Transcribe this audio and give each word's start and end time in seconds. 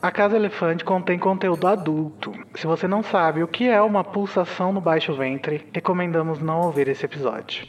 A 0.00 0.12
Casa 0.12 0.36
Elefante 0.36 0.84
contém 0.84 1.18
conteúdo 1.18 1.66
adulto. 1.66 2.32
Se 2.54 2.68
você 2.68 2.86
não 2.86 3.02
sabe 3.02 3.42
o 3.42 3.48
que 3.48 3.68
é 3.68 3.82
uma 3.82 4.04
pulsação 4.04 4.72
no 4.72 4.80
baixo 4.80 5.12
ventre, 5.12 5.66
recomendamos 5.72 6.38
não 6.38 6.60
ouvir 6.60 6.86
esse 6.86 7.04
episódio. 7.04 7.66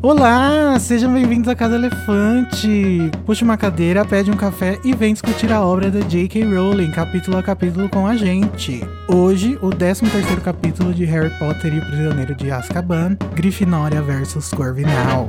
Olá, 0.00 0.78
sejam 0.78 1.12
bem-vindos 1.12 1.48
à 1.48 1.56
Casa 1.56 1.74
Elefante. 1.74 3.10
Puxe 3.26 3.42
uma 3.42 3.56
cadeira, 3.56 4.04
pede 4.04 4.30
um 4.30 4.36
café 4.36 4.78
e 4.84 4.94
vem 4.94 5.12
discutir 5.12 5.52
a 5.52 5.60
obra 5.60 5.90
da 5.90 5.98
J.K. 5.98 6.44
Rowling, 6.44 6.92
capítulo 6.92 7.38
a 7.38 7.42
capítulo 7.42 7.88
com 7.88 8.06
a 8.06 8.14
gente. 8.14 8.80
Hoje, 9.08 9.58
o 9.60 9.70
13º 9.70 10.40
capítulo 10.40 10.94
de 10.94 11.04
Harry 11.04 11.36
Potter 11.40 11.74
e 11.74 11.80
o 11.80 11.84
Prisioneiro 11.84 12.36
de 12.36 12.52
Azkaban, 12.52 13.16
Grifinória 13.34 14.00
versus 14.00 14.52
Corvinal. 14.52 15.28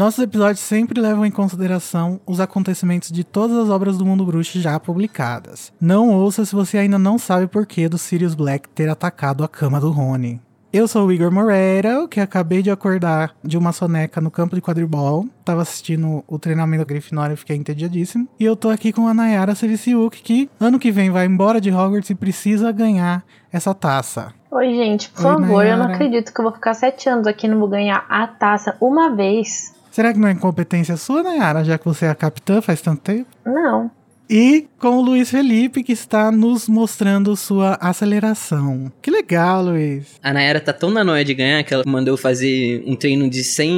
Nossos 0.00 0.24
episódios 0.24 0.60
sempre 0.60 0.98
levam 0.98 1.26
em 1.26 1.30
consideração 1.30 2.22
os 2.26 2.40
acontecimentos 2.40 3.12
de 3.12 3.22
todas 3.22 3.54
as 3.58 3.68
obras 3.68 3.98
do 3.98 4.06
mundo 4.06 4.24
bruxo 4.24 4.58
já 4.58 4.80
publicadas. 4.80 5.74
Não 5.78 6.08
ouça 6.08 6.42
se 6.46 6.54
você 6.54 6.78
ainda 6.78 6.98
não 6.98 7.18
sabe 7.18 7.44
o 7.44 7.48
porquê 7.50 7.86
do 7.86 7.98
Sirius 7.98 8.34
Black 8.34 8.66
ter 8.70 8.88
atacado 8.88 9.44
a 9.44 9.48
cama 9.48 9.78
do 9.78 9.90
Rony. 9.90 10.40
Eu 10.72 10.88
sou 10.88 11.06
o 11.06 11.12
Igor 11.12 11.30
Moreira, 11.30 12.08
que 12.08 12.18
acabei 12.18 12.62
de 12.62 12.70
acordar 12.70 13.34
de 13.44 13.58
uma 13.58 13.72
soneca 13.72 14.22
no 14.22 14.30
campo 14.30 14.54
de 14.54 14.62
quadribol. 14.62 15.26
Tava 15.44 15.60
assistindo 15.60 16.24
o 16.26 16.38
treinamento 16.38 16.82
da 16.82 16.88
Grifinória 16.88 17.34
e 17.34 17.36
fiquei 17.36 17.56
entediadíssimo. 17.56 18.26
E 18.40 18.44
eu 18.46 18.56
tô 18.56 18.70
aqui 18.70 18.94
com 18.94 19.06
a 19.06 19.12
Nayara 19.12 19.54
Seviciuk, 19.54 20.22
que 20.22 20.48
ano 20.58 20.78
que 20.78 20.90
vem 20.90 21.10
vai 21.10 21.26
embora 21.26 21.60
de 21.60 21.70
Hogwarts 21.70 22.08
e 22.08 22.14
precisa 22.14 22.72
ganhar 22.72 23.22
essa 23.52 23.74
taça. 23.74 24.32
Oi, 24.50 24.66
gente, 24.72 25.10
por 25.10 25.26
Oi, 25.26 25.32
favor, 25.32 25.58
Nayara. 25.58 25.68
eu 25.68 25.76
não 25.76 25.94
acredito 25.94 26.32
que 26.32 26.40
eu 26.40 26.44
vou 26.44 26.54
ficar 26.54 26.72
sete 26.72 27.06
anos 27.06 27.26
aqui 27.26 27.46
e 27.46 27.50
não 27.50 27.58
vou 27.58 27.68
ganhar 27.68 28.06
a 28.08 28.26
taça 28.26 28.74
uma 28.80 29.14
vez. 29.14 29.78
Será 29.90 30.12
que 30.12 30.18
não 30.18 30.28
é 30.28 30.32
incompetência 30.32 30.96
sua, 30.96 31.22
Nayara, 31.22 31.64
já 31.64 31.76
que 31.76 31.84
você 31.84 32.06
é 32.06 32.10
a 32.10 32.14
capitã 32.14 32.62
faz 32.62 32.80
tanto 32.80 33.02
tempo? 33.02 33.26
Não. 33.44 33.90
E 34.32 34.68
com 34.78 34.98
o 34.98 35.00
Luiz 35.00 35.28
Felipe, 35.28 35.82
que 35.82 35.90
está 35.90 36.30
nos 36.30 36.68
mostrando 36.68 37.34
sua 37.34 37.76
aceleração. 37.80 38.92
Que 39.02 39.10
legal, 39.10 39.64
Luiz. 39.64 40.20
A 40.22 40.32
Nayara 40.32 40.60
tá 40.60 40.72
tão 40.72 40.88
na 40.88 41.02
noia 41.02 41.24
de 41.24 41.34
ganhar 41.34 41.64
que 41.64 41.74
ela 41.74 41.82
mandou 41.84 42.16
fazer 42.16 42.84
um 42.86 42.94
treino 42.94 43.28
de 43.28 43.42
100 43.42 43.72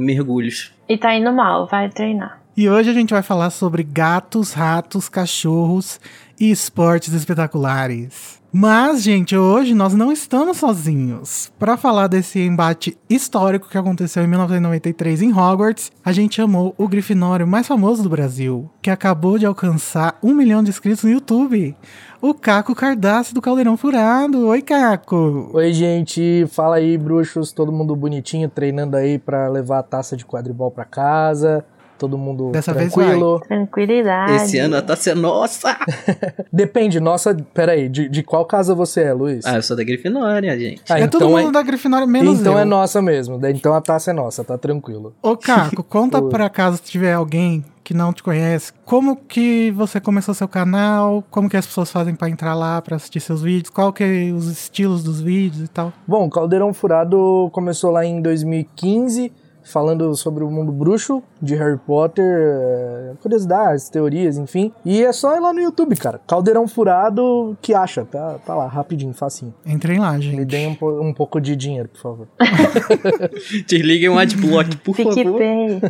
mergulhos. 0.00 0.72
E 0.88 0.96
tá 0.96 1.14
indo 1.14 1.30
mal, 1.30 1.66
vai 1.66 1.90
treinar. 1.90 2.40
E 2.56 2.66
hoje 2.66 2.88
a 2.88 2.94
gente 2.94 3.12
vai 3.12 3.22
falar 3.22 3.50
sobre 3.50 3.82
gatos, 3.82 4.54
ratos, 4.54 5.06
cachorros 5.06 6.00
e 6.40 6.50
esportes 6.50 7.12
espetaculares. 7.12 8.39
Mas, 8.52 9.04
gente, 9.04 9.36
hoje 9.36 9.74
nós 9.74 9.94
não 9.94 10.10
estamos 10.10 10.56
sozinhos. 10.56 11.52
Para 11.56 11.76
falar 11.76 12.08
desse 12.08 12.40
embate 12.40 12.98
histórico 13.08 13.68
que 13.68 13.78
aconteceu 13.78 14.24
em 14.24 14.26
1993 14.26 15.22
em 15.22 15.32
Hogwarts, 15.32 15.92
a 16.04 16.10
gente 16.10 16.34
chamou 16.34 16.74
o 16.76 16.88
Grifinório 16.88 17.46
mais 17.46 17.68
famoso 17.68 18.02
do 18.02 18.08
Brasil, 18.08 18.68
que 18.82 18.90
acabou 18.90 19.38
de 19.38 19.46
alcançar 19.46 20.18
um 20.20 20.34
milhão 20.34 20.64
de 20.64 20.70
inscritos 20.70 21.04
no 21.04 21.10
YouTube. 21.10 21.76
O 22.20 22.34
Caco 22.34 22.74
Cardassi 22.74 23.32
do 23.32 23.40
Caldeirão 23.40 23.76
Furado. 23.76 24.48
Oi, 24.48 24.62
Caco. 24.62 25.50
Oi, 25.54 25.72
gente. 25.72 26.44
Fala 26.50 26.76
aí, 26.76 26.98
bruxos. 26.98 27.52
Todo 27.52 27.70
mundo 27.70 27.94
bonitinho, 27.94 28.48
treinando 28.48 28.96
aí 28.96 29.16
para 29.16 29.46
levar 29.46 29.78
a 29.78 29.84
taça 29.84 30.16
de 30.16 30.26
quadribol 30.26 30.72
para 30.72 30.84
casa 30.84 31.64
todo 32.00 32.16
mundo 32.16 32.50
Dessa 32.50 32.72
tranquilo. 32.72 33.38
Vez 33.38 33.48
vai. 33.48 33.58
Tranquilidade. 33.58 34.32
Esse 34.32 34.58
ano 34.58 34.76
a 34.76 34.82
taça 34.82 35.10
é 35.10 35.14
nossa! 35.14 35.76
Depende, 36.50 36.98
nossa, 36.98 37.36
peraí, 37.52 37.90
de, 37.90 38.08
de 38.08 38.22
qual 38.22 38.46
casa 38.46 38.74
você 38.74 39.02
é, 39.02 39.12
Luiz? 39.12 39.44
Ah, 39.44 39.56
eu 39.56 39.62
sou 39.62 39.76
da 39.76 39.84
Grifinória, 39.84 40.58
gente. 40.58 40.82
Ah, 40.88 40.98
é 40.98 41.04
então 41.04 41.20
todo 41.20 41.28
mundo 41.28 41.50
é... 41.50 41.52
da 41.52 41.62
Grifinória, 41.62 42.06
menos 42.06 42.40
Então 42.40 42.54
eu. 42.54 42.58
é 42.58 42.64
nossa 42.64 43.02
mesmo, 43.02 43.38
então 43.44 43.74
a 43.74 43.82
taça 43.82 44.10
é 44.10 44.14
nossa, 44.14 44.42
tá 44.42 44.56
tranquilo. 44.56 45.14
Ô, 45.22 45.36
Caco, 45.36 45.84
conta 45.84 46.22
pra 46.22 46.48
casa 46.48 46.78
se 46.78 46.84
tiver 46.84 47.12
alguém 47.12 47.62
que 47.84 47.92
não 47.92 48.12
te 48.12 48.22
conhece, 48.22 48.72
como 48.84 49.16
que 49.16 49.72
você 49.72 50.00
começou 50.00 50.32
seu 50.32 50.46
canal, 50.46 51.24
como 51.28 51.50
que 51.50 51.56
as 51.56 51.66
pessoas 51.66 51.90
fazem 51.90 52.14
para 52.14 52.30
entrar 52.30 52.54
lá 52.54 52.80
para 52.80 52.96
assistir 52.96 53.20
seus 53.20 53.42
vídeos, 53.42 53.68
qual 53.68 53.92
que 53.92 54.04
é 54.04 54.32
os 54.32 54.46
estilos 54.46 55.02
dos 55.02 55.20
vídeos 55.20 55.64
e 55.64 55.68
tal? 55.68 55.92
Bom, 56.06 56.30
Caldeirão 56.30 56.72
Furado 56.72 57.50
começou 57.52 57.90
lá 57.90 58.06
em 58.06 58.22
2015, 58.22 59.32
falando 59.70 60.14
sobre 60.16 60.44
o 60.44 60.50
mundo 60.50 60.72
bruxo 60.72 61.22
de 61.40 61.54
Harry 61.54 61.78
Potter, 61.78 62.24
é, 62.24 63.12
curiosidades, 63.22 63.88
teorias, 63.88 64.36
enfim. 64.36 64.72
E 64.84 65.02
é 65.02 65.12
só 65.12 65.36
ir 65.36 65.40
lá 65.40 65.52
no 65.52 65.60
YouTube, 65.60 65.96
cara. 65.96 66.20
Caldeirão 66.26 66.66
Furado, 66.66 67.56
que 67.62 67.74
acha? 67.74 68.04
Tá, 68.04 68.38
tá 68.44 68.54
lá, 68.54 68.66
rapidinho, 68.66 69.12
facinho. 69.12 69.54
Entrem 69.64 69.98
lá, 69.98 70.18
gente. 70.18 70.36
Me 70.36 70.44
deem 70.44 70.78
um, 70.80 71.08
um 71.08 71.14
pouco 71.14 71.40
de 71.40 71.56
dinheiro, 71.56 71.88
por 71.88 72.00
favor. 72.00 72.28
Desliguem 73.66 74.08
o 74.08 74.18
adblock, 74.18 74.76
por 74.78 74.96
favor. 74.96 75.14
PicPay. 75.14 75.80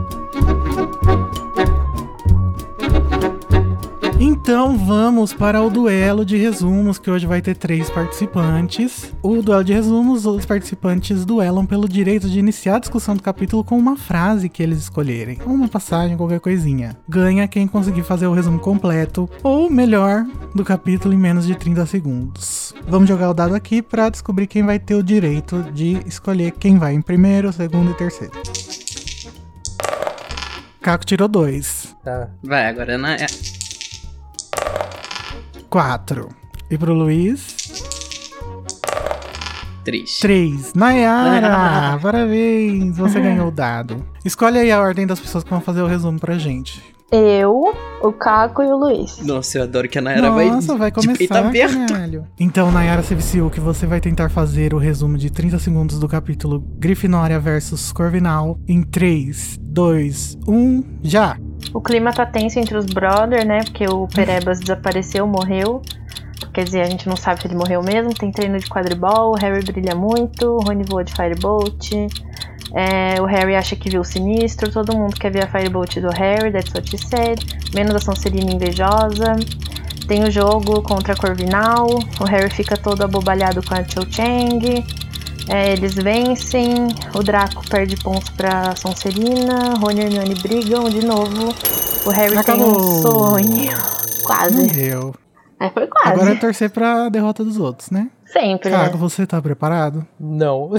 Então 4.23 4.77
vamos 4.77 5.33
para 5.33 5.63
o 5.63 5.67
duelo 5.67 6.23
de 6.23 6.37
resumos, 6.37 6.99
que 6.99 7.09
hoje 7.09 7.25
vai 7.25 7.41
ter 7.41 7.55
três 7.55 7.89
participantes. 7.89 9.11
O 9.19 9.41
duelo 9.41 9.63
de 9.63 9.73
resumos, 9.73 10.27
os 10.27 10.45
participantes 10.45 11.25
duelam 11.25 11.65
pelo 11.65 11.89
direito 11.89 12.29
de 12.29 12.37
iniciar 12.37 12.75
a 12.75 12.79
discussão 12.79 13.15
do 13.15 13.23
capítulo 13.23 13.63
com 13.63 13.75
uma 13.75 13.97
frase 13.97 14.47
que 14.47 14.61
eles 14.61 14.77
escolherem, 14.77 15.39
ou 15.43 15.51
uma 15.51 15.67
passagem, 15.67 16.15
qualquer 16.15 16.39
coisinha. 16.39 16.95
Ganha 17.09 17.47
quem 17.47 17.67
conseguir 17.67 18.03
fazer 18.03 18.27
o 18.27 18.33
resumo 18.33 18.59
completo, 18.59 19.27
ou 19.41 19.71
melhor, 19.71 20.23
do 20.53 20.63
capítulo 20.63 21.15
em 21.15 21.17
menos 21.17 21.47
de 21.47 21.55
30 21.55 21.83
segundos. 21.87 22.75
Vamos 22.87 23.09
jogar 23.09 23.31
o 23.31 23.33
dado 23.33 23.55
aqui 23.55 23.81
para 23.81 24.07
descobrir 24.07 24.45
quem 24.45 24.61
vai 24.61 24.77
ter 24.77 24.93
o 24.93 25.01
direito 25.01 25.63
de 25.73 25.97
escolher 26.05 26.51
quem 26.51 26.77
vai 26.77 26.93
em 26.93 27.01
primeiro, 27.01 27.51
segundo 27.51 27.89
e 27.89 27.95
terceiro. 27.95 28.33
Caco 30.79 31.07
tirou 31.07 31.27
dois. 31.27 31.95
Tá. 32.03 32.29
Vai, 32.43 32.67
agora 32.67 32.99
na. 32.99 33.17
É 35.55 35.61
4. 35.69 36.29
E 36.69 36.77
pro 36.77 36.93
Luiz? 36.93 37.57
3. 39.83 40.19
3. 40.19 40.73
Nayara! 40.73 41.97
parabéns! 42.01 42.97
Você 42.97 43.19
ganhou 43.19 43.47
o 43.47 43.51
dado. 43.51 44.05
Escolhe 44.23 44.59
aí 44.59 44.71
a 44.71 44.79
ordem 44.79 45.07
das 45.07 45.19
pessoas 45.19 45.43
que 45.43 45.49
vão 45.49 45.61
fazer 45.61 45.81
o 45.81 45.87
resumo 45.87 46.19
pra 46.19 46.37
gente. 46.37 46.81
Eu, 47.11 47.73
o 48.01 48.13
Caco 48.13 48.63
e 48.63 48.67
o 48.67 48.77
Luiz. 48.77 49.19
Nossa, 49.19 49.57
eu 49.57 49.63
adoro 49.63 49.89
que 49.89 49.97
a 49.97 50.01
Nayara 50.01 50.31
vai, 50.31 50.49
Nossa, 50.49 50.77
vai 50.77 50.91
começar, 50.91 51.51
caralho. 51.51 52.25
Então, 52.39 52.71
Nayara 52.71 53.03
Seviciu, 53.03 53.49
que 53.49 53.59
você 53.59 53.85
vai 53.85 53.99
tentar 53.99 54.29
fazer 54.29 54.73
o 54.73 54.77
resumo 54.77 55.17
de 55.17 55.29
30 55.29 55.59
segundos 55.59 55.99
do 55.99 56.07
capítulo 56.07 56.63
Grifinória 56.79 57.37
versus 57.37 57.91
Corvinal 57.91 58.57
em 58.65 58.81
3, 58.81 59.57
2, 59.61 60.37
1, 60.47 60.83
já! 61.03 61.37
O 61.73 61.81
clima 61.81 62.11
tá 62.11 62.25
tenso 62.25 62.59
entre 62.59 62.77
os 62.77 62.85
brothers, 62.85 63.45
né? 63.45 63.63
Porque 63.63 63.85
o 63.87 64.07
Perebas 64.07 64.59
desapareceu, 64.59 65.25
morreu. 65.27 65.81
Quer 66.53 66.65
dizer, 66.65 66.81
a 66.81 66.85
gente 66.85 67.07
não 67.07 67.15
sabe 67.15 67.41
se 67.41 67.47
ele 67.47 67.55
morreu 67.55 67.81
mesmo. 67.81 68.13
Tem 68.13 68.31
treino 68.31 68.57
de 68.57 68.67
quadribol, 68.67 69.31
o 69.31 69.35
Harry 69.35 69.63
brilha 69.63 69.95
muito, 69.95 70.57
o 70.57 70.59
Rony 70.59 70.83
voa 70.83 71.03
de 71.03 71.13
Firebolt. 71.13 71.91
É, 72.73 73.21
o 73.21 73.25
Harry 73.25 73.55
acha 73.55 73.75
que 73.75 73.89
viu 73.89 74.01
o 74.01 74.05
sinistro, 74.05 74.71
todo 74.71 74.95
mundo 74.95 75.15
quer 75.15 75.31
ver 75.31 75.43
a 75.43 75.47
Firebolt 75.47 75.99
do 75.99 76.09
Harry, 76.09 76.51
that's 76.51 76.73
what 76.73 76.89
she 76.89 76.97
said. 76.97 77.39
Menos 77.73 77.95
a 77.95 77.99
Sonserina 77.99 78.51
invejosa. 78.51 79.35
Tem 80.07 80.23
o 80.23 80.31
jogo 80.31 80.81
contra 80.81 81.13
a 81.13 81.15
Corvinal, 81.15 81.87
o 82.19 82.23
Harry 82.25 82.49
fica 82.49 82.75
todo 82.75 83.03
abobalhado 83.03 83.61
com 83.63 83.73
a 83.73 83.83
Cho 83.83 84.05
Chang. 84.09 84.83
É, 85.53 85.73
eles 85.73 85.93
vencem, 85.95 86.87
o 87.13 87.21
Draco 87.21 87.61
perde 87.69 87.97
pontos 87.97 88.29
pra 88.29 88.73
Sonserina, 88.73 89.73
Rony 89.81 89.99
e 89.99 90.03
Hermione 90.05 90.35
brigam 90.35 90.89
de 90.89 91.05
novo. 91.05 91.49
O 92.05 92.09
Harry 92.09 92.37
Acabou. 92.37 92.73
tem 92.73 92.81
um 92.81 93.01
sonho. 93.01 93.69
Quase. 94.23 94.63
Morreu. 94.63 95.13
É, 95.59 95.69
foi 95.69 95.87
quase. 95.87 96.07
Agora 96.07 96.31
é 96.31 96.35
torcer 96.35 96.69
pra 96.69 97.09
derrota 97.09 97.43
dos 97.43 97.57
outros, 97.57 97.91
né? 97.91 98.09
Sempre. 98.25 98.69
Thiago, 98.69 98.93
né? 98.93 98.97
você 98.97 99.27
tá 99.27 99.41
preparado? 99.41 100.07
Não. 100.17 100.71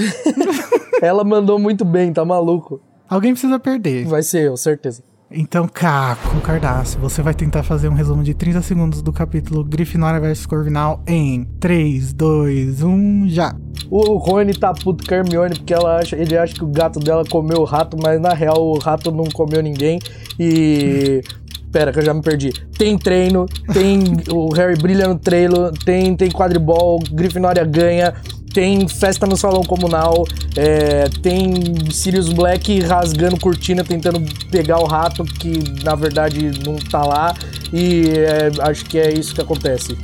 Ela 1.03 1.23
mandou 1.23 1.59
muito 1.59 1.85
bem, 1.85 2.11
tá 2.11 2.25
maluco. 2.25 2.81
Alguém 3.07 3.33
precisa 3.33 3.59
perder. 3.59 4.07
Vai 4.07 4.23
ser 4.23 4.47
eu, 4.47 4.57
certeza. 4.57 5.05
Então, 5.35 5.67
Caco 5.67 6.41
Cardácio, 6.41 7.01
você 7.01 7.23
vai 7.23 7.33
tentar 7.33 7.63
fazer 7.63 7.89
um 7.89 7.95
resumo 7.95 8.23
de 8.23 8.35
30 8.35 8.61
segundos 8.63 9.03
do 9.03 9.13
capítulo 9.13 9.65
Grifinória 9.65 10.21
vs 10.21 10.45
Corvinal 10.45 11.03
em 11.07 11.45
3, 11.59 12.13
2, 12.13 12.83
1, 12.83 13.29
já. 13.29 13.57
O 13.91 14.17
Rony 14.19 14.53
tá 14.53 14.73
puto 14.73 15.07
com 15.07 15.15
a 15.15 15.19
Hermione 15.19 15.57
porque 15.57 15.73
ela 15.73 15.99
acha, 15.99 16.17
ele 16.17 16.37
acha 16.37 16.55
que 16.55 16.65
o 16.65 16.67
gato 16.67 16.99
dela 16.99 17.25
comeu 17.29 17.61
o 17.61 17.65
rato, 17.65 17.97
mas 18.01 18.21
na 18.21 18.35
real 18.35 18.63
o 18.63 18.79
rato 18.79 19.11
não 19.11 19.25
comeu 19.25 19.63
ninguém. 19.63 19.99
E. 20.39 21.23
Pera, 21.73 21.91
que 21.91 21.99
eu 21.99 22.05
já 22.05 22.13
me 22.13 22.21
perdi. 22.21 22.53
Tem 22.77 22.99
treino, 22.99 23.47
tem 23.73 24.03
o 24.31 24.53
Harry 24.53 24.77
brilha 24.77 25.09
no 25.09 25.19
treino, 25.19 25.73
tem, 25.73 26.15
tem 26.15 26.31
quadribol, 26.31 27.01
Grifinória 27.11 27.65
ganha, 27.65 28.13
tem 28.53 28.87
festa 28.87 29.27
no 29.27 29.37
salão 29.37 29.63
comunal, 29.63 30.27
é, 30.55 31.09
tem 31.23 31.55
Sirius 31.91 32.29
Black 32.29 32.81
rasgando 32.81 33.39
cortina, 33.41 33.83
tentando 33.83 34.21
pegar 34.51 34.79
o 34.79 34.85
rato 34.85 35.25
que 35.25 35.83
na 35.83 35.95
verdade 35.95 36.53
não 36.65 36.77
tá 36.77 37.03
lá. 37.05 37.35
E 37.73 38.05
é, 38.11 38.51
acho 38.69 38.85
que 38.85 38.99
é 38.99 39.13
isso 39.13 39.35
que 39.35 39.41
acontece. 39.41 39.97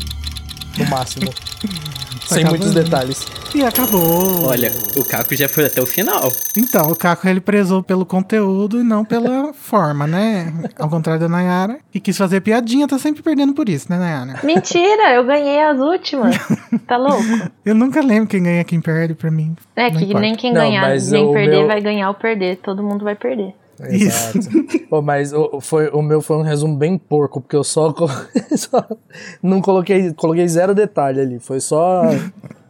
No 0.79 0.87
máximo. 0.89 1.31
Sem 2.29 2.45
muitos 2.45 2.75
detalhes. 2.75 3.27
E 3.55 3.65
acabou. 3.65 4.47
Olha, 4.49 4.71
o 4.97 5.05
Caco 5.05 5.35
já 5.35 5.49
foi 5.49 5.65
até 5.67 5.81
o 5.81 5.87
final. 5.87 6.31
Então, 6.57 6.91
o 6.91 6.97
Caco 6.97 7.27
ele 7.27 7.41
prezou 7.41 7.83
pelo 7.83 8.05
conteúdo 8.05 8.81
e 8.81 8.85
não 8.85 9.05
pela 9.05 9.53
forma, 9.57 10.07
né? 10.07 10.53
Ao 10.79 10.89
contrário 10.89 11.21
da 11.21 11.29
Nayara. 11.29 11.79
E 11.95 11.99
quis 12.01 12.17
fazer 12.17 12.41
piadinha, 12.43 12.87
tá 12.87 12.99
sempre 12.99 13.23
perdendo 13.23 13.55
por 13.55 13.69
isso, 13.69 13.87
né, 13.91 13.99
Nayara? 13.99 14.41
Mentira, 14.45 15.15
eu 15.15 15.25
ganhei 15.25 15.61
as 15.63 15.79
últimas. 15.79 16.37
Tá 16.87 16.97
louco? 16.97 17.23
Eu 17.67 17.75
nunca 17.75 18.01
lembro 18.01 18.27
quem 18.29 18.43
ganha 18.43 18.65
quem 18.65 18.81
perde 18.81 19.15
pra 19.15 19.31
mim. 19.31 19.55
É 19.77 19.91
Não 19.91 19.99
que 19.99 20.05
importa. 20.05 20.21
nem 20.21 20.35
quem 20.35 20.53
Não, 20.53 20.61
ganhar, 20.63 20.89
nem 21.11 21.33
perder 21.33 21.59
meu- 21.59 21.67
vai 21.67 21.81
ganhar 21.83 22.09
ou 22.09 22.15
perder. 22.15 22.57
Todo 22.63 22.83
mundo 22.83 23.05
vai 23.05 23.15
perder. 23.15 23.55
Isso. 23.91 24.39
Exato. 24.39 24.89
Pô, 24.89 25.03
mas 25.03 25.33
o, 25.33 25.61
foi, 25.61 25.89
o 25.89 26.03
meu 26.03 26.21
foi 26.21 26.37
um 26.37 26.43
resumo 26.43 26.77
bem 26.77 26.97
porco, 26.99 27.41
porque 27.41 27.57
eu 27.57 27.65
só, 27.65 27.93
co- 27.93 28.09
só 28.57 28.87
não 29.43 29.61
coloquei, 29.61 30.13
coloquei 30.15 30.47
zero 30.49 30.75
detalhe 30.75 31.21
ali. 31.21 31.39
Foi 31.39 31.61
só. 31.61 32.03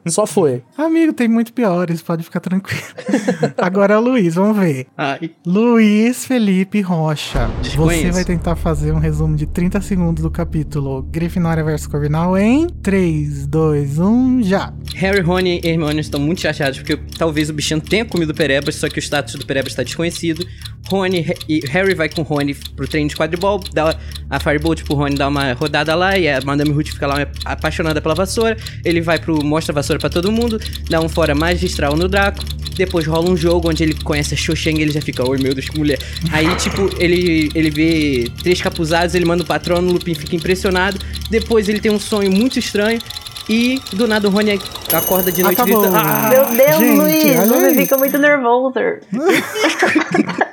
Só 0.07 0.27
foi. 0.27 0.63
Amigo, 0.77 1.13
tem 1.13 1.29
muito 1.29 1.53
piores, 1.53 2.01
pode 2.01 2.23
ficar 2.23 2.41
tranquilo. 2.41 2.81
Agora 3.59 3.93
é 3.95 3.99
o 3.99 4.01
Luiz, 4.01 4.37
vamos 4.37 4.57
ver. 4.57 4.87
Ai, 4.97 5.33
Luiz 5.45 6.25
Felipe 6.25 6.81
Rocha. 6.81 7.51
Você 7.77 8.11
vai 8.11 8.25
tentar 8.25 8.57
fazer 8.57 8.93
um 8.93 8.99
resumo 8.99 9.37
de 9.37 9.45
30 9.47 9.83
segundos 9.83 10.23
do 10.23 10.31
capítulo 10.31 11.03
Grifinória 11.03 11.63
vs 11.63 11.87
Corvinal 11.87 12.39
em 12.39 12.69
3, 12.83 13.47
2, 13.49 13.99
1, 13.99 14.43
já. 14.45 14.73
Harry, 14.95 15.21
Rony 15.21 15.61
e 15.63 15.69
Hermione 15.69 16.01
estão 16.01 16.19
muito 16.21 16.41
chateados 16.41 16.79
porque 16.79 16.97
talvez 17.19 17.51
o 17.51 17.53
bichinho 17.53 17.81
tenha 17.81 18.07
comido 18.07 18.31
o 18.31 18.35
Perebas, 18.35 18.77
só 18.77 18.89
que 18.89 18.99
o 18.99 19.03
status 19.03 19.35
do 19.35 19.45
Perebas 19.45 19.73
está 19.73 19.83
desconhecido. 19.83 20.47
Rony 20.89 21.27
e 21.49 21.61
Harry 21.69 21.95
vai 21.95 22.09
com 22.09 22.23
o 22.23 22.25
Rony 22.25 22.55
pro 22.77 22.87
treino 22.89 23.09
de 23.09 23.17
quadribol, 23.17 23.61
dá 23.73 23.97
a 24.31 24.41
Firebolt 24.41 24.83
pro 24.85 24.95
Rony 24.95 25.17
dar 25.17 25.29
uma 25.29 25.53
rodada 25.53 25.95
lá 25.95 26.19
e 26.19 26.29
a 26.29 26.41
Madame 26.41 26.71
Ruth 26.71 26.89
fica 26.89 27.07
lá 27.07 27.27
apaixonada 27.45 28.01
pela 28.01 28.15
vassoura. 28.15 28.57
Ele 28.85 29.01
vai 29.01 29.19
pro 29.19 29.45
mostra 29.45 29.73
a 29.73 29.75
vassoura 29.75 30.01
pra 30.01 30.09
todo 30.09 30.33
mundo, 30.33 30.61
dá 30.89 31.01
um 31.01 31.09
fora 31.09 31.35
magistral 31.35 31.97
no 31.97 32.09
Draco. 32.09 32.45
Depois 32.77 33.07
rola 33.07 33.29
um 33.29 33.37
jogo 33.37 33.69
onde 33.69 33.83
ele 33.83 33.95
conhece 33.95 34.35
a 34.35 34.37
Cho 34.37 34.55
Chang 34.55 34.79
e 34.79 34.83
ele 34.83 34.93
já 34.93 35.03
fica, 35.03 35.29
oi 35.29 35.39
meu 35.39 35.53
Deus, 35.53 35.69
que 35.69 35.77
mulher. 35.77 35.99
Aí, 36.31 36.47
tipo, 36.57 36.89
ele, 37.03 37.51
ele 37.53 37.71
vê 37.71 38.31
três 38.41 38.61
capuzados, 38.63 39.17
ele 39.17 39.25
manda 39.25 39.43
o 39.43 39.47
patrono, 39.47 39.89
o 39.89 39.93
Lupin 39.95 40.15
fica 40.15 40.37
impressionado. 40.37 40.99
Depois 41.29 41.69
ele 41.69 41.81
tem 41.81 41.91
um 41.91 41.99
sonho 41.99 42.31
muito 42.31 42.59
estranho. 42.59 43.01
E 43.49 43.81
do 43.95 44.07
nada 44.07 44.29
o 44.29 44.31
Rony 44.31 44.61
acorda 44.93 45.33
de 45.33 45.43
noite 45.43 45.59
e 45.59 45.63
Acabou. 45.63 45.81
grita. 45.81 45.99
Ah! 45.99 46.29
Meu 46.29 46.45
Deus, 46.45 46.79
gente, 46.79 47.47
Luiz, 47.47 47.49
você 47.49 47.75
fica 47.75 47.97
muito 47.97 48.19
nervoso. 48.19 48.75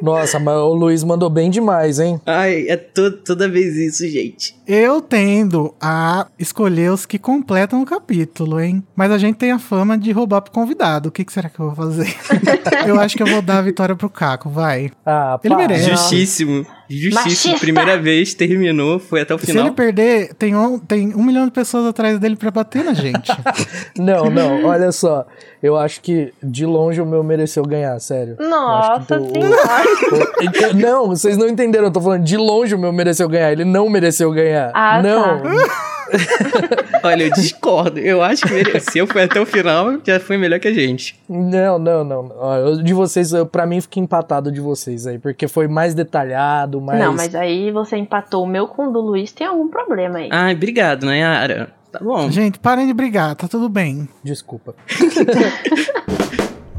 Nossa, 0.00 0.38
mas 0.38 0.56
o 0.56 0.74
Luiz 0.74 1.04
mandou 1.04 1.30
bem 1.30 1.50
demais, 1.50 1.98
hein? 2.00 2.20
Ai, 2.26 2.66
é 2.68 2.76
to- 2.76 3.12
toda 3.12 3.48
vez 3.48 3.76
isso, 3.76 4.06
gente. 4.08 4.54
Eu 4.66 5.00
tendo 5.00 5.74
a 5.80 6.26
escolher 6.38 6.90
os 6.90 7.06
que 7.06 7.18
completam 7.18 7.82
o 7.82 7.86
capítulo, 7.86 8.60
hein? 8.60 8.82
Mas 8.96 9.10
a 9.10 9.18
gente 9.18 9.36
tem 9.36 9.52
a 9.52 9.58
fama 9.58 9.96
de 9.96 10.10
roubar 10.12 10.40
pro 10.42 10.52
convidado. 10.52 11.08
O 11.08 11.12
que, 11.12 11.24
que 11.24 11.32
será 11.32 11.48
que 11.48 11.60
eu 11.60 11.66
vou 11.66 11.74
fazer? 11.74 12.14
eu 12.86 12.98
acho 13.00 13.16
que 13.16 13.22
eu 13.22 13.26
vou 13.26 13.42
dar 13.42 13.58
a 13.58 13.62
vitória 13.62 13.94
pro 13.94 14.10
Caco, 14.10 14.48
vai. 14.50 14.90
Ah, 15.06 15.38
Ele 15.42 15.54
pá. 15.54 15.60
merece. 15.60 15.90
É. 15.90 15.96
Justíssimo. 15.96 16.66
Justíssimo. 16.88 17.24
Machista. 17.24 17.58
Primeira 17.60 17.98
vez, 17.98 18.34
terminou, 18.34 18.98
foi 18.98 19.22
até 19.22 19.34
o 19.34 19.38
Se 19.38 19.46
final. 19.46 19.66
ele 19.66 19.74
perder, 19.74 20.34
tem 20.34 20.54
um, 20.54 20.78
tem 20.78 21.14
um 21.14 21.22
milhão 21.22 21.44
de 21.46 21.50
pessoas 21.52 21.86
atrás 21.86 22.18
dele 22.18 22.36
pra 22.36 22.50
bater 22.50 22.84
na 22.84 22.92
gente. 22.94 23.30
Não, 23.96 24.30
não, 24.30 24.64
olha 24.64 24.90
só. 24.90 25.26
Eu 25.62 25.76
acho 25.76 26.00
que 26.00 26.32
de 26.42 26.64
longe 26.66 27.00
o 27.00 27.06
meu 27.06 27.22
mereceu 27.22 27.62
ganhar, 27.64 27.98
sério. 28.00 28.36
Nossa 28.40 29.16
que 29.16 29.22
o- 29.22 29.32
senhora. 29.32 30.72
o- 30.72 30.76
não, 30.76 31.08
vocês 31.08 31.36
não 31.36 31.46
entenderam. 31.48 31.84
Eu 31.86 31.90
tô 31.92 32.00
falando 32.00 32.24
de 32.24 32.36
longe 32.36 32.74
o 32.74 32.78
meu 32.78 32.92
mereceu 32.92 33.28
ganhar. 33.28 33.52
Ele 33.52 33.64
não 33.64 33.88
mereceu 33.88 34.30
ganhar. 34.32 34.70
Ah, 34.74 35.00
não. 35.02 35.40
tá. 35.42 36.01
Olha, 37.02 37.24
eu 37.24 37.30
discordo. 37.32 37.98
Eu 37.98 38.22
acho 38.22 38.46
que 38.46 38.52
mereceu, 38.52 39.06
foi 39.06 39.22
até 39.24 39.40
o 39.40 39.46
final, 39.46 39.98
já 40.04 40.20
foi 40.20 40.36
melhor 40.36 40.60
que 40.60 40.68
a 40.68 40.72
gente. 40.74 41.18
Não, 41.28 41.78
não, 41.78 42.04
não. 42.04 42.54
Eu- 42.56 42.82
de 42.82 42.94
vocês, 42.94 43.32
eu, 43.32 43.44
pra 43.46 43.66
mim, 43.66 43.80
fica 43.80 43.98
empatado 44.00 44.50
de 44.52 44.60
vocês 44.60 45.06
aí, 45.06 45.18
porque 45.18 45.48
foi 45.48 45.66
mais 45.68 45.94
detalhado, 45.94 46.80
mais. 46.80 46.98
Não, 47.00 47.12
mas 47.14 47.34
aí 47.34 47.70
você 47.70 47.96
empatou 47.96 48.44
o 48.44 48.46
meu 48.46 48.66
com 48.68 48.88
o 48.88 48.92
do 48.92 49.00
Luiz, 49.00 49.32
tem 49.32 49.46
algum 49.46 49.68
problema 49.68 50.18
aí. 50.18 50.28
Ai, 50.30 50.54
obrigado, 50.54 51.04
Nayara. 51.06 51.72
Tá 51.90 51.98
bom. 52.00 52.30
gente, 52.30 52.58
parem 52.58 52.86
de 52.86 52.94
brigar, 52.94 53.34
tá 53.36 53.46
tudo 53.46 53.68
bem. 53.68 54.08
Desculpa. 54.24 54.74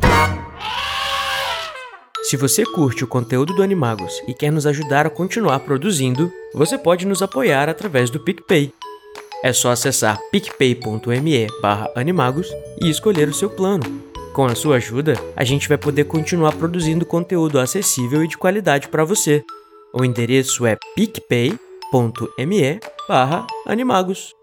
Se 2.24 2.38
você 2.38 2.66
curte 2.66 3.04
o 3.04 3.08
conteúdo 3.08 3.54
do 3.54 3.62
Animagos 3.62 4.24
e 4.28 4.34
quer 4.34 4.52
nos 4.52 4.66
ajudar 4.66 5.06
a 5.06 5.10
continuar 5.10 5.60
produzindo, 5.60 6.32
você 6.56 6.78
pode 6.78 7.06
nos 7.06 7.22
apoiar 7.22 7.70
através 7.70 8.10
do 8.10 8.20
PicPay. 8.20 8.74
É 9.44 9.52
só 9.52 9.72
acessar 9.72 10.18
picpay.me 10.32 11.48
animagos 11.96 12.48
e 12.82 12.90
escolher 12.90 13.28
o 13.28 13.34
seu 13.34 13.50
plano. 13.50 13.84
Com 14.34 14.46
a 14.46 14.56
sua 14.56 14.78
ajuda, 14.78 15.16
a 15.36 15.44
gente 15.44 15.68
vai 15.68 15.78
poder 15.78 16.06
continuar 16.06 16.56
produzindo 16.56 17.06
conteúdo 17.06 17.60
acessível 17.60 18.24
e 18.24 18.28
de 18.28 18.38
qualidade 18.38 18.88
para 18.88 19.04
você. 19.04 19.44
O 19.94 20.06
endereço 20.06 20.66
é 20.66 20.78
picpay.me 20.96 22.80
animagos. 23.68 24.34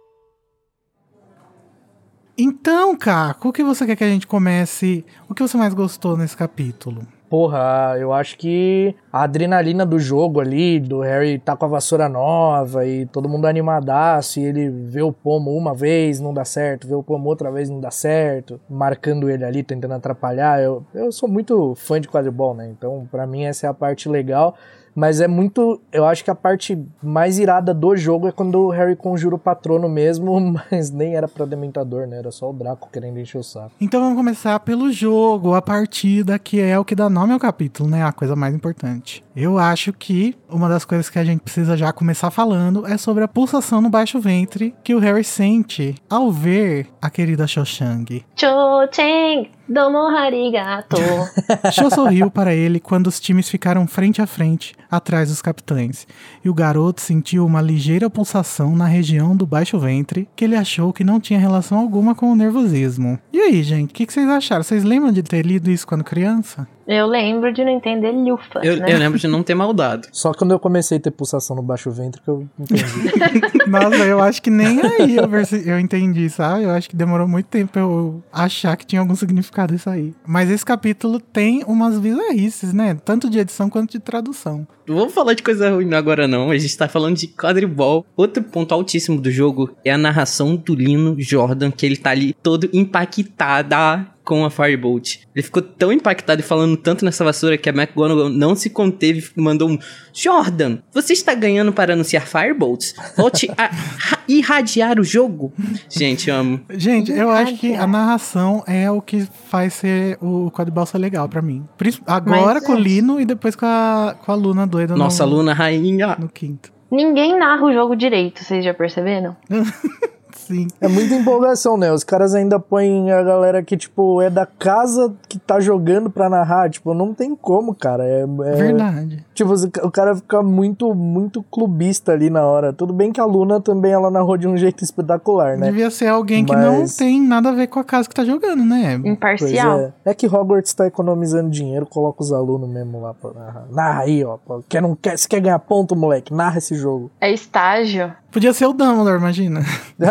Então, 2.37 2.95
Caco, 2.95 3.49
o 3.49 3.53
que 3.53 3.65
você 3.65 3.87
quer 3.87 3.97
que 3.97 4.05
a 4.05 4.09
gente 4.09 4.27
comece? 4.27 5.05
O 5.29 5.35
que 5.35 5.43
você 5.43 5.57
mais 5.57 5.73
gostou 5.73 6.17
nesse 6.17 6.37
capítulo? 6.37 7.07
Porra, 7.31 7.95
eu 7.97 8.13
acho 8.13 8.37
que 8.37 8.93
a 9.13 9.23
adrenalina 9.23 9.87
do 9.87 10.01
jogo 10.01 10.41
ali, 10.41 10.81
do 10.81 10.99
Harry 10.99 11.39
tá 11.39 11.57
com 11.57 11.65
a 11.65 11.69
vassoura 11.69 12.09
nova 12.09 12.85
e 12.85 13.07
todo 13.07 13.29
mundo 13.29 13.47
animadaço, 13.47 14.41
e 14.41 14.45
ele 14.45 14.69
vê 14.69 15.01
o 15.01 15.13
pomo 15.13 15.57
uma 15.57 15.73
vez, 15.73 16.19
não 16.19 16.35
dá 16.35 16.45
certo, 16.45 16.89
vê 16.89 16.95
o 16.97 17.05
pomo 17.05 17.29
outra 17.29 17.49
vez, 17.53 17.71
não 17.71 17.79
dá 17.79 17.93
certo, 17.93 18.61
marcando 18.69 19.31
ele 19.31 19.45
ali, 19.45 19.63
tentando 19.63 19.95
atrapalhar. 19.95 20.61
Eu, 20.61 20.85
eu 20.93 21.13
sou 21.13 21.29
muito 21.29 21.73
fã 21.77 22.01
de 22.01 22.09
quadribol, 22.09 22.53
né? 22.53 22.69
Então, 22.69 23.07
pra 23.09 23.29
mim, 23.29 23.45
essa 23.45 23.69
é 23.69 23.71
a 23.71 23.75
parte 23.75 24.09
legal. 24.09 24.57
Mas 24.95 25.21
é 25.21 25.29
muito. 25.29 25.81
Eu 25.93 26.05
acho 26.05 26.25
que 26.25 26.31
a 26.31 26.35
parte 26.35 26.79
mais 27.03 27.39
irada 27.39 27.73
do 27.73 27.97
jogo 27.97 28.29
é 28.29 28.33
quando 28.33 28.67
o 28.67 28.71
Harry 28.71 28.97
conjura 28.97 29.35
o 29.35 29.39
patrono 29.39 29.89
mesmo, 29.89 30.39
mas 30.71 30.91
nem 30.91 31.15
era 31.15 31.29
pra 31.29 31.47
Dementador, 31.47 32.07
né? 32.07 32.19
Era 32.19 32.31
só 32.31 32.51
o 32.51 32.53
Draco 32.53 32.89
querendo 32.93 33.19
encher 33.19 33.39
o 33.39 33.43
saco. 33.45 33.73
Então 33.81 34.01
vamos 34.01 34.17
começar 34.17 34.59
pelo 34.61 34.91
jogo, 34.93 35.55
a 35.55 35.63
partida 35.63 36.39
que 36.39 36.61
é 36.61 36.79
o 36.79 36.85
que 36.85 36.95
dá 36.95 37.09
nome 37.09 37.33
ao 37.33 37.39
capítulo, 37.39 37.89
né? 37.89 38.05
A 38.05 38.13
coisa 38.13 38.37
mais 38.37 38.55
importante. 38.55 39.25
Eu 39.35 39.59
acho 39.59 39.93
que 39.93 40.37
uma 40.49 40.69
das 40.69 40.85
coisas 40.85 41.09
que 41.09 41.19
a 41.19 41.25
gente 41.25 41.41
precisa 41.41 41.77
já 41.77 41.93
começar 41.93 42.31
falando 42.31 42.87
é 42.87 42.97
sobre 42.97 43.25
a 43.25 43.29
pulsação 43.29 43.81
no 43.81 43.89
baixo 43.89 44.21
ventre 44.21 44.75
que 44.83 44.95
o 44.95 44.99
Harry 44.99 45.25
sente 45.25 45.95
ao 46.09 46.31
ver 46.31 46.89
a 47.01 47.09
querida 47.09 47.47
Cho-Chang. 47.47 48.25
Cho-cheng, 48.37 49.51
domo 49.71 49.99
harigato. 50.09 50.97
Cho 51.73 51.91
sorriu 51.91 52.31
para 52.31 52.55
ele 52.55 52.81
quando 52.81 53.07
os 53.07 53.21
times 53.21 53.49
ficaram 53.49 53.87
frente 53.87 54.21
a 54.21 54.27
frente, 54.27 54.75
atrás 54.91 55.29
dos 55.29 55.41
capitães, 55.41 56.07
e 56.45 56.49
o 56.51 56.55
garoto 56.55 57.01
sentiu 57.01 57.47
uma 57.47 57.61
ligeira 57.63 58.11
pulsação 58.11 58.75
na 58.75 58.87
região 58.87 59.37
do 59.37 59.47
baixo 59.47 59.79
ventre 59.79 60.29
que 60.35 60.45
ele 60.45 60.57
achou 60.57 60.93
que 60.93 61.05
não 61.05 61.21
tinha 61.21 61.39
relação 61.39 61.79
alguma 61.79 62.15
com 62.15 62.33
o 62.33 62.35
nervosismo. 62.37 63.19
E 63.33 63.39
aí, 63.39 63.63
gente, 63.63 63.91
o 63.91 63.95
que, 63.95 64.05
que 64.07 64.13
vocês 64.13 64.29
acharam? 64.29 64.63
Vocês 64.65 64.83
lembram 64.83 65.13
de 65.13 65.23
ter 65.23 65.47
lido 65.47 65.71
isso 65.71 65.87
quando 65.87 66.03
criança? 66.03 66.67
Eu 66.89 67.07
lembro 67.07 67.53
de 67.53 67.63
não 67.65 67.71
entender 67.71 68.11
lufas, 68.11 68.65
Eu, 68.65 68.79
né? 68.79 68.93
eu 68.93 68.99
lembro 68.99 69.17
de 69.17 69.29
não 69.29 69.45
ter 69.45 69.55
maldado. 69.55 70.09
Só 70.11 70.33
quando 70.35 70.51
eu 70.51 70.59
comecei 70.59 70.99
a 70.99 71.01
ter 71.01 71.13
pulsação 71.13 71.55
no 71.55 71.63
baixo 71.63 71.89
ventre 71.93 72.21
que 72.21 72.29
eu 72.29 72.49
entendi. 72.59 72.83
Nossa, 73.69 73.95
eu 74.05 74.21
acho 74.21 74.43
que 74.43 74.51
nem 74.51 74.81
aí 74.81 75.15
eu, 75.17 75.29
perce- 75.29 75.63
eu 75.65 75.79
entendi, 75.79 76.29
sabe? 76.29 76.65
Eu 76.65 76.71
acho 76.71 76.91
que 76.91 76.97
demorou 76.97 77.29
muito 77.29 77.47
tempo 77.47 77.71
pra 77.73 77.83
eu 77.83 78.21
achar 78.33 78.77
que 78.77 78.85
tinha 78.85 79.01
algum 79.01 79.15
significado 79.15 79.60
isso 79.71 79.91
aí. 79.91 80.15
Mas 80.27 80.51
esse 80.51 80.65
capítulo 80.65 81.21
tem 81.21 81.63
umas 81.67 81.99
bizarrices, 81.99 82.73
né? 82.73 82.95
Tanto 83.05 83.29
de 83.29 83.39
edição 83.39 83.69
quanto 83.69 83.93
de 83.93 83.99
tradução. 83.99 84.67
Não 84.91 84.97
vamos 84.99 85.15
falar 85.15 85.35
de 85.35 85.43
coisa 85.45 85.71
ruim 85.71 85.95
agora, 85.95 86.27
não. 86.27 86.51
A 86.51 86.59
gente 86.59 86.77
tá 86.77 86.89
falando 86.89 87.17
de 87.17 87.29
quadribol. 87.29 88.05
Outro 88.17 88.43
ponto 88.43 88.75
altíssimo 88.75 89.21
do 89.21 89.31
jogo 89.31 89.71
é 89.85 89.93
a 89.93 89.97
narração 89.99 90.57
do 90.57 90.75
Lino 90.75 91.15
Jordan, 91.17 91.71
que 91.71 91.87
ele 91.87 91.97
tá 91.97 92.11
ali 92.11 92.35
todo 92.43 92.69
impactada 92.73 94.07
com 94.25 94.45
a 94.45 94.51
Firebolt. 94.51 95.17
Ele 95.35 95.43
ficou 95.43 95.61
tão 95.63 95.93
impactado 95.93 96.41
e 96.41 96.45
falando 96.45 96.77
tanto 96.77 97.05
nessa 97.05 97.25
vassoura 97.25 97.57
que 97.59 97.69
a 97.69 97.73
McGonagall 97.73 98.29
não 98.29 98.55
se 98.55 98.71
conteve 98.71 99.27
e 99.37 99.41
mandou 99.41 99.69
um 99.69 99.79
Jordan, 100.13 100.79
você 100.93 101.13
está 101.15 101.35
ganhando 101.35 101.73
para 101.73 101.95
anunciar 101.95 102.27
Firebolts? 102.27 102.95
Volte 103.17 103.51
a 103.57 103.67
ra- 103.97 104.19
irradiar 104.29 105.01
o 105.01 105.05
jogo. 105.05 105.53
Gente, 105.89 106.31
amo. 106.31 106.61
Gente, 106.71 107.11
eu 107.11 107.29
acho 107.31 107.57
que 107.57 107.75
a 107.75 107.87
narração 107.87 108.63
é 108.69 108.89
o 108.91 109.01
que 109.01 109.27
faz 109.49 109.75
ser 109.75 110.17
o 110.21 110.51
quadribol 110.51 110.87
ser 110.87 110.99
legal 110.99 111.29
pra 111.29 111.41
mim. 111.43 111.65
Agora 112.07 112.55
Mas, 112.55 112.65
com 112.67 112.73
o 112.75 112.77
gente- 112.77 112.85
Lino 112.89 113.21
e 113.21 113.25
depois 113.25 113.57
com 113.57 113.67
a, 113.67 114.15
com 114.25 114.31
a 114.31 114.35
Luna 114.35 114.65
doida 114.87 114.97
Nossa, 114.97 115.27
no, 115.27 115.37
Luna 115.37 115.53
Rainha. 115.53 116.17
no 116.19 116.29
quinto. 116.29 116.73
Ninguém 116.91 117.39
narra 117.39 117.65
o 117.65 117.73
jogo 117.73 117.95
direito, 117.95 118.43
vocês 118.43 118.65
já 118.65 118.75
perceberam? 118.75 119.37
Sim. 120.51 120.67
É 120.81 120.89
muita 120.89 121.15
empolgação, 121.15 121.77
né? 121.77 121.93
Os 121.93 122.03
caras 122.03 122.35
ainda 122.35 122.59
põem 122.59 123.13
a 123.13 123.23
galera 123.23 123.63
que, 123.63 123.77
tipo, 123.77 124.21
é 124.21 124.29
da 124.29 124.45
casa 124.45 125.13
que 125.29 125.39
tá 125.39 125.61
jogando 125.61 126.11
pra 126.11 126.29
narrar. 126.29 126.69
Tipo, 126.69 126.93
não 126.93 127.15
tem 127.15 127.37
como, 127.37 127.75
cara. 127.75 128.05
É, 128.05 128.23
é- 128.23 128.27
Verdade. 128.57 129.25
Tipo, 129.33 129.55
o 129.85 129.91
cara 129.91 130.17
fica 130.17 130.43
muito, 130.43 130.93
muito 130.95 131.43
clubista 131.45 132.13
ali 132.13 132.29
na 132.29 132.45
hora. 132.45 132.73
Tudo 132.73 132.93
bem 132.93 133.13
que 133.13 133.21
a 133.21 133.25
Luna 133.25 133.61
também, 133.61 133.93
ela 133.93 134.11
narrou 134.11 134.37
de 134.37 134.49
um 134.49 134.57
jeito 134.57 134.83
espetacular, 134.83 135.57
né? 135.57 135.67
Devia 135.67 135.91
ser 135.91 136.09
alguém 136.09 136.45
que 136.45 136.55
não 136.55 136.81
Mas- 136.81 136.97
tem 136.97 137.21
nada 137.23 137.51
a 137.51 137.53
ver 137.53 137.69
com 137.69 137.79
a 137.79 137.85
casa 137.85 138.09
que 138.09 138.15
tá 138.15 138.25
jogando, 138.25 138.65
né? 138.65 139.01
Imparcial. 139.05 139.79
é. 139.81 139.93
É 140.05 140.15
que 140.15 140.27
Hogwarts 140.27 140.75
tá 140.75 140.87
economizando 140.87 141.49
dinheiro, 141.51 141.87
coloca 141.87 142.23
os 142.23 142.33
alunos 142.33 142.69
mesmo 142.69 143.01
lá 143.01 143.15
pra 143.15 143.31
narrar. 143.33 143.67
Narra 143.71 144.03
aí, 144.03 144.25
ó. 144.25 144.39
Quer, 144.69 144.83
não 144.83 144.95
quer, 144.97 145.17
se 145.19 145.29
quer 145.29 145.41
ganhar 145.41 145.59
ponto, 145.61 145.95
moleque, 145.95 146.33
narra 146.35 146.59
esse 146.59 146.75
jogo. 146.75 147.11
É 147.21 147.31
estágio. 147.33 148.13
Podia 148.31 148.53
ser 148.53 148.67
o 148.67 148.73
Dumbledore, 148.73 149.19
imagina. 149.19 149.61
não 149.99 150.09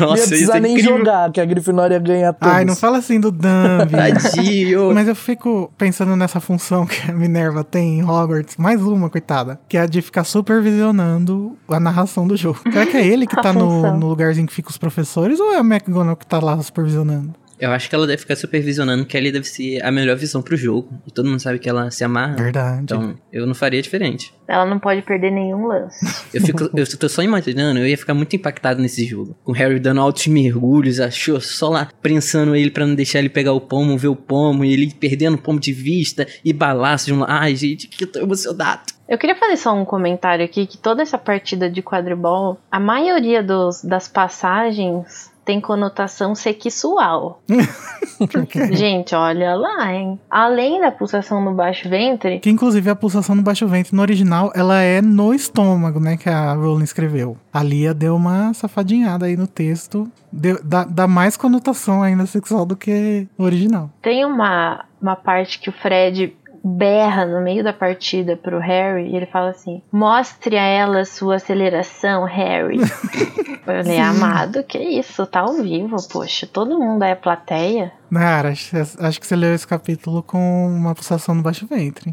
ia 0.00 0.14
isso 0.14 0.28
precisar 0.28 0.56
é 0.58 0.60
nem 0.60 0.72
incrível. 0.72 0.98
jogar, 0.98 1.32
que 1.32 1.40
a 1.40 1.44
Grifinória 1.44 1.94
ia 1.94 2.00
ganhar 2.00 2.32
todos. 2.32 2.54
Ai, 2.54 2.64
não 2.64 2.76
fala 2.76 2.98
assim 2.98 3.18
do 3.18 3.30
Dumb. 3.30 3.90
Tadinho. 3.90 4.92
Mas 4.92 5.08
eu 5.08 5.14
fico 5.14 5.72
pensando 5.78 6.14
nessa 6.14 6.40
função 6.40 6.84
que 6.86 7.10
a 7.10 7.14
Minerva 7.14 7.64
tem 7.64 8.00
em 8.00 8.04
Hogwarts, 8.04 8.56
mais 8.56 8.82
uma, 8.82 9.08
coitada, 9.08 9.58
que 9.68 9.76
é 9.76 9.80
a 9.80 9.86
de 9.86 10.02
ficar 10.02 10.24
supervisionando 10.24 11.56
a 11.68 11.80
narração 11.80 12.26
do 12.26 12.36
jogo. 12.36 12.60
Será 12.70 12.86
que 12.86 12.96
é 12.96 13.06
ele 13.06 13.26
que 13.26 13.36
tá 13.40 13.52
no, 13.52 13.96
no 13.96 14.08
lugarzinho 14.08 14.46
que 14.46 14.52
fica 14.54 14.70
os 14.70 14.78
professores 14.78 15.40
ou 15.40 15.52
é 15.52 15.56
a 15.56 15.60
McGonagall 15.60 16.16
que 16.16 16.26
tá 16.26 16.38
lá 16.38 16.60
supervisionando? 16.62 17.34
Eu 17.58 17.70
acho 17.72 17.88
que 17.88 17.94
ela 17.94 18.06
deve 18.06 18.18
ficar 18.18 18.36
supervisionando, 18.36 19.04
que 19.04 19.16
ali 19.16 19.32
deve 19.32 19.46
ser 19.46 19.82
a 19.82 19.90
melhor 19.90 20.16
visão 20.16 20.40
pro 20.40 20.56
jogo. 20.56 20.88
E 21.06 21.10
todo 21.10 21.28
mundo 21.28 21.40
sabe 21.40 21.58
que 21.58 21.68
ela 21.68 21.90
se 21.90 22.04
amarra. 22.04 22.36
Verdade. 22.36 22.82
Então, 22.82 23.16
eu 23.32 23.46
não 23.46 23.54
faria 23.54 23.82
diferente. 23.82 24.32
Ela 24.46 24.64
não 24.64 24.78
pode 24.78 25.02
perder 25.02 25.30
nenhum 25.30 25.66
lance. 25.66 25.98
Eu, 26.32 26.42
fico, 26.42 26.70
eu 26.76 26.98
tô 26.98 27.08
só 27.08 27.22
imaginando, 27.22 27.80
eu 27.80 27.86
ia 27.86 27.96
ficar 27.96 28.12
muito 28.12 28.36
impactado 28.36 28.82
nesse 28.82 29.04
jogo. 29.04 29.34
Com 29.42 29.52
o 29.52 29.54
Harry 29.54 29.80
dando 29.80 30.00
altos 30.00 30.26
mergulhos, 30.26 31.00
achou 31.00 31.40
só 31.40 31.70
lá 31.70 31.88
prensando 32.02 32.54
ele 32.54 32.70
pra 32.70 32.86
não 32.86 32.94
deixar 32.94 33.18
ele 33.18 33.30
pegar 33.30 33.52
o 33.52 33.60
pomo, 33.60 33.96
ver 33.96 34.08
o 34.08 34.16
pomo, 34.16 34.62
e 34.62 34.72
ele 34.72 34.92
perdendo 34.92 35.34
o 35.34 35.38
pomo 35.38 35.58
de 35.58 35.72
vista, 35.72 36.26
e 36.44 36.52
balaço 36.52 37.06
de 37.06 37.14
um 37.14 37.20
lado. 37.20 37.30
Ai, 37.30 37.56
gente, 37.56 37.88
que 37.88 38.04
eu 38.04 38.12
tô 38.12 38.20
emocionado. 38.20 38.82
Eu 39.08 39.16
queria 39.16 39.34
fazer 39.34 39.56
só 39.56 39.74
um 39.74 39.86
comentário 39.86 40.44
aqui 40.44 40.66
que 40.66 40.76
toda 40.76 41.00
essa 41.00 41.16
partida 41.16 41.70
de 41.70 41.82
quadribol, 41.82 42.58
a 42.70 42.78
maioria 42.78 43.42
dos, 43.42 43.82
das 43.82 44.06
passagens 44.06 45.30
tem 45.48 45.62
conotação 45.62 46.34
sexual. 46.34 47.40
Gente, 48.70 49.14
olha 49.14 49.54
lá, 49.54 49.94
hein? 49.94 50.20
Além 50.28 50.78
da 50.78 50.92
pulsação 50.92 51.42
no 51.42 51.54
baixo 51.54 51.88
ventre, 51.88 52.38
Que 52.38 52.50
inclusive 52.50 52.90
a 52.90 52.94
pulsação 52.94 53.34
do 53.34 53.40
baixo 53.40 53.66
ventre 53.66 53.96
no 53.96 54.02
original, 54.02 54.52
ela 54.54 54.82
é 54.82 55.00
no 55.00 55.32
estômago, 55.32 56.00
né? 56.00 56.18
Que 56.18 56.28
a 56.28 56.52
Rowling 56.52 56.84
escreveu. 56.84 57.38
A 57.50 57.62
Lia 57.62 57.94
deu 57.94 58.14
uma 58.14 58.52
safadinhada 58.52 59.24
aí 59.24 59.38
no 59.38 59.46
texto. 59.46 60.06
Deu, 60.30 60.60
dá, 60.62 60.84
dá 60.84 61.08
mais 61.08 61.34
conotação 61.34 62.02
ainda 62.02 62.26
sexual 62.26 62.66
do 62.66 62.76
que 62.76 63.26
o 63.38 63.44
original. 63.44 63.88
tem 64.02 64.26
uma, 64.26 64.84
uma 65.00 65.16
parte 65.16 65.58
que 65.58 65.70
o 65.70 65.72
Fred 65.72 66.36
berra 66.62 67.24
no 67.24 67.40
meio 67.40 67.62
da 67.62 67.72
partida 67.72 68.36
pro 68.36 68.58
Harry 68.58 69.08
e 69.08 69.16
ele 69.16 69.26
fala 69.26 69.50
assim: 69.50 69.82
Mostre 69.92 70.56
a 70.56 70.62
ela 70.62 71.04
sua 71.04 71.36
aceleração, 71.36 72.24
Harry. 72.24 72.78
Eu 73.68 73.84
falei, 73.84 73.98
amado, 73.98 74.64
que 74.64 74.78
isso? 74.78 75.26
Tá 75.26 75.40
ao 75.40 75.54
vivo, 75.54 75.96
poxa. 76.10 76.46
Todo 76.46 76.78
mundo 76.78 77.02
é 77.04 77.14
plateia. 77.14 77.92
Nara, 78.10 78.48
acho, 78.50 78.74
acho 78.98 79.20
que 79.20 79.26
você 79.26 79.36
leu 79.36 79.54
esse 79.54 79.66
capítulo 79.66 80.22
com 80.22 80.66
uma 80.66 80.94
pulsação 80.94 81.34
no 81.34 81.42
baixo 81.42 81.66
ventre. 81.66 82.10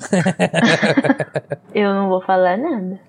Eu 1.73 1.93
não 1.93 2.09
vou 2.09 2.21
falar 2.21 2.57
nada. 2.57 2.99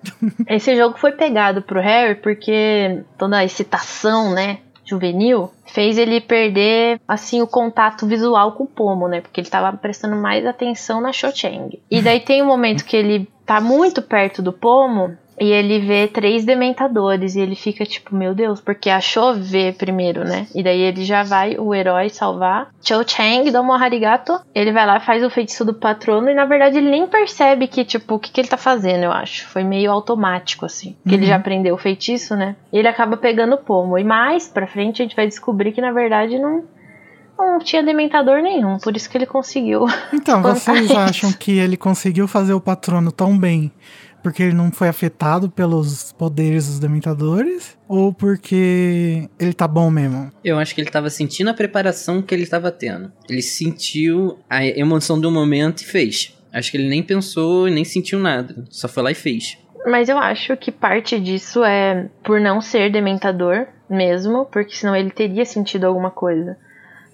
Esse 0.47 0.75
jogo 0.77 0.97
foi 0.97 1.11
pegado 1.11 1.61
pro 1.61 1.81
Harry 1.81 2.15
porque 2.15 3.03
toda 3.17 3.37
a 3.37 3.43
excitação, 3.43 4.33
né, 4.33 4.59
juvenil, 4.87 5.51
fez 5.65 5.97
ele 5.97 6.21
perder, 6.21 6.99
assim, 7.07 7.41
o 7.41 7.47
contato 7.47 8.07
visual 8.07 8.53
com 8.53 8.63
o 8.63 8.67
pomo, 8.67 9.07
né? 9.07 9.21
Porque 9.21 9.41
ele 9.41 9.49
tava 9.49 9.75
prestando 9.77 10.15
mais 10.15 10.45
atenção 10.45 11.01
na 11.01 11.11
Cho 11.11 11.31
Chang. 11.35 11.79
E 11.91 12.01
daí 12.01 12.19
tem 12.19 12.41
um 12.41 12.47
momento 12.47 12.85
que 12.85 12.95
ele 12.95 13.27
tá 13.45 13.59
muito 13.59 14.01
perto 14.01 14.41
do 14.41 14.53
pomo 14.53 15.17
e 15.39 15.51
ele 15.51 15.79
vê 15.79 16.07
três 16.07 16.43
dementadores 16.43 17.35
e 17.35 17.39
ele 17.39 17.55
fica 17.55 17.85
tipo, 17.85 18.15
meu 18.15 18.33
Deus, 18.33 18.59
porque 18.59 18.89
achou 18.89 19.35
ver 19.35 19.75
primeiro, 19.75 20.23
né? 20.23 20.47
E 20.53 20.63
daí 20.63 20.81
ele 20.81 21.05
já 21.05 21.21
vai, 21.21 21.55
o 21.59 21.75
herói, 21.75 22.09
salvar. 22.09 22.69
Cho 22.81 23.03
Chang, 23.07 23.51
Domo 23.51 23.73
Harigato, 23.73 24.39
ele 24.53 24.71
vai 24.71 24.85
lá, 24.87 24.99
faz 24.99 25.23
o 25.23 25.29
feitiço 25.29 25.63
do 25.63 25.75
patrono 25.75 26.29
e 26.29 26.33
na 26.33 26.45
verdade 26.45 26.77
ele 26.77 26.89
nem 26.89 27.05
percebe 27.05 27.67
que, 27.67 27.85
tipo, 27.85 28.15
o 28.15 28.19
que, 28.19 28.31
que 28.31 28.41
ele 28.41 28.47
tá 28.47 28.57
fazendo, 28.57 29.03
eu 29.03 29.11
acho. 29.11 29.47
Foi 29.47 29.63
meio 29.63 29.91
automático, 29.91 30.65
assim. 30.65 30.95
Porque 31.03 31.15
ele 31.15 31.25
já 31.27 31.35
aprendeu 31.35 31.75
o 31.75 31.77
feitiço, 31.77 32.35
né? 32.35 32.55
E 32.73 32.79
ele 32.79 32.87
acaba 32.87 33.15
pegando 33.15 33.53
o 33.53 33.59
pomo. 33.59 33.97
E 33.97 34.03
mais 34.03 34.47
pra 34.47 34.65
frente 34.65 35.01
a 35.01 35.05
gente 35.05 35.15
vai 35.15 35.27
descobrir 35.27 35.71
que 35.71 35.81
na 35.81 35.91
verdade 35.91 36.39
não. 36.39 36.63
Não 37.39 37.59
tinha 37.59 37.83
dementador 37.83 38.41
nenhum, 38.41 38.79
por 38.79 38.97
isso 38.97 39.07
que 39.07 39.15
ele 39.15 39.27
conseguiu. 39.27 39.85
Então, 40.11 40.41
vocês 40.41 40.85
isso. 40.85 40.97
acham 40.97 41.31
que 41.31 41.59
ele 41.59 41.77
conseguiu 41.77 42.27
fazer 42.27 42.55
o 42.55 42.59
patrono 42.59 43.11
tão 43.11 43.37
bem 43.37 43.71
porque 44.27 44.43
ele 44.43 44.53
não 44.53 44.73
foi 44.73 44.89
afetado 44.89 45.49
pelos 45.49 46.11
poderes 46.11 46.67
dos 46.67 46.79
dementadores? 46.79 47.77
Ou 47.87 48.11
porque 48.11 49.29
ele 49.39 49.53
tá 49.53 49.65
bom 49.65 49.89
mesmo? 49.89 50.29
Eu 50.43 50.59
acho 50.59 50.75
que 50.75 50.81
ele 50.81 50.89
tava 50.89 51.09
sentindo 51.09 51.49
a 51.49 51.53
preparação 51.53 52.21
que 52.21 52.35
ele 52.35 52.45
tava 52.45 52.69
tendo. 52.69 53.09
Ele 53.29 53.41
sentiu 53.41 54.37
a 54.49 54.65
emoção 54.65 55.17
do 55.17 55.31
momento 55.31 55.79
e 55.81 55.85
fez. 55.85 56.37
Acho 56.51 56.69
que 56.69 56.75
ele 56.75 56.89
nem 56.89 57.01
pensou, 57.01 57.67
nem 57.67 57.85
sentiu 57.85 58.19
nada. 58.19 58.65
Só 58.69 58.89
foi 58.89 59.01
lá 59.01 59.11
e 59.11 59.15
fez. 59.15 59.57
Mas 59.85 60.09
eu 60.09 60.17
acho 60.17 60.57
que 60.57 60.73
parte 60.73 61.17
disso 61.17 61.63
é 61.63 62.09
por 62.21 62.41
não 62.41 62.59
ser 62.59 62.91
dementador 62.91 63.65
mesmo, 63.89 64.43
porque 64.51 64.75
senão 64.75 64.93
ele 64.93 65.09
teria 65.09 65.45
sentido 65.45 65.85
alguma 65.85 66.11
coisa. 66.11 66.57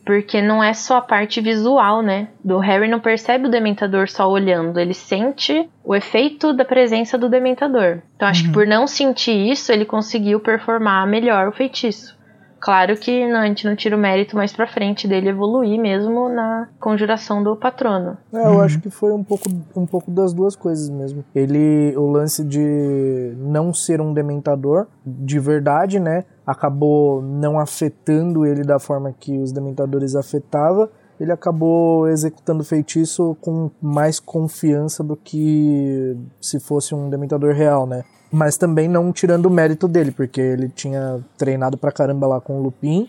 Porque 0.05 0.41
não 0.41 0.63
é 0.63 0.73
só 0.73 0.97
a 0.97 1.01
parte 1.01 1.39
visual, 1.39 2.01
né? 2.01 2.27
Do 2.43 2.59
Harry 2.59 2.89
não 2.89 2.99
percebe 2.99 3.47
o 3.47 3.51
dementador 3.51 4.09
só 4.09 4.29
olhando, 4.29 4.79
ele 4.79 4.93
sente 4.93 5.69
o 5.83 5.95
efeito 5.95 6.53
da 6.53 6.65
presença 6.65 7.17
do 7.17 7.29
dementador. 7.29 7.99
Então 8.15 8.27
acho 8.27 8.43
que 8.43 8.51
por 8.51 8.67
não 8.67 8.85
sentir 8.85 9.49
isso, 9.49 9.71
ele 9.71 9.85
conseguiu 9.85 10.39
performar 10.39 11.07
melhor 11.07 11.47
o 11.47 11.51
feitiço. 11.53 12.17
Claro 12.63 12.95
que 12.95 13.27
não, 13.27 13.41
a 13.41 13.45
gente 13.45 13.67
não 13.67 13.75
tira 13.75 13.93
o 13.93 13.99
mérito 13.99 14.37
mais 14.37 14.53
pra 14.53 14.65
frente 14.65 15.05
dele 15.05 15.27
evoluir 15.27 15.77
mesmo 15.77 16.29
na 16.29 16.69
conjuração 16.79 17.43
do 17.43 17.57
patrono. 17.57 18.17
É, 18.33 18.47
eu 18.47 18.61
acho 18.61 18.79
que 18.79 18.89
foi 18.89 19.11
um 19.11 19.21
pouco, 19.21 19.49
um 19.75 19.85
pouco 19.85 20.09
das 20.09 20.33
duas 20.33 20.55
coisas 20.55 20.89
mesmo. 20.89 21.25
Ele, 21.35 21.93
o 21.97 22.09
lance 22.09 22.41
de 22.41 23.33
não 23.37 23.73
ser 23.73 23.99
um 23.99 24.13
dementador 24.13 24.87
de 25.05 25.39
verdade, 25.39 25.99
né? 25.99 26.23
Acabou 26.45 27.21
não 27.21 27.59
afetando 27.59 28.45
ele 28.45 28.63
da 28.63 28.79
forma 28.79 29.13
que 29.17 29.37
os 29.37 29.51
dementadores 29.51 30.15
afetava. 30.15 30.89
Ele 31.19 31.31
acabou 31.31 32.07
executando 32.09 32.61
o 32.61 32.65
feitiço 32.65 33.37
com 33.39 33.69
mais 33.81 34.19
confiança 34.19 35.03
do 35.03 35.15
que 35.15 36.17
se 36.41 36.59
fosse 36.59 36.93
um 36.93 37.09
dementador 37.09 37.53
real, 37.53 37.85
né? 37.87 38.03
Mas 38.31 38.57
também 38.57 38.87
não 38.87 39.11
tirando 39.13 39.45
o 39.45 39.49
mérito 39.49 39.87
dele, 39.87 40.11
porque 40.11 40.41
ele 40.41 40.67
tinha 40.69 41.19
treinado 41.37 41.77
pra 41.77 41.91
caramba 41.91 42.27
lá 42.27 42.41
com 42.41 42.59
o 42.59 42.63
Lupin. 42.63 43.07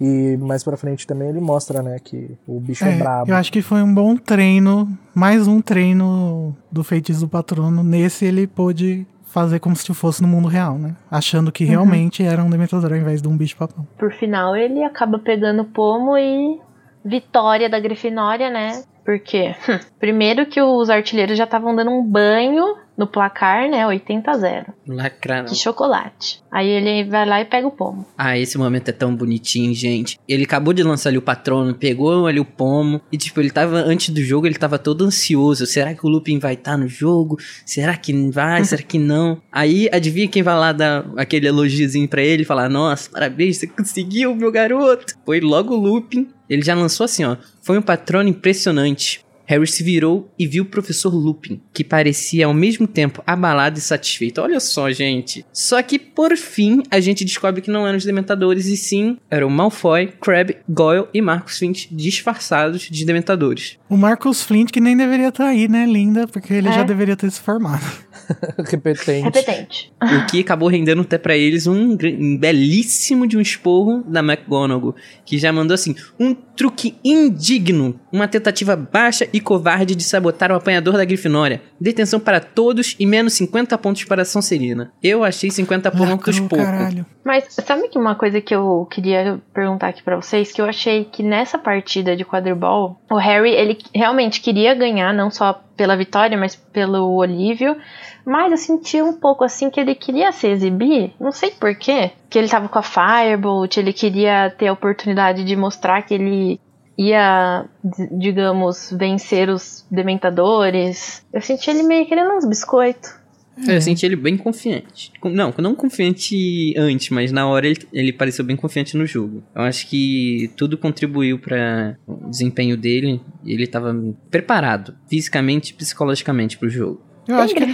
E 0.00 0.36
mais 0.38 0.64
pra 0.64 0.76
frente 0.76 1.06
também 1.06 1.28
ele 1.28 1.40
mostra, 1.40 1.80
né, 1.80 1.98
que 2.02 2.36
o 2.48 2.58
bicho 2.58 2.84
é, 2.84 2.92
É, 2.94 2.98
brabo. 2.98 3.30
eu 3.30 3.36
acho 3.36 3.52
que 3.52 3.62
foi 3.62 3.80
um 3.80 3.94
bom 3.94 4.16
treino, 4.16 4.88
mais 5.14 5.46
um 5.46 5.62
treino 5.62 6.54
do 6.70 6.82
feitiço 6.82 7.20
do 7.20 7.28
patrono. 7.28 7.84
Nesse 7.84 8.24
ele 8.24 8.48
pôde 8.48 9.06
fazer 9.34 9.58
como 9.58 9.74
se 9.74 9.92
fosse 9.92 10.22
no 10.22 10.28
mundo 10.28 10.46
real, 10.46 10.78
né? 10.78 10.94
Achando 11.10 11.50
que 11.50 11.64
realmente 11.64 12.22
era 12.22 12.42
um 12.42 12.48
dementador 12.48 12.92
ao 12.92 12.96
invés 12.96 13.20
de 13.20 13.26
um 13.26 13.36
bicho 13.36 13.56
papão. 13.56 13.84
Por 13.98 14.12
final, 14.12 14.54
ele 14.54 14.84
acaba 14.84 15.18
pegando 15.18 15.62
o 15.62 15.64
pomo 15.64 16.16
e 16.16 16.60
vitória 17.04 17.68
da 17.68 17.80
Grifinória, 17.80 18.48
né? 18.48 18.84
Porque, 19.04 19.52
primeiro 19.98 20.46
que 20.46 20.62
os 20.62 20.88
artilheiros 20.88 21.36
já 21.36 21.44
estavam 21.44 21.74
dando 21.74 21.90
um 21.90 22.08
banho 22.08 22.76
no 22.96 23.06
placar, 23.06 23.68
né? 23.68 23.86
80 23.86 24.30
a 24.30 24.34
0. 24.34 24.66
Lacraram. 24.86 25.48
Que 25.48 25.54
chocolate. 25.54 26.42
Aí 26.50 26.68
ele 26.68 27.08
vai 27.08 27.26
lá 27.26 27.40
e 27.40 27.44
pega 27.44 27.66
o 27.66 27.70
pomo. 27.70 28.06
Ah, 28.16 28.38
esse 28.38 28.56
momento 28.56 28.88
é 28.88 28.92
tão 28.92 29.14
bonitinho, 29.14 29.74
gente. 29.74 30.18
Ele 30.28 30.44
acabou 30.44 30.72
de 30.72 30.82
lançar 30.82 31.08
ali 31.08 31.18
o 31.18 31.22
patrono, 31.22 31.74
pegou 31.74 32.26
ali 32.26 32.38
o 32.38 32.44
pomo. 32.44 33.00
E, 33.10 33.16
tipo, 33.16 33.40
ele 33.40 33.50
tava, 33.50 33.76
antes 33.76 34.10
do 34.10 34.22
jogo, 34.22 34.46
ele 34.46 34.54
tava 34.54 34.78
todo 34.78 35.04
ansioso. 35.04 35.66
Será 35.66 35.94
que 35.94 36.06
o 36.06 36.08
Lupin 36.08 36.38
vai 36.38 36.54
estar 36.54 36.76
no 36.76 36.86
jogo? 36.86 37.38
Será 37.66 37.96
que 37.96 38.12
vai? 38.30 38.62
Será 38.64 38.82
que 38.82 38.98
não? 38.98 39.42
Aí, 39.50 39.88
adivinha 39.92 40.28
quem 40.28 40.42
vai 40.42 40.54
lá 40.54 40.72
dar 40.72 41.04
aquele 41.16 41.48
elogiozinho 41.48 42.08
pra 42.08 42.22
ele 42.22 42.44
falar: 42.44 42.68
Nossa, 42.68 43.10
parabéns, 43.10 43.58
você 43.58 43.66
conseguiu, 43.66 44.34
meu 44.34 44.52
garoto. 44.52 45.14
Foi 45.24 45.40
logo 45.40 45.74
o 45.74 45.80
Lupin. 45.80 46.28
Ele 46.48 46.62
já 46.62 46.74
lançou 46.74 47.04
assim, 47.04 47.24
ó. 47.24 47.36
Foi 47.62 47.78
um 47.78 47.82
patrono 47.82 48.28
impressionante. 48.28 49.23
Harry 49.46 49.66
se 49.66 49.82
virou 49.82 50.32
e 50.38 50.46
viu 50.46 50.64
o 50.64 50.68
professor 50.68 51.14
Lupin, 51.14 51.60
que 51.72 51.84
parecia 51.84 52.46
ao 52.46 52.54
mesmo 52.54 52.86
tempo 52.86 53.22
abalado 53.26 53.78
e 53.78 53.82
satisfeito. 53.82 54.40
Olha 54.40 54.60
só, 54.60 54.90
gente. 54.90 55.44
Só 55.52 55.82
que, 55.82 55.98
por 55.98 56.36
fim, 56.36 56.82
a 56.90 57.00
gente 57.00 57.24
descobre 57.24 57.60
que 57.60 57.70
não 57.70 57.86
eram 57.86 57.98
os 57.98 58.04
Dementadores, 58.04 58.66
e 58.66 58.76
sim 58.76 59.18
eram 59.30 59.50
Malfoy, 59.50 60.12
Crabbe, 60.20 60.56
Goyle 60.68 61.08
e 61.12 61.20
Marcus 61.20 61.58
Finch 61.58 61.88
disfarçados 61.90 62.82
de 62.82 63.04
Dementadores. 63.04 63.78
O 63.94 63.96
Marcus 63.96 64.42
Flint, 64.42 64.72
que 64.72 64.80
nem 64.80 64.96
deveria 64.96 65.28
estar 65.28 65.46
aí, 65.46 65.68
né, 65.68 65.86
linda? 65.86 66.26
Porque 66.26 66.52
ele 66.52 66.68
É. 66.68 66.72
já 66.72 66.82
deveria 66.82 67.14
ter 67.14 67.30
se 67.30 67.38
formado. 67.40 67.84
Repetente. 68.68 69.22
Repetente. 69.22 69.92
O 70.02 70.26
que 70.26 70.40
acabou 70.40 70.68
rendendo 70.68 71.02
até 71.02 71.16
pra 71.16 71.36
eles 71.36 71.68
um, 71.68 71.92
um 71.92 72.36
belíssimo 72.36 73.24
de 73.24 73.36
um 73.36 73.40
esporro 73.40 74.02
da 74.02 74.18
McGonagall, 74.20 74.96
que 75.24 75.38
já 75.38 75.52
mandou 75.52 75.74
assim: 75.76 75.94
um 76.18 76.34
truque 76.34 76.96
indigno, 77.04 78.00
uma 78.10 78.26
tentativa 78.26 78.74
baixa 78.74 79.28
e 79.32 79.40
covarde 79.40 79.94
de 79.94 80.02
sabotar 80.02 80.50
o 80.50 80.56
apanhador 80.56 80.94
da 80.94 81.04
Grifinória. 81.04 81.62
Detenção 81.80 82.18
para 82.18 82.40
todos 82.40 82.96
e 82.98 83.06
menos 83.06 83.34
50 83.34 83.76
pontos 83.78 84.04
para 84.04 84.22
a 84.22 84.24
Sonserina. 84.24 84.92
Eu 85.02 85.22
achei 85.22 85.50
50 85.50 85.90
pontos 85.92 86.34
Lacrou, 86.38 86.48
pouco. 86.48 86.64
caralho. 86.64 87.06
Mas 87.24 87.44
sabe 87.64 87.88
que 87.88 87.98
uma 87.98 88.14
coisa 88.14 88.40
que 88.40 88.54
eu 88.54 88.86
queria 88.90 89.40
perguntar 89.54 89.88
aqui 89.88 90.02
pra 90.02 90.16
vocês, 90.16 90.52
que 90.52 90.60
eu 90.60 90.66
achei 90.66 91.04
que 91.04 91.22
nessa 91.22 91.56
partida 91.58 92.14
de 92.16 92.24
quadribol, 92.24 93.00
o 93.10 93.16
Harry, 93.16 93.50
ele 93.52 93.74
realmente 93.94 94.40
queria 94.40 94.74
ganhar, 94.74 95.12
não 95.12 95.30
só 95.30 95.60
pela 95.76 95.96
vitória, 95.96 96.38
mas 96.38 96.54
pelo 96.54 97.16
Olívio. 97.16 97.76
Mas 98.24 98.50
eu 98.52 98.56
senti 98.56 99.02
um 99.02 99.12
pouco 99.12 99.44
assim 99.44 99.68
que 99.68 99.78
ele 99.78 99.94
queria 99.94 100.32
se 100.32 100.48
exibir, 100.48 101.12
não 101.20 101.32
sei 101.32 101.50
porquê. 101.50 102.12
Que 102.30 102.38
ele 102.38 102.48
tava 102.48 102.68
com 102.68 102.78
a 102.78 102.82
Firebolt, 102.82 103.76
ele 103.76 103.92
queria 103.92 104.50
ter 104.50 104.68
a 104.68 104.72
oportunidade 104.72 105.44
de 105.44 105.56
mostrar 105.56 106.02
que 106.02 106.14
ele 106.14 106.60
ia, 106.96 107.66
digamos, 108.12 108.90
vencer 108.92 109.48
os 109.48 109.86
dementadores. 109.90 111.24
Eu 111.32 111.40
senti 111.40 111.68
ele 111.70 111.82
meio 111.82 112.06
querendo 112.06 112.32
uns 112.34 112.46
biscoitos. 112.46 113.23
Eu 113.56 113.80
senti 113.80 114.04
ele 114.04 114.16
bem 114.16 114.36
confiante. 114.36 115.12
Não, 115.24 115.54
não 115.58 115.74
confiante 115.74 116.74
antes, 116.76 117.10
mas 117.10 117.30
na 117.30 117.46
hora 117.46 117.66
ele, 117.66 117.78
ele 117.92 118.12
pareceu 118.12 118.44
bem 118.44 118.56
confiante 118.56 118.96
no 118.96 119.06
jogo. 119.06 119.42
Eu 119.54 119.62
acho 119.62 119.88
que 119.88 120.50
tudo 120.56 120.76
contribuiu 120.76 121.38
para 121.38 121.96
o 122.06 122.28
desempenho 122.28 122.76
dele. 122.76 123.20
Ele 123.44 123.66
tava 123.66 123.94
preparado, 124.30 124.94
fisicamente 125.08 125.70
e 125.70 125.74
psicologicamente 125.74 126.58
pro 126.58 126.68
jogo. 126.68 127.00
Eu 127.26 127.36
Bem 127.36 127.44
acho 127.44 127.54
que 127.54 127.62
ele, 127.62 127.72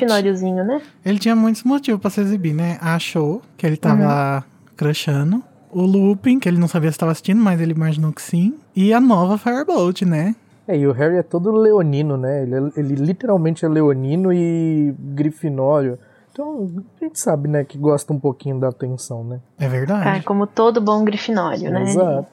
né? 0.64 0.80
ele 1.04 1.18
tinha 1.18 1.34
muitos 1.34 1.64
motivos 1.64 2.00
pra 2.00 2.10
se 2.10 2.20
exibir, 2.20 2.54
né? 2.54 2.78
Achou 2.80 3.42
que 3.56 3.66
ele 3.66 3.76
tava 3.76 4.44
crushando. 4.76 5.42
O 5.72 5.82
Lupin, 5.82 6.38
que 6.38 6.48
ele 6.48 6.58
não 6.58 6.68
sabia 6.68 6.90
se 6.90 6.96
estava 6.96 7.12
assistindo, 7.12 7.40
mas 7.40 7.60
ele 7.60 7.72
imaginou 7.72 8.12
que 8.12 8.22
sim. 8.22 8.54
E 8.74 8.92
a 8.92 9.00
nova 9.00 9.38
Firebolt, 9.38 10.02
né? 10.02 10.34
É, 10.70 10.76
e 10.76 10.86
o 10.86 10.92
Harry 10.92 11.16
é 11.16 11.22
todo 11.22 11.50
leonino, 11.50 12.16
né? 12.16 12.42
Ele, 12.42 12.54
é- 12.54 12.70
ele 12.76 12.94
literalmente 12.94 13.64
é 13.64 13.68
leonino 13.68 14.32
e 14.32 14.94
grifinório. 14.98 15.98
Então, 16.32 16.70
a 17.00 17.04
gente 17.04 17.18
sabe, 17.18 17.48
né, 17.48 17.64
que 17.64 17.76
gosta 17.76 18.12
um 18.12 18.18
pouquinho 18.20 18.58
da 18.60 18.68
atenção, 18.68 19.24
né? 19.24 19.40
É 19.58 19.66
verdade. 19.68 20.20
Tá, 20.20 20.24
como 20.24 20.46
todo 20.46 20.80
bom 20.80 21.04
grifinório, 21.04 21.70
né? 21.70 21.82
Exato. 21.82 22.28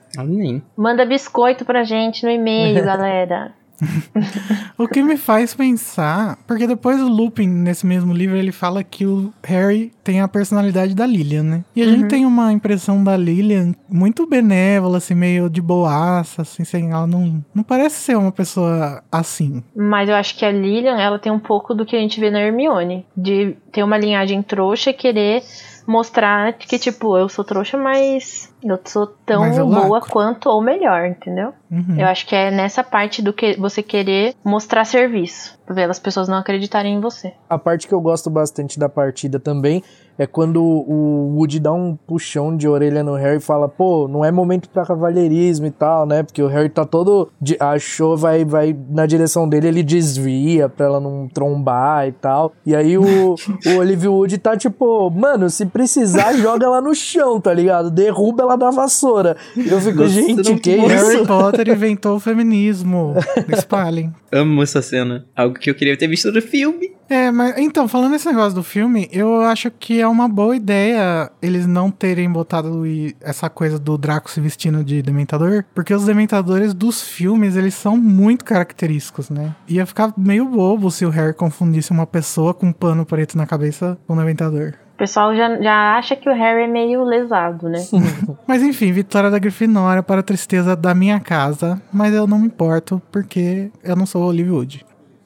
Manda 0.78 1.04
biscoito 1.06 1.66
pra 1.66 1.84
gente 1.84 2.24
no 2.24 2.30
e-mail, 2.32 2.84
galera. 2.86 3.54
O 4.78 4.88
que 4.88 5.02
me 5.02 5.18
faz 5.18 5.54
pensar, 5.54 6.38
porque 6.48 6.68
depois 6.68 7.02
o 7.02 7.08
Lupin, 7.08 7.48
nesse 7.48 7.86
mesmo 7.86 8.14
livro, 8.14 8.36
ele 8.36 8.52
fala 8.52 8.84
que 8.84 9.06
o 9.06 9.34
Harry 9.44 9.92
tem 10.04 10.22
a 10.22 10.28
personalidade 10.28 10.94
da 10.94 11.06
Lilian, 11.06 11.44
né? 11.44 11.66
E 11.76 11.82
a 11.82 11.88
gente 11.88 12.08
tem 12.08 12.26
uma 12.26 12.52
impressão 12.52 13.04
da 13.04 13.18
Lilian 13.18 13.74
muito 13.90 14.28
benévola, 14.28 14.98
assim, 14.98 15.16
meio 15.16 15.50
de 15.50 15.62
boaça, 15.62 16.44
assim, 16.44 16.64
sem, 16.64 16.92
ela 16.92 17.08
não, 17.08 17.44
não 17.54 17.64
parece 17.64 17.96
ser 17.96 18.18
uma 18.18 18.32
pessoa 18.32 19.04
assim. 19.12 19.64
Mas 19.76 20.10
eu 20.10 20.16
acho 20.16 20.38
que 20.38 20.46
a 20.46 20.52
Lilian, 20.52 20.98
ela 20.98 21.20
tem 21.20 21.32
um 21.32 21.40
pouco 21.40 21.74
do 21.74 21.86
que 21.86 21.96
a 21.96 22.00
gente 22.00 22.20
vê 22.20 22.30
na 22.30 22.40
Hermione. 22.40 23.06
De 23.16 23.56
ter 23.72 23.84
uma 23.84 23.98
linhagem 23.98 24.42
trouxa 24.42 24.92
e 24.92 24.94
querer 24.94 25.44
mostrar 25.88 26.54
que, 26.54 26.78
tipo, 26.78 27.18
eu 27.18 27.30
sou 27.30 27.46
trouxa, 27.46 27.78
mas 27.78 28.54
eu 28.62 28.78
sou 28.84 29.08
tão 29.26 29.42
Mas 29.42 29.58
boa 29.58 30.02
quanto 30.02 30.50
ou 30.50 30.62
melhor, 30.62 31.06
entendeu? 31.06 31.54
Uhum. 31.72 31.96
Eu 31.98 32.06
acho 32.08 32.28
que 32.28 32.36
é 32.36 32.52
nessa 32.52 32.84
parte 32.84 33.22
do 33.22 33.32
que 33.32 33.58
você 33.58 33.82
querer 33.82 34.36
mostrar 34.44 34.84
serviço. 34.84 35.58
Ver 35.70 35.90
as 35.90 36.00
pessoas 36.00 36.28
não 36.28 36.38
acreditarem 36.38 36.96
em 36.96 37.00
você. 37.00 37.34
A 37.50 37.58
parte 37.58 37.88
que 37.88 37.94
eu 37.94 38.02
gosto 38.02 38.30
bastante 38.30 38.78
da 38.78 38.90
partida 38.90 39.40
também 39.40 39.82
é 40.18 40.26
quando 40.26 40.62
o 40.64 41.36
Woody 41.36 41.60
dá 41.60 41.72
um 41.74 41.96
puxão 41.96 42.56
de 42.56 42.68
orelha 42.68 43.04
no 43.04 43.14
Harry 43.16 43.38
e 43.38 43.42
fala, 43.42 43.68
pô, 43.70 44.08
não 44.08 44.24
é 44.26 44.32
momento 44.32 44.70
pra 44.70 44.86
cavalheirismo 44.86 45.66
e 45.68 45.72
tal, 45.72 46.06
né? 46.06 46.24
Porque 46.24 46.42
o 46.42 46.48
Harry 46.48 46.70
tá 46.70 46.86
todo. 46.86 47.30
de- 47.42 47.58
achou, 47.60 48.18
vai, 48.18 48.44
vai 48.46 48.76
na 48.90 49.06
direção 49.06 49.48
dele, 49.48 49.68
ele 49.68 49.84
desvia 49.84 50.68
pra 50.70 50.86
ela 50.86 51.00
não 51.00 51.28
trombar 51.28 52.08
e 52.08 52.12
tal. 52.12 52.54
E 52.66 52.76
aí 52.76 52.98
o, 52.98 53.36
o 53.36 53.70
Olivia 53.78 54.10
Woody 54.12 54.38
tá 54.38 54.56
tipo, 54.58 55.10
mano, 55.12 55.50
se 55.50 55.66
precisar, 55.66 56.34
joga 56.34 56.66
ela 56.66 56.82
no 56.82 56.94
chão, 56.96 57.40
tá 57.40 57.54
ligado? 57.54 57.92
Derruba 57.92 58.44
ela 58.44 58.56
da 58.58 58.72
vassoura. 58.72 59.36
E 59.56 59.68
eu 59.68 59.80
fico, 59.80 60.08
gente, 60.08 60.56
que 60.56 60.76
Harry 60.78 61.16
isso? 61.18 61.26
Potter 61.26 61.68
inventou 61.70 62.16
o 62.16 62.20
feminismo. 62.20 63.14
Espalhem. 63.50 64.14
Amo 64.32 64.64
essa 64.64 64.82
cena. 64.82 65.26
Algo 65.36 65.56
que 65.60 65.70
eu 65.70 65.76
queria 65.76 65.96
ter 65.98 66.08
visto 66.08 66.32
no 66.32 66.42
filme. 66.42 66.97
É, 67.10 67.32
mas 67.32 67.58
então, 67.58 67.88
falando 67.88 68.16
esse 68.16 68.28
negócio 68.28 68.54
do 68.54 68.64
filme, 68.64 69.08
eu 69.12 69.42
acho 69.42 69.72
que 69.72 70.02
é 70.02 70.08
uma 70.08 70.28
boa 70.28 70.56
ideia 70.56 71.32
eles 71.42 71.66
não 71.66 71.90
terem 71.90 72.30
botado 72.30 72.84
essa 73.22 73.50
coisa 73.50 73.80
do 73.80 73.98
Draco 73.98 74.30
se 74.30 74.42
vestindo 74.42 74.84
de 74.84 75.02
dementador, 75.02 75.64
porque 75.74 75.94
os 75.94 76.06
dementadores 76.06 76.74
dos 76.74 77.02
filmes, 77.02 77.56
eles 77.56 77.74
são 77.74 77.98
muito 77.98 78.44
característicos, 78.44 79.30
né? 79.30 79.56
Ia 79.68 79.86
ficar 79.86 80.14
meio 80.18 80.46
bobo 80.46 80.92
se 80.92 81.06
o 81.06 81.10
Harry 81.10 81.34
confundisse 81.34 81.92
uma 81.92 82.06
pessoa 82.06 82.54
com 82.54 82.68
um 82.68 82.74
pano 82.74 83.06
preto 83.06 83.38
na 83.38 83.46
cabeça 83.46 83.98
com 84.06 84.14
um 84.14 84.18
dementador. 84.18 84.74
O 84.96 84.98
pessoal 84.98 85.36
já, 85.36 85.62
já 85.62 85.96
acha 85.96 86.16
que 86.16 86.28
o 86.28 86.34
Harry 86.34 86.64
é 86.64 86.68
meio 86.68 87.04
lesado, 87.04 87.70
né? 87.70 87.78
Mas 88.48 88.64
enfim, 88.64 88.92
vitória 88.92 89.30
da 89.30 89.38
Grifinória 89.38 90.02
para 90.02 90.22
a 90.22 90.24
tristeza 90.24 90.76
da 90.76 90.96
minha 90.96 91.20
casa, 91.20 91.80
mas 91.94 92.14
eu 92.14 92.26
não 92.26 92.40
me 92.40 92.48
importo 92.48 93.00
porque 93.12 93.70
eu 93.84 93.96
não 93.96 94.08
sou 94.08 94.24
o 94.24 94.28
Olivia 94.28 94.56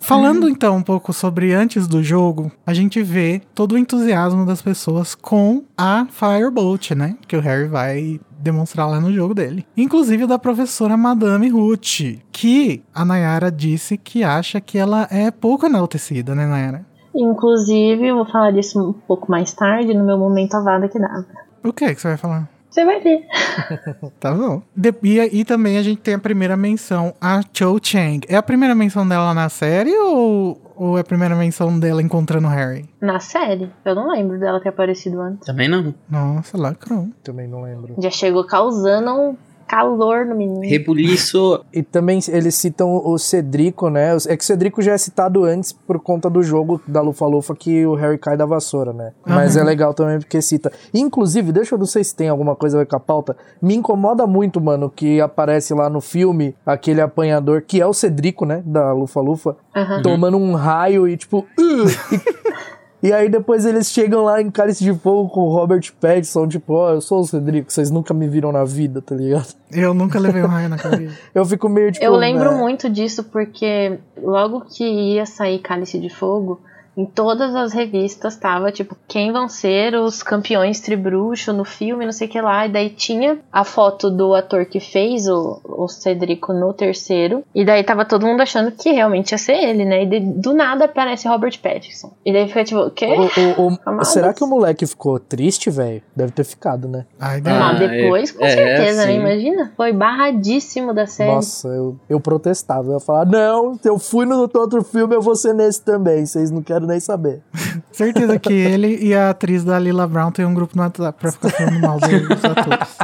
Falando 0.02 0.50
então 0.50 0.76
um 0.76 0.82
pouco 0.82 1.14
sobre 1.14 1.54
antes 1.54 1.88
do 1.88 2.04
jogo, 2.04 2.52
a 2.66 2.74
gente 2.74 3.02
vê 3.02 3.42
todo 3.54 3.74
o 3.74 3.78
entusiasmo 3.78 4.46
das 4.46 4.62
pessoas 4.62 5.16
com 5.16 5.64
a 5.78 6.06
Firebolt, 6.10 6.92
né? 6.92 7.16
Que 7.28 7.38
o 7.38 7.40
Harry 7.40 7.68
vai 7.68 8.20
demonstrar 8.40 8.90
lá 8.90 9.00
no 9.00 9.14
jogo 9.14 9.34
dele. 9.34 9.66
Inclusive 9.78 10.26
da 10.26 10.40
professora 10.40 10.98
Madame 10.98 11.48
Ruth, 11.50 12.20
que 12.32 12.84
a 12.94 13.06
Nayara 13.06 13.52
disse 13.52 13.98
que 13.98 14.24
acha 14.24 14.60
que 14.60 14.78
ela 14.78 15.08
é 15.12 15.30
pouco 15.30 15.68
enaltecida, 15.68 16.34
né, 16.34 16.48
Nayara? 16.48 16.86
Inclusive, 17.14 18.08
eu 18.08 18.16
vou 18.16 18.26
falar 18.26 18.52
disso 18.52 18.80
um 18.80 18.94
pouco 18.94 19.30
mais 19.30 19.54
tarde, 19.54 19.94
no 19.94 20.04
meu 20.04 20.18
momento 20.18 20.56
avada 20.56 20.88
que 20.88 20.98
dá. 20.98 21.24
O 21.64 21.72
que 21.72 21.94
que 21.94 22.02
você 22.02 22.08
vai 22.10 22.18
falar? 22.18 22.50
Você 22.72 22.86
vai 22.86 23.00
ver. 23.02 23.28
Tá 24.20 24.32
bom. 24.34 24.62
De- 24.76 24.94
e, 25.04 25.42
e 25.42 25.46
também 25.46 25.78
a 25.78 25.84
gente 25.84 26.00
tem 26.02 26.14
a 26.14 26.20
primeira 26.20 26.56
menção, 26.56 27.14
a 27.20 27.42
Cho 27.54 27.78
Chang. 27.84 28.22
É 28.30 28.36
a 28.38 28.42
primeira 28.44 28.74
menção 28.74 29.08
dela 29.08 29.34
na 29.34 29.50
série 29.50 29.94
ou, 29.98 30.60
ou 30.76 30.98
é 30.98 31.02
a 31.02 31.04
primeira 31.04 31.36
menção 31.36 31.78
dela 31.80 32.02
encontrando 32.02 32.48
o 32.48 32.50
Harry? 32.50 32.88
Na 33.02 33.20
série, 33.20 33.70
eu 33.84 33.94
não 33.96 34.10
lembro 34.12 34.40
dela 34.40 34.60
ter 34.62 34.70
aparecido 34.70 35.20
antes. 35.22 35.46
Também 35.46 35.68
não. 35.68 35.94
Nossa, 36.10 36.58
lacrou. 36.58 37.10
Também 37.24 37.48
não 37.48 37.64
lembro. 37.64 37.96
Já 38.00 38.10
chegou 38.10 38.46
causando 38.46 39.12
um 39.12 39.38
calor 39.72 40.26
no 40.26 40.36
menino. 40.36 40.62
Rebuliço. 40.70 41.64
E 41.74 41.82
também 41.82 42.20
eles 42.28 42.56
citam 42.56 42.94
o 43.06 43.18
Cedrico, 43.18 43.90
né? 43.90 44.16
É 44.28 44.36
que 44.36 44.44
o 44.44 44.46
Cedrico 44.46 44.82
já 44.82 44.92
é 44.94 44.98
citado 44.98 45.46
antes 45.46 45.72
por 45.72 46.00
conta 46.00 46.30
do 46.30 46.44
jogo 46.44 46.82
da 46.86 47.00
Lufa-Lufa 47.02 47.56
que 47.56 47.86
o 47.86 47.94
Harry 47.96 48.18
cai 48.18 48.36
da 48.36 48.46
vassoura, 48.46 48.92
né? 48.92 49.14
Mas 49.26 49.56
é 49.56 49.64
legal 49.64 49.94
também 49.94 50.20
porque 50.20 50.42
cita. 50.42 50.72
Inclusive, 50.94 51.52
deixa 51.54 51.76
eu 51.76 51.80
não 51.80 51.86
sei 51.86 52.04
se 52.04 52.14
tem 52.16 52.28
alguma 52.28 52.56
coisa 52.56 52.76
a 52.78 52.80
ver 52.82 52.86
com 52.88 52.96
a 52.98 53.00
pauta. 53.00 53.38
Me 53.62 53.76
incomoda 53.76 54.28
muito, 54.28 54.60
mano, 54.60 54.90
que 54.94 55.22
aparece 55.22 55.74
lá 55.74 55.90
no 55.90 56.02
filme 56.02 56.54
aquele 56.66 57.00
apanhador 57.00 57.62
que 57.62 57.80
é 57.80 57.86
o 57.88 57.94
Cedrico, 57.94 58.46
né? 58.46 58.62
Da 58.66 58.92
Lufa-Lufa, 58.92 59.56
Aham. 59.76 60.02
tomando 60.02 60.38
um 60.38 60.54
raio 60.54 61.08
e 61.08 61.16
tipo. 61.16 61.46
"Ugh", 61.58 61.88
e- 62.12 62.22
E 63.04 63.12
aí 63.12 63.30
depois 63.30 63.66
eles 63.66 63.90
chegam 63.90 64.24
lá 64.24 64.42
em 64.42 64.52
Cálice 64.52 64.84
de 64.84 64.94
Fogo 64.94 65.30
com 65.30 65.42
o 65.42 65.50
Robert 65.50 65.92
Pattinson, 66.00 66.48
tipo, 66.48 66.74
ó, 66.74 66.94
eu 66.94 67.02
sou 67.02 67.22
o 67.22 67.26
Cedrico, 67.26 67.72
vocês 67.72 67.90
nunca 67.90 68.14
me 68.14 68.28
viram 68.28 68.52
na 68.52 68.64
vida, 68.64 69.02
tá 69.02 69.16
ligado? 69.16 69.56
Eu 69.72 69.94
nunca 69.94 70.20
levei 70.20 70.44
um 70.44 70.48
raio 70.48 70.70
na 70.70 70.78
cabeça. 70.80 71.18
Eu 71.34 71.44
fico 71.46 71.68
meio 71.68 71.92
tipo. 71.92 72.06
Eu 72.06 72.16
lembro 72.16 72.52
né? 72.52 72.58
muito 72.58 72.90
disso 72.90 73.24
porque 73.24 73.98
logo 74.22 74.62
que 74.62 74.84
ia 74.84 75.26
sair 75.26 75.60
Cálice 75.60 76.00
de 76.00 76.10
Fogo, 76.10 76.62
em 76.98 77.06
todas 77.06 77.56
as 77.56 77.74
revistas 77.74 78.36
tava 78.36 78.72
tipo 78.72 78.96
quem 79.08 79.32
vão 79.32 79.48
ser 79.48 79.96
os 79.96 80.22
campeões 80.22 80.80
tribruxo 80.80 81.54
no 81.54 81.64
filme, 81.64 82.06
não 82.06 82.12
sei 82.12 82.28
o 82.28 82.30
que 82.30 82.42
lá. 82.42 82.66
E 82.66 82.70
daí 82.72 82.90
tinha 82.90 83.40
a 83.52 83.64
foto 83.64 84.10
do 84.10 84.34
ator 84.34 84.66
que 84.66 84.80
fez 84.80 85.28
o, 85.28 85.60
o 85.64 85.88
Cedrico 85.88 86.54
no 86.54 86.74
terceiro. 86.74 87.44
E 87.56 87.64
daí 87.64 87.84
tava 87.84 88.04
todo 88.06 88.26
mundo 88.26 88.42
achando 88.42 88.72
que 88.72 88.92
realmente 88.92 89.32
ia 89.32 89.38
ser 89.38 89.54
ele, 89.54 89.86
né? 89.86 90.04
E 90.04 90.06
de- 90.06 90.20
do 90.20 90.54
nada 90.54 90.86
aparece 90.86 91.28
Robert 91.28 91.58
Pattinson. 91.62 92.12
E 92.26 92.34
daí 92.34 92.48
fica 92.48 92.64
tipo, 92.64 92.82
o 92.82 92.92
quê? 92.92 93.06
O- 93.08 93.62
o- 93.64 93.68
o- 93.74 93.78
Amados. 93.86 94.10
será 94.10 94.34
que 94.34 94.44
o 94.44 94.48
moleque 94.48 94.86
ficou 94.86 95.20
triste, 95.20 95.70
velho? 95.70 96.02
Deve 96.16 96.32
ter 96.32 96.44
ficado, 96.44 96.88
né? 96.88 97.06
Ai, 97.20 97.38
Ah, 97.38 97.42
dá. 97.42 97.60
Mas 97.60 97.80
depois, 97.80 98.32
com 98.32 98.44
é, 98.46 98.50
certeza, 98.50 99.06
né? 99.06 99.14
sim. 99.14 99.20
Imagina. 99.20 99.72
Foi 99.78 99.94
barradíssimo 99.94 100.94
da 100.94 101.06
série. 101.08 101.32
Nossa, 101.32 101.68
eu, 101.68 101.96
eu 102.10 102.20
protestava. 102.20 102.88
Eu 102.90 102.94
ia 102.96 103.00
falar, 103.00 103.26
não, 103.26 103.80
eu 103.84 103.98
fui 104.00 104.26
no 104.26 104.40
outro 104.40 104.84
filme, 104.84 105.16
eu 105.16 105.22
vou 105.22 105.36
ser 105.36 105.54
nesse 105.54 105.82
também. 105.84 106.26
Vocês 106.26 106.52
não 106.52 106.62
querem 106.62 106.81
nem 106.88 107.00
saber. 107.00 107.42
Certeza 107.92 108.40
que 108.40 108.54
ele 108.54 108.98
e 109.04 109.14
a 109.14 109.30
atriz 109.32 109.64
da 109.64 109.78
Lila 109.80 110.08
Brown 110.08 110.32
têm 110.32 110.46
um 110.46 110.54
grupo 110.54 110.76
no 110.76 110.84
WhatsApp 110.84 111.20
pra 111.20 111.32
ficar 111.32 111.50
falando 111.50 111.80
mal 111.80 112.00
deles 112.00 112.28
atores. 112.44 112.98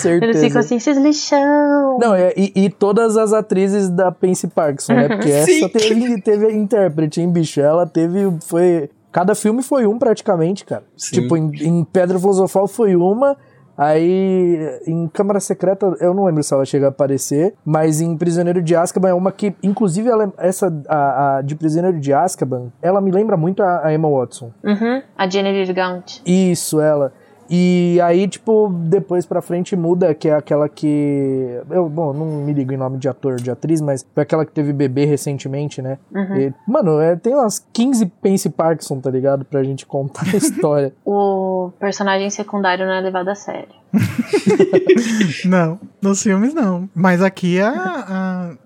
Certeza. 0.00 0.24
Eles 0.24 0.40
ficam 0.40 0.60
assim, 0.60 0.76
esses 0.76 0.96
lixão. 0.98 1.98
Não, 1.98 2.14
é- 2.14 2.32
e, 2.36 2.52
e 2.54 2.70
todas 2.70 3.16
as 3.16 3.32
atrizes 3.32 3.88
da 3.88 4.10
Pansy 4.12 4.46
Parkinson, 4.48 4.94
né? 4.94 5.08
Porque 5.08 5.44
Sim. 5.44 5.64
essa 5.64 5.68
teve, 5.68 6.20
teve 6.22 6.46
a 6.46 6.52
intérprete, 6.52 7.20
hein, 7.20 7.30
bicho? 7.30 7.60
Ela 7.60 7.86
teve. 7.86 8.32
Foi. 8.46 8.90
Cada 9.10 9.34
filme 9.34 9.62
foi 9.62 9.86
um 9.86 9.98
praticamente, 9.98 10.64
cara. 10.64 10.84
Sim. 10.96 11.22
Tipo, 11.22 11.36
em, 11.36 11.50
em 11.62 11.84
Pedra 11.84 12.18
Filosofal 12.18 12.68
foi 12.68 12.94
uma. 12.94 13.36
Aí, 13.78 14.80
em 14.88 15.06
Câmara 15.06 15.38
Secreta, 15.38 15.96
eu 16.00 16.12
não 16.12 16.24
lembro 16.24 16.42
se 16.42 16.52
ela 16.52 16.64
chega 16.64 16.86
a 16.86 16.88
aparecer, 16.88 17.54
mas 17.64 18.00
em 18.00 18.16
Prisioneiro 18.16 18.60
de 18.60 18.74
Azkaban 18.74 19.10
é 19.10 19.14
uma 19.14 19.30
que, 19.30 19.54
inclusive, 19.62 20.08
ela, 20.08 20.32
essa 20.36 20.66
a, 20.88 21.36
a 21.36 21.42
de 21.42 21.54
Prisioneiro 21.54 22.00
de 22.00 22.12
Azkaban, 22.12 22.72
ela 22.82 23.00
me 23.00 23.12
lembra 23.12 23.36
muito 23.36 23.62
a, 23.62 23.86
a 23.86 23.94
Emma 23.94 24.10
Watson. 24.10 24.50
Uhum. 24.64 25.00
A 25.16 25.30
Jennifer 25.30 25.72
Gaunt. 25.72 26.20
Isso, 26.26 26.80
ela. 26.80 27.12
E 27.50 27.98
aí, 28.02 28.28
tipo, 28.28 28.68
depois 28.68 29.24
pra 29.24 29.40
frente 29.40 29.74
muda, 29.74 30.14
que 30.14 30.28
é 30.28 30.34
aquela 30.34 30.68
que. 30.68 31.60
Eu, 31.70 31.88
bom, 31.88 32.12
não 32.12 32.26
me 32.26 32.52
ligo 32.52 32.72
em 32.72 32.76
nome 32.76 32.98
de 32.98 33.08
ator, 33.08 33.36
de 33.36 33.50
atriz, 33.50 33.80
mas 33.80 34.04
foi 34.14 34.22
aquela 34.22 34.44
que 34.44 34.52
teve 34.52 34.72
bebê 34.72 35.04
recentemente, 35.04 35.80
né? 35.80 35.98
E, 36.38 36.52
mano, 36.66 37.00
é, 37.00 37.16
tem 37.16 37.34
umas 37.34 37.64
15 37.72 38.06
Pansy 38.22 38.50
Parkinson, 38.50 39.00
tá 39.00 39.10
ligado? 39.10 39.44
Pra 39.44 39.62
gente 39.62 39.86
contar 39.86 40.26
a 40.32 40.36
história. 40.36 40.92
O 41.04 41.70
personagem 41.78 42.28
secundário 42.30 42.86
não 42.86 42.92
é 42.92 43.00
levado 43.00 43.28
a 43.28 43.34
sério. 43.34 43.78
Não, 45.44 45.78
nos 46.00 46.22
filmes 46.22 46.54
não. 46.54 46.88
Mas 46.94 47.22
aqui 47.22 47.60
a, 47.60 47.70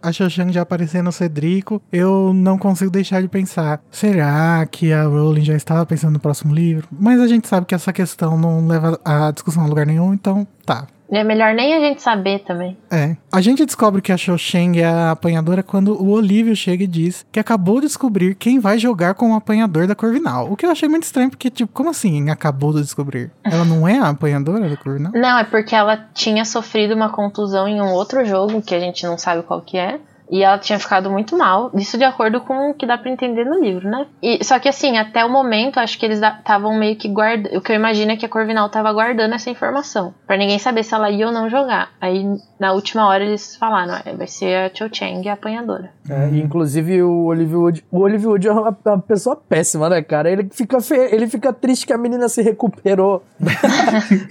a, 0.02 0.08
a 0.08 0.12
Xoxang 0.12 0.52
já 0.52 0.62
aparecendo 0.62 1.06
no 1.06 1.12
Cedrico, 1.12 1.82
eu 1.92 2.32
não 2.34 2.58
consigo 2.58 2.90
deixar 2.90 3.20
de 3.20 3.28
pensar. 3.28 3.80
Será 3.90 4.66
que 4.70 4.92
a 4.92 5.04
Rowling 5.04 5.44
já 5.44 5.54
estava 5.54 5.84
pensando 5.86 6.14
no 6.14 6.20
próximo 6.20 6.54
livro? 6.54 6.88
Mas 6.90 7.20
a 7.20 7.26
gente 7.26 7.48
sabe 7.48 7.66
que 7.66 7.74
essa 7.74 7.92
questão 7.92 8.38
não 8.38 8.66
leva 8.66 8.98
a 9.04 9.30
discussão 9.30 9.64
a 9.64 9.66
lugar 9.66 9.86
nenhum, 9.86 10.14
então 10.14 10.46
tá. 10.64 10.86
É 11.14 11.22
melhor 11.22 11.54
nem 11.54 11.74
a 11.74 11.80
gente 11.80 12.00
saber 12.00 12.38
também. 12.40 12.76
É. 12.90 13.16
A 13.30 13.40
gente 13.42 13.66
descobre 13.66 14.00
que 14.00 14.10
a 14.10 14.16
Xoxeng 14.16 14.80
é 14.80 14.86
a 14.86 15.10
apanhadora 15.10 15.62
quando 15.62 15.92
o 15.92 16.08
Olívio 16.10 16.56
chega 16.56 16.84
e 16.84 16.86
diz 16.86 17.26
que 17.30 17.38
acabou 17.38 17.80
de 17.80 17.86
descobrir 17.86 18.34
quem 18.34 18.58
vai 18.58 18.78
jogar 18.78 19.12
como 19.14 19.34
apanhador 19.34 19.86
da 19.86 19.94
Corvinal. 19.94 20.50
O 20.50 20.56
que 20.56 20.64
eu 20.64 20.70
achei 20.70 20.88
muito 20.88 21.02
estranho, 21.02 21.28
porque, 21.28 21.50
tipo, 21.50 21.70
como 21.72 21.90
assim 21.90 22.30
acabou 22.30 22.72
de 22.72 22.80
descobrir? 22.80 23.30
Ela 23.44 23.64
não 23.64 23.86
é 23.86 23.98
a 23.98 24.08
apanhadora 24.08 24.70
da 24.70 24.76
Corvinal? 24.76 25.12
Não, 25.14 25.38
é 25.38 25.44
porque 25.44 25.74
ela 25.74 26.08
tinha 26.14 26.46
sofrido 26.46 26.94
uma 26.94 27.10
contusão 27.10 27.68
em 27.68 27.80
um 27.80 27.92
outro 27.92 28.24
jogo, 28.24 28.62
que 28.62 28.74
a 28.74 28.80
gente 28.80 29.04
não 29.04 29.18
sabe 29.18 29.42
qual 29.42 29.60
que 29.60 29.76
é. 29.76 30.00
E 30.32 30.42
ela 30.42 30.56
tinha 30.58 30.78
ficado 30.78 31.10
muito 31.10 31.36
mal. 31.36 31.70
Isso 31.74 31.98
de 31.98 32.04
acordo 32.04 32.40
com 32.40 32.70
o 32.70 32.74
que 32.74 32.86
dá 32.86 32.96
pra 32.96 33.10
entender 33.10 33.44
no 33.44 33.60
livro, 33.62 33.86
né? 33.86 34.06
E, 34.22 34.42
só 34.42 34.58
que 34.58 34.66
assim, 34.66 34.96
até 34.96 35.22
o 35.22 35.28
momento, 35.30 35.78
acho 35.78 35.98
que 35.98 36.06
eles 36.06 36.20
estavam 36.22 36.74
meio 36.78 36.96
que 36.96 37.06
guardando. 37.06 37.54
O 37.54 37.60
que 37.60 37.70
eu 37.70 37.76
imagino 37.76 38.12
é 38.12 38.16
que 38.16 38.24
a 38.24 38.28
Corvinal 38.30 38.70
tava 38.70 38.90
guardando 38.94 39.34
essa 39.34 39.50
informação. 39.50 40.14
Pra 40.26 40.38
ninguém 40.38 40.58
saber 40.58 40.84
se 40.84 40.94
ela 40.94 41.10
ia 41.10 41.26
ou 41.26 41.32
não 41.34 41.50
jogar. 41.50 41.90
Aí, 42.00 42.24
na 42.58 42.72
última 42.72 43.06
hora, 43.06 43.22
eles 43.22 43.56
falaram: 43.56 44.00
"É, 44.06 44.14
vai 44.16 44.26
ser 44.26 44.54
a 44.56 44.70
Cho 44.74 44.88
Chang, 44.90 45.28
a 45.28 45.34
apanhadora. 45.34 45.90
É, 46.08 46.30
e, 46.30 46.40
inclusive, 46.40 47.02
o 47.02 47.24
Olivia 47.26 47.58
Wood. 47.58 47.84
O 47.92 47.98
Olivia 48.00 48.28
Wood 48.30 48.48
é 48.48 48.52
uma, 48.52 48.74
uma 48.86 48.98
pessoa 49.02 49.36
péssima, 49.36 49.90
né, 49.90 50.00
cara? 50.00 50.30
Ele 50.30 50.48
fica, 50.50 50.80
fe- 50.80 51.10
ele 51.14 51.26
fica 51.28 51.52
triste 51.52 51.86
que 51.86 51.92
a 51.92 51.98
menina 51.98 52.26
se 52.30 52.40
recuperou 52.40 53.22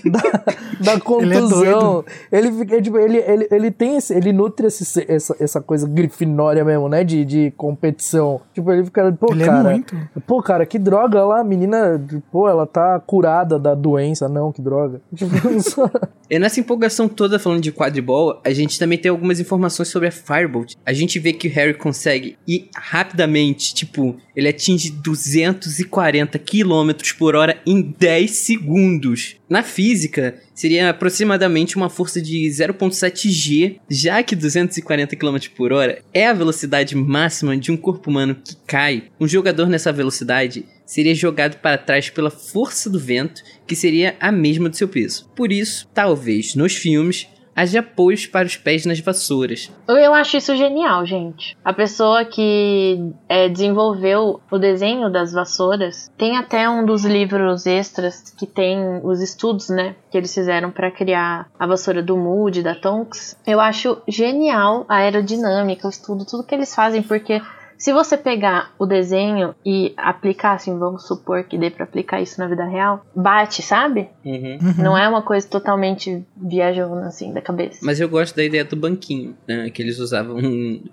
da, 0.06 0.94
da 0.94 1.00
contusão. 1.00 2.04
Ele, 2.32 2.52
fica, 2.52 2.82
tipo, 2.82 2.98
ele, 2.98 3.18
ele, 3.20 3.48
ele 3.52 3.72
tem 3.72 3.98
esse. 3.98 4.14
Ele 4.16 4.34
nutre 4.34 4.68
esse, 4.68 5.06
essa, 5.08 5.36
essa 5.40 5.62
coisa 5.62 5.91
grifinória 5.92 6.64
mesmo, 6.66 6.88
né? 6.90 7.04
De, 7.04 7.24
de 7.26 7.52
competição. 7.58 8.42
Tipo, 8.54 8.72
ele 8.72 8.86
fica. 8.86 9.12
Pô, 9.14 9.34
Ele 9.34 9.44
é 9.44 9.46
cara. 9.46 9.70
muito. 9.70 9.96
Pô, 10.26 10.42
cara, 10.42 10.66
que 10.66 10.80
droga 10.80 11.24
lá, 11.24 11.42
a 11.42 11.44
menina. 11.44 12.02
Pô, 12.32 12.48
ela 12.50 12.66
tá 12.66 13.00
curada 13.00 13.58
da 13.60 13.74
doença. 13.76 14.28
Não, 14.30 14.52
que 14.52 14.62
droga. 14.62 15.02
Tipo, 15.16 15.62
só- 15.62 15.90
E 16.30 16.40
nessa 16.40 16.60
empolgação 16.60 17.08
toda 17.10 17.38
falando 17.38 17.62
de 17.62 17.72
quadribol, 17.72 18.40
a 18.44 18.52
gente 18.52 18.80
também 18.80 18.98
tem 18.98 19.10
algumas 19.12 19.40
informações 19.40 19.90
sobre 19.90 20.08
a 20.08 20.12
Firebolt. 20.12 20.76
A 20.86 20.94
gente 20.94 21.20
vê 21.20 21.34
que 21.34 21.48
o 21.48 21.52
Harry 21.52 21.74
consegue 21.74 22.38
ir 22.48 22.70
rapidamente, 22.76 23.74
tipo, 23.74 24.16
ele 24.36 24.48
atinge 24.48 24.92
240 24.92 26.40
km 26.40 26.92
por 27.18 27.36
hora 27.36 27.62
em 27.66 27.82
10 27.82 28.32
segundos. 28.32 29.36
Na 29.50 29.64
física, 29.64 30.36
seria 30.54 30.90
aproximadamente 30.90 31.76
uma 31.76 31.90
força 31.90 32.22
de 32.22 32.48
0.7 32.48 33.30
G, 33.30 33.80
já 33.90 34.24
que 34.24 34.36
240 34.36 35.16
km 35.16 35.38
por 35.56 35.74
hora 35.74 36.02
é 36.14 36.28
a 36.28 36.34
velocidade 36.34 36.96
máxima 36.96 37.58
de 37.58 37.72
um 37.72 37.78
corpo 37.78 38.10
humano 38.10 38.36
que 38.36 38.56
cai. 38.66 39.04
Um 39.20 39.28
jogador 39.28 39.68
nessa 39.68 39.92
velocidade 39.92 40.66
seria 40.86 41.16
jogado 41.16 41.58
para 41.62 41.78
trás 41.78 42.10
pela 42.10 42.30
força 42.30 42.90
do 42.90 43.00
vento, 43.00 43.42
que 43.66 43.76
seria 43.76 44.16
a 44.20 44.32
mesma 44.32 44.70
do 44.70 44.76
seu 44.76 44.88
peso. 44.88 45.30
Por 45.36 45.52
isso, 45.52 45.88
talvez 45.94 46.56
nos 46.56 46.76
filmes 46.76 47.28
haja 47.56 47.80
apoios 47.80 48.26
para 48.26 48.46
os 48.46 48.56
pés 48.56 48.86
nas 48.86 49.00
vassouras. 49.00 49.72
Eu 49.88 50.14
acho 50.14 50.38
isso 50.38 50.56
genial, 50.56 51.06
gente. 51.06 51.58
A 51.64 51.74
pessoa 51.74 52.26
que 52.26 53.14
é, 53.28 53.50
desenvolveu 53.50 54.42
o 54.50 54.58
desenho 54.58 55.12
das 55.12 55.34
vassouras 55.34 56.12
tem 56.18 56.38
até 56.38 56.70
um 56.70 56.86
dos 56.86 57.06
livros 57.06 57.66
extras 57.66 58.34
que 58.38 58.46
tem 58.46 58.80
os 59.04 59.22
estudos, 59.22 59.70
né, 59.70 59.96
que 60.10 60.18
eles 60.18 60.34
fizeram 60.34 60.72
para 60.72 60.92
criar 60.92 61.50
a 61.60 61.68
vassoura 61.68 62.02
do 62.02 62.18
Moody, 62.18 62.64
da 62.64 62.76
Tonks. 62.76 63.38
Eu 63.46 63.60
acho 63.60 64.02
genial 64.08 64.86
a 64.88 64.98
aerodinâmica, 64.98 65.88
o 65.88 65.90
estudo, 65.90 66.26
tudo 66.26 66.44
que 66.44 66.56
eles 66.56 66.74
fazem, 66.74 67.04
porque 67.04 67.42
se 67.82 67.92
você 67.92 68.16
pegar 68.16 68.76
o 68.78 68.86
desenho 68.86 69.56
e 69.66 69.92
aplicar, 69.98 70.54
assim, 70.54 70.78
vamos 70.78 71.08
supor 71.08 71.44
que 71.46 71.58
dê 71.58 71.72
pra 71.72 71.84
aplicar 71.84 72.22
isso 72.22 72.40
na 72.40 72.48
vida 72.48 72.64
real, 72.64 73.04
bate, 73.16 73.64
sabe? 73.64 74.08
Uhum. 74.24 74.60
Não 74.78 74.96
é 74.96 75.10
uma 75.10 75.24
coisa 75.24 75.48
totalmente 75.48 76.24
viajando 76.38 76.94
assim 77.00 77.34
da 77.34 77.42
cabeça. 77.42 77.80
Mas 77.82 78.00
eu 78.00 78.08
gosto 78.08 78.36
da 78.36 78.44
ideia 78.44 78.64
do 78.64 78.76
banquinho, 78.76 79.36
né? 79.48 79.68
Que 79.72 79.82
eles 79.82 79.98
usavam 79.98 80.38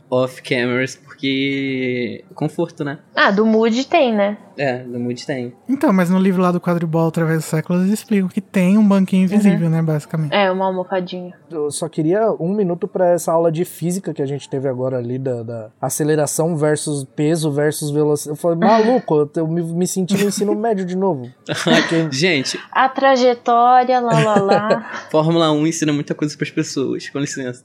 off-cameras 0.08 0.96
porque... 0.96 2.24
Conforto, 2.34 2.82
né? 2.82 3.00
Ah, 3.14 3.30
do 3.30 3.44
Moody 3.44 3.86
tem, 3.86 4.14
né? 4.14 4.38
É, 4.56 4.82
no 4.82 4.98
Mood 4.98 5.26
tem. 5.26 5.52
Então, 5.68 5.92
mas 5.92 6.08
no 6.08 6.18
livro 6.18 6.40
lá 6.40 6.50
do 6.50 6.60
quadribol 6.60 7.06
através 7.06 7.38
dos 7.38 7.44
séculos 7.44 7.82
eles 7.82 7.92
explicam 7.92 8.28
que 8.28 8.40
tem 8.40 8.78
um 8.78 8.88
banquinho 8.88 9.24
invisível, 9.24 9.68
né, 9.68 9.82
basicamente. 9.82 10.32
É, 10.32 10.50
uma 10.50 10.64
almofadinha. 10.64 11.34
Eu 11.50 11.70
só 11.70 11.86
queria 11.86 12.32
um 12.40 12.54
minuto 12.54 12.88
pra 12.88 13.10
essa 13.10 13.30
aula 13.30 13.52
de 13.52 13.66
física 13.66 14.14
que 14.14 14.22
a 14.22 14.26
gente 14.26 14.48
teve 14.48 14.66
agora 14.66 14.96
ali, 14.96 15.18
da, 15.18 15.42
da 15.42 15.70
aceleração 15.80 16.56
versus 16.56 16.77
peso 17.14 17.50
versus 17.50 17.90
velocidade. 17.90 18.36
Eu 18.36 18.40
falei, 18.40 18.58
maluco, 18.58 19.30
eu, 19.36 19.46
me, 19.46 19.62
me 19.62 19.86
senti 19.86 20.16
no 20.16 20.28
ensino 20.28 20.54
médio 20.58 20.84
de 20.84 20.96
novo. 20.96 21.28
Porque- 21.64 22.08
Gente, 22.10 22.58
A 22.72 22.88
trajetória, 22.88 24.00
lá 24.00 24.18
lá 24.18 24.34
lá. 24.40 24.90
Fórmula 25.10 25.50
1 25.52 25.66
ensina 25.66 25.92
muita 25.92 26.14
coisa 26.14 26.36
pras 26.36 26.50
pessoas. 26.50 27.08
Com 27.10 27.18
licença. 27.18 27.64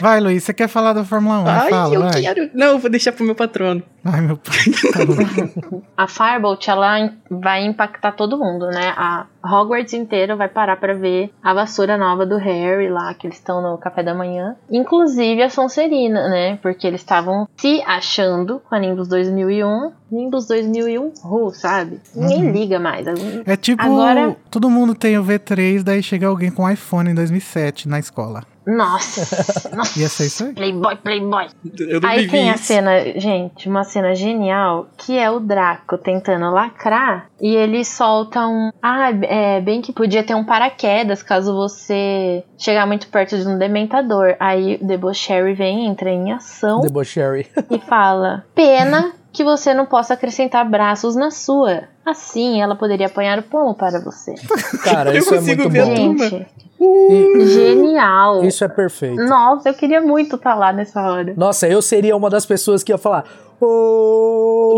Vai, 0.00 0.20
Luiz, 0.20 0.44
você 0.44 0.52
quer 0.54 0.68
falar 0.68 0.92
da 0.92 1.04
Fórmula 1.04 1.40
1? 1.40 1.46
Ai, 1.46 1.70
Fala, 1.70 1.94
eu 1.94 2.00
vai. 2.02 2.20
quero. 2.20 2.50
Não, 2.54 2.66
eu 2.68 2.78
vou 2.78 2.90
deixar 2.90 3.12
pro 3.12 3.24
meu 3.24 3.34
patrono. 3.34 3.82
Ai, 4.04 4.20
meu 4.20 4.36
pai. 4.36 4.56
Tá. 4.92 5.78
A 5.96 6.06
Firebolt, 6.08 6.66
ela 6.68 7.12
vai 7.30 7.64
impactar 7.64 8.12
todo 8.12 8.38
mundo, 8.38 8.66
né? 8.68 8.92
A 8.96 9.26
Hogwarts 9.52 9.94
inteira 9.94 10.36
vai 10.36 10.48
parar 10.48 10.76
pra 10.76 10.94
ver 10.94 11.30
a 11.42 11.54
vassoura 11.54 11.96
nova 11.96 12.26
do 12.26 12.36
Harry 12.36 12.88
lá, 12.88 13.12
que 13.14 13.26
eles 13.26 13.38
estão 13.38 13.62
no 13.62 13.78
café 13.78 14.02
da 14.02 14.14
manhã. 14.14 14.56
Inclusive 14.70 15.42
a 15.42 15.50
Sonserina, 15.50 16.28
né? 16.28 16.58
Porque 16.62 16.86
eles 16.86 17.00
estavam 17.00 17.48
se 17.56 17.82
achando 17.86 18.60
com 18.68 18.74
a 18.74 18.78
Nimbus 18.78 19.08
2001. 19.08 19.92
Nimbus 20.10 20.46
2001, 20.46 21.12
uh, 21.24 21.50
sabe? 21.52 22.00
Ninguém 22.14 22.50
liga 22.50 22.78
mais. 22.78 23.06
É 23.46 23.56
tipo, 23.56 23.82
Agora- 23.82 24.36
todo 24.50 24.70
mundo 24.70 24.94
tem 24.94 25.18
o 25.18 25.24
V3, 25.24 25.82
daí 25.82 26.02
chega 26.02 26.26
alguém 26.26 26.50
com 26.50 26.68
iPhone 26.68 27.10
em 27.10 27.14
2007 27.14 27.88
na 27.88 27.98
escola. 27.98 28.42
Nossa, 28.76 29.70
nossa. 29.74 29.98
Ia 29.98 30.08
ser 30.08 30.26
isso 30.26 30.44
aí? 30.44 30.52
Playboy, 30.52 30.96
playboy. 30.96 31.46
Eu 31.78 32.00
não 32.00 32.08
Aí 32.08 32.28
tem 32.28 32.50
a 32.50 32.54
isso. 32.54 32.64
cena, 32.64 32.90
gente, 33.18 33.68
uma 33.68 33.82
cena 33.82 34.14
genial, 34.14 34.86
que 34.98 35.18
é 35.18 35.30
o 35.30 35.40
Draco 35.40 35.96
tentando 35.96 36.50
lacrar 36.50 37.26
e 37.40 37.54
ele 37.56 37.84
solta 37.84 38.46
um. 38.46 38.70
Ah, 38.82 39.10
é 39.22 39.60
bem 39.60 39.80
que 39.80 39.92
podia 39.92 40.22
ter 40.22 40.34
um 40.34 40.44
paraquedas 40.44 41.22
caso 41.22 41.54
você 41.54 42.44
chegar 42.58 42.86
muito 42.86 43.08
perto 43.08 43.38
de 43.38 43.48
um 43.48 43.56
dementador. 43.58 44.36
Aí 44.38 44.78
o 44.82 44.86
Debocherry 44.86 45.54
vem, 45.54 45.86
entra 45.86 46.10
em 46.10 46.32
ação 46.32 46.80
Debocherry. 46.80 47.46
e 47.70 47.78
fala: 47.78 48.44
Pena 48.54 49.12
que 49.32 49.44
você 49.44 49.72
não 49.72 49.86
possa 49.86 50.14
acrescentar 50.14 50.68
braços 50.68 51.14
na 51.16 51.30
sua. 51.30 51.84
Assim 52.04 52.60
ela 52.60 52.74
poderia 52.74 53.06
apanhar 53.06 53.38
o 53.38 53.42
pomo 53.42 53.74
para 53.74 54.00
você. 54.00 54.34
Cara, 54.82 55.10
Eu 55.10 55.18
isso 55.18 55.34
é 55.34 55.38
consigo 55.38 55.62
muito 55.62 55.72
ver 55.72 55.80
a 55.80 55.84
bom. 55.86 55.94
turma. 55.94 56.28
Gente, 56.28 56.67
E- 56.80 57.46
genial. 57.46 58.44
isso 58.44 58.64
é 58.64 58.68
perfeito. 58.68 59.22
Nossa, 59.24 59.68
eu 59.70 59.74
queria 59.74 60.00
muito 60.00 60.36
estar 60.36 60.54
lá 60.54 60.72
nessa 60.72 61.00
hora. 61.02 61.34
Nossa, 61.36 61.68
eu 61.68 61.82
seria 61.82 62.16
uma 62.16 62.30
das 62.30 62.46
pessoas 62.46 62.82
que 62.82 62.92
ia 62.92 62.98
falar: 62.98 63.24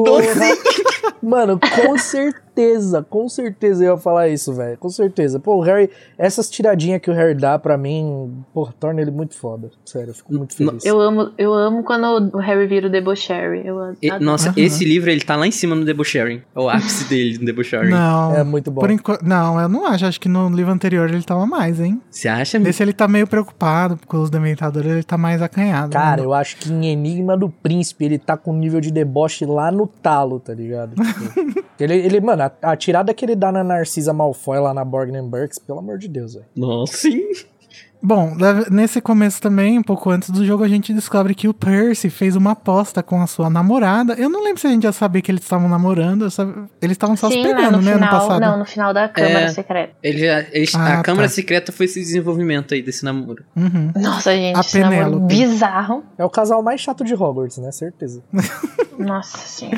Doce. 0.05 0.59
Mano, 1.23 1.59
com 1.61 1.99
certeza, 1.99 3.03
com 3.09 3.29
certeza 3.29 3.85
eu 3.85 3.93
ia 3.95 3.99
falar 3.99 4.29
isso, 4.29 4.55
velho. 4.55 4.77
Com 4.79 4.89
certeza. 4.89 5.39
Pô, 5.39 5.57
o 5.57 5.61
Harry, 5.61 5.91
essas 6.17 6.49
tiradinhas 6.49 7.01
que 7.01 7.11
o 7.11 7.15
Harry 7.15 7.35
dá 7.35 7.59
pra 7.59 7.77
mim, 7.77 8.43
pô, 8.55 8.67
torna 8.81 9.03
ele 9.03 9.11
muito 9.11 9.37
foda. 9.37 9.71
Sério, 9.85 10.11
eu 10.11 10.15
fico 10.15 10.33
muito 10.33 10.55
feliz. 10.57 10.83
Eu 10.85 10.99
amo, 10.99 11.31
eu 11.37 11.53
amo 11.53 11.85
quando 11.85 12.31
o 12.35 12.39
Harry 12.39 12.67
vira 12.67 12.87
o 12.87 12.91
debocherry. 12.91 13.67
Eu 13.67 13.79
adoro. 13.79 13.97
E- 14.01 14.19
Nossa, 14.19 14.49
Aham. 14.49 14.55
esse 14.59 14.83
livro 14.85 15.11
ele 15.11 15.21
tá 15.21 15.37
lá 15.37 15.47
em 15.47 15.51
cima 15.51 15.75
no 15.77 15.85
debauchery. 15.85 16.43
É 16.57 16.59
o 16.61 16.69
ápice 16.71 17.05
dele 17.05 17.39
no 17.39 17.45
debauchery. 17.45 17.91
Não. 17.91 18.35
É 18.35 18.43
muito 18.43 18.71
bom. 18.71 18.81
Não, 19.23 19.61
eu 19.61 19.69
não 19.69 19.87
acho. 19.87 20.07
Acho 20.07 20.21
que 20.21 20.29
no 20.29 20.49
livro 20.49 20.73
anterior 20.73 21.09
ele 21.11 21.23
tava 21.23 21.45
mais, 21.47 21.79
hein? 21.81 22.01
Você 22.11 22.29
acha? 22.29 22.59
Nesse 22.59 22.83
ele 22.83 22.95
tá 22.95 23.07
meio 23.07 23.27
preocupado 23.27 23.99
com 24.07 24.17
os 24.19 24.31
dementadores, 24.31 24.91
ele 24.91 25.03
tá 25.03 25.19
mais 25.19 25.43
acanhado. 25.43 25.93
Cara, 25.93 26.23
né? 26.23 26.27
eu 26.27 26.33
acho 26.33 26.57
que 26.57 26.73
em 26.73 26.87
Enigma 26.87 27.37
do 27.37 27.51
Príncipe 27.51 28.07
ele 28.07 28.19
tá 28.19 28.37
com 28.39 28.53
um 28.53 28.59
nível 28.71 28.81
de 28.81 28.91
deboche 28.91 29.45
lá 29.45 29.71
no 29.71 29.87
talo, 29.87 30.39
tá 30.39 30.55
ligado? 30.55 30.95
Tipo, 30.95 31.65
ele, 31.79 31.95
ele, 31.97 32.21
mano, 32.21 32.45
a, 32.45 32.53
a 32.63 32.77
tirada 32.77 33.13
que 33.13 33.25
ele 33.25 33.35
dá 33.35 33.51
na 33.51 33.65
Narcisa 33.65 34.13
Malfoy 34.13 34.61
lá 34.61 34.73
na 34.73 34.85
Borgnen 34.85 35.29
Burks, 35.29 35.59
pelo 35.59 35.81
amor 35.81 35.99
de 35.99 36.09
Deus, 36.09 36.35
velho. 36.35 36.47
Nossa, 36.57 36.97
sim. 36.97 37.21
Bom, 38.03 38.35
nesse 38.71 39.01
começo 39.01 39.43
também, 39.43 39.79
um 39.79 39.83
pouco 39.83 40.09
antes 40.11 40.31
do 40.31 40.45
jogo, 40.45 40.65
a 40.65 40.69
gente 40.69 40.93
descobre 40.95 41.35
que 41.35 41.47
o 41.49 41.53
Percy 41.53 42.09
fez 42.09 42.35
uma 42.35 42.53
aposta 42.53 43.03
com 43.03 43.21
a 43.23 43.27
sua 43.27 43.51
namorada. 43.51 44.15
Eu 44.15 44.31
não 44.31 44.43
lembro 44.43 44.59
se 44.61 44.67
a 44.67 44.71
gente 44.71 44.85
já 44.85 44.93
sabia 44.93 45.21
que 45.21 45.31
eles 45.31 45.43
estavam 45.43 45.69
namorando, 45.69 46.23
eles 46.81 46.93
estavam 46.97 47.15
só 47.17 47.29
se 47.29 47.35
Sim, 47.35 47.43
pegando, 47.43 47.73
no 47.73 47.83
né, 47.83 47.93
final, 47.95 48.11
no 48.13 48.19
passado. 48.21 48.41
não, 48.41 48.59
no 48.59 48.65
final 48.65 48.95
da 48.95 49.07
Câmara 49.09 49.41
É. 49.41 49.49
Secreta. 49.49 49.93
Ele 50.03 50.19
já, 50.19 50.41
eles- 50.51 50.75
Ah, 50.75 51.01
a 51.01 51.03
Câmara 51.03 51.29
tá. 51.29 51.35
Secreta 51.35 51.73
foi 51.73 51.85
esse 51.87 52.01
desenvolvimento 52.01 52.73
aí 52.73 52.81
desse 52.83 53.05
namoro. 53.05 53.45
Uhum. 53.55 53.93
Nossa, 53.95 54.33
gente, 54.35 54.57
A 54.57 54.61
esse 54.61 54.79
namoro 54.81 55.05
Penélope. 55.05 55.35
bizarro. 55.37 56.05
É 56.17 56.25
o 56.25 56.31
casal 56.31 56.63
mais 56.63 56.81
chato 56.81 57.05
de 57.05 57.15
Hogwarts, 57.15 57.59
né? 57.59 57.71
Certeza. 57.71 58.23
Nossa 58.99 59.39
senhora. 59.39 59.77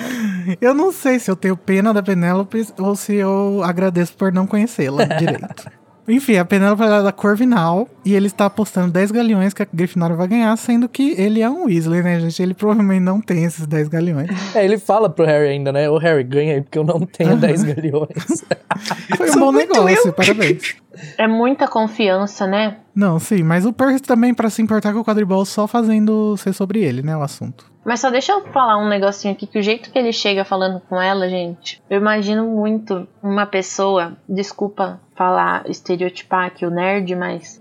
Eu 0.61 0.75
não 0.75 0.93
sei 0.93 1.19
se 1.19 1.31
eu 1.31 1.35
tenho 1.37 1.57
pena 1.57 1.93
da 1.93 2.03
Penélope 2.03 2.67
ou 2.79 2.95
se 2.97 3.15
eu 3.15 3.63
agradeço 3.65 4.15
por 4.17 4.33
não 4.33 4.47
conhecê-la 4.47 5.05
direito. 5.19 5.71
Enfim, 6.09 6.37
a 6.37 6.45
Penélope 6.45 6.83
é 6.83 7.03
da 7.03 7.13
Corvinal 7.13 7.89
e 8.05 8.15
ele 8.15 8.27
está 8.27 8.47
apostando 8.47 8.93
10 8.93 9.13
galeões 9.13 9.55
que 9.55 9.63
a 9.63 9.67
Grifinória 9.73 10.17
vai 10.17 10.27
ganhar, 10.27 10.57
sendo 10.57 10.89
que 10.89 11.15
ele 11.17 11.41
é 11.41 11.49
um 11.49 11.67
Weasley, 11.67 12.03
né, 12.03 12.19
gente? 12.19 12.43
Ele 12.43 12.55
provavelmente 12.55 13.01
não 13.01 13.21
tem 13.21 13.45
esses 13.45 13.67
10 13.67 13.89
galeões. 13.89 14.31
É, 14.55 14.65
ele 14.65 14.77
fala 14.77 15.09
pro 15.09 15.25
Harry 15.25 15.49
ainda, 15.49 15.73
né? 15.73 15.89
Ô 15.89 15.97
Harry, 15.97 16.23
ganha 16.25 16.55
aí 16.55 16.61
porque 16.61 16.79
eu 16.79 16.85
não 16.85 17.01
tenho 17.01 17.31
Aham. 17.31 17.39
10 17.39 17.63
galhões. 17.63 18.45
Foi 19.17 19.31
um 19.31 19.33
Sou 19.33 19.41
bom 19.41 19.53
muito 19.53 19.73
negócio, 19.73 20.13
parabéns. 20.13 20.77
É 21.17 21.27
muita 21.27 21.67
confiança, 21.67 22.47
né? 22.47 22.77
Não, 22.95 23.19
sim, 23.19 23.43
mas 23.43 23.65
o 23.65 23.73
Percy 23.73 24.03
também 24.03 24.35
pra 24.35 24.51
se 24.51 24.61
importar 24.61 24.93
com 24.93 25.01
o 25.01 25.05
quadribol 25.05 25.45
só 25.45 25.67
fazendo 25.67 26.37
ser 26.37 26.53
sobre 26.53 26.81
ele, 26.81 27.03
né, 27.03 27.17
o 27.17 27.23
assunto. 27.23 27.73
Mas 27.85 28.01
só 28.01 28.11
deixa 28.11 28.33
eu 28.33 28.45
falar 28.53 28.79
um 28.79 28.89
negocinho 28.89 29.33
aqui, 29.35 29.47
que 29.47 29.59
o 29.59 29.63
jeito 29.63 29.91
que 29.91 29.99
ele 29.99 30.13
chega 30.13 30.45
falando 30.45 30.81
com 30.89 31.01
ela, 31.01 31.29
gente, 31.29 31.83
eu 31.91 31.99
imagino 31.99 32.47
muito 32.47 33.09
uma 33.23 33.47
pessoa, 33.47 34.17
desculpa 34.29 35.01
falar, 35.23 35.63
estereotipar 35.71 36.47
aqui 36.47 36.67
o 36.67 36.71
nerd, 36.71 37.15
mas 37.15 37.61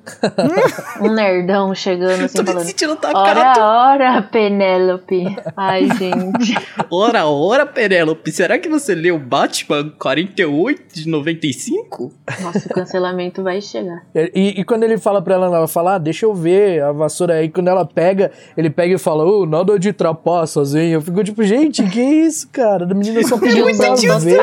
um 1.00 1.14
nerdão 1.14 1.76
chegando 1.76 2.24
assim 2.26 2.38
Tô 2.38 2.42
me 2.42 2.48
falando. 2.48 2.66
sentindo 2.66 2.96
tá 2.96 3.12
Ora, 3.14 3.36
cara. 3.36 3.92
ora, 3.92 4.22
Penélope. 4.24 5.36
Ai, 5.56 5.88
gente. 5.98 6.56
Ora, 6.90 7.26
ora, 7.28 7.66
Penélope. 7.66 8.32
Será 8.32 8.58
que 8.58 8.68
você 8.68 8.94
leu 8.96 9.18
Batman 9.20 9.90
48 9.98 10.82
de 10.94 11.08
95? 11.08 12.12
Nossa, 12.42 12.68
o 12.68 12.74
cancelamento 12.74 13.44
vai 13.44 13.62
chegar. 13.62 14.02
E, 14.16 14.60
e 14.60 14.64
quando 14.64 14.84
ele 14.84 14.98
fala 14.98 15.22
pra 15.22 15.36
ela, 15.36 15.46
ela 15.46 15.68
fala, 15.68 15.96
ah, 15.96 15.98
deixa 15.98 16.26
eu 16.26 16.34
ver 16.34 16.82
a 16.82 16.92
vassoura 16.92 17.36
aí. 17.36 17.50
Quando 17.50 17.68
ela 17.70 17.86
pega, 17.86 18.32
ele 18.58 18.70
pega 18.70 18.96
e 18.96 18.98
fala, 18.98 19.24
ô, 19.24 19.46
nada 19.46 19.78
de 19.80 19.94
trapaças, 19.94 20.74
hein? 20.76 20.90
Eu 20.92 21.02
fico 21.02 21.24
tipo, 21.24 21.44
gente, 21.44 21.84
que 21.90 22.02
isso, 22.02 22.50
cara? 22.52 22.84
A 22.86 22.94
menina 22.94 23.22
só 23.24 23.38
pediu 23.40 23.66
pra 23.78 24.18
ver. 24.18 24.42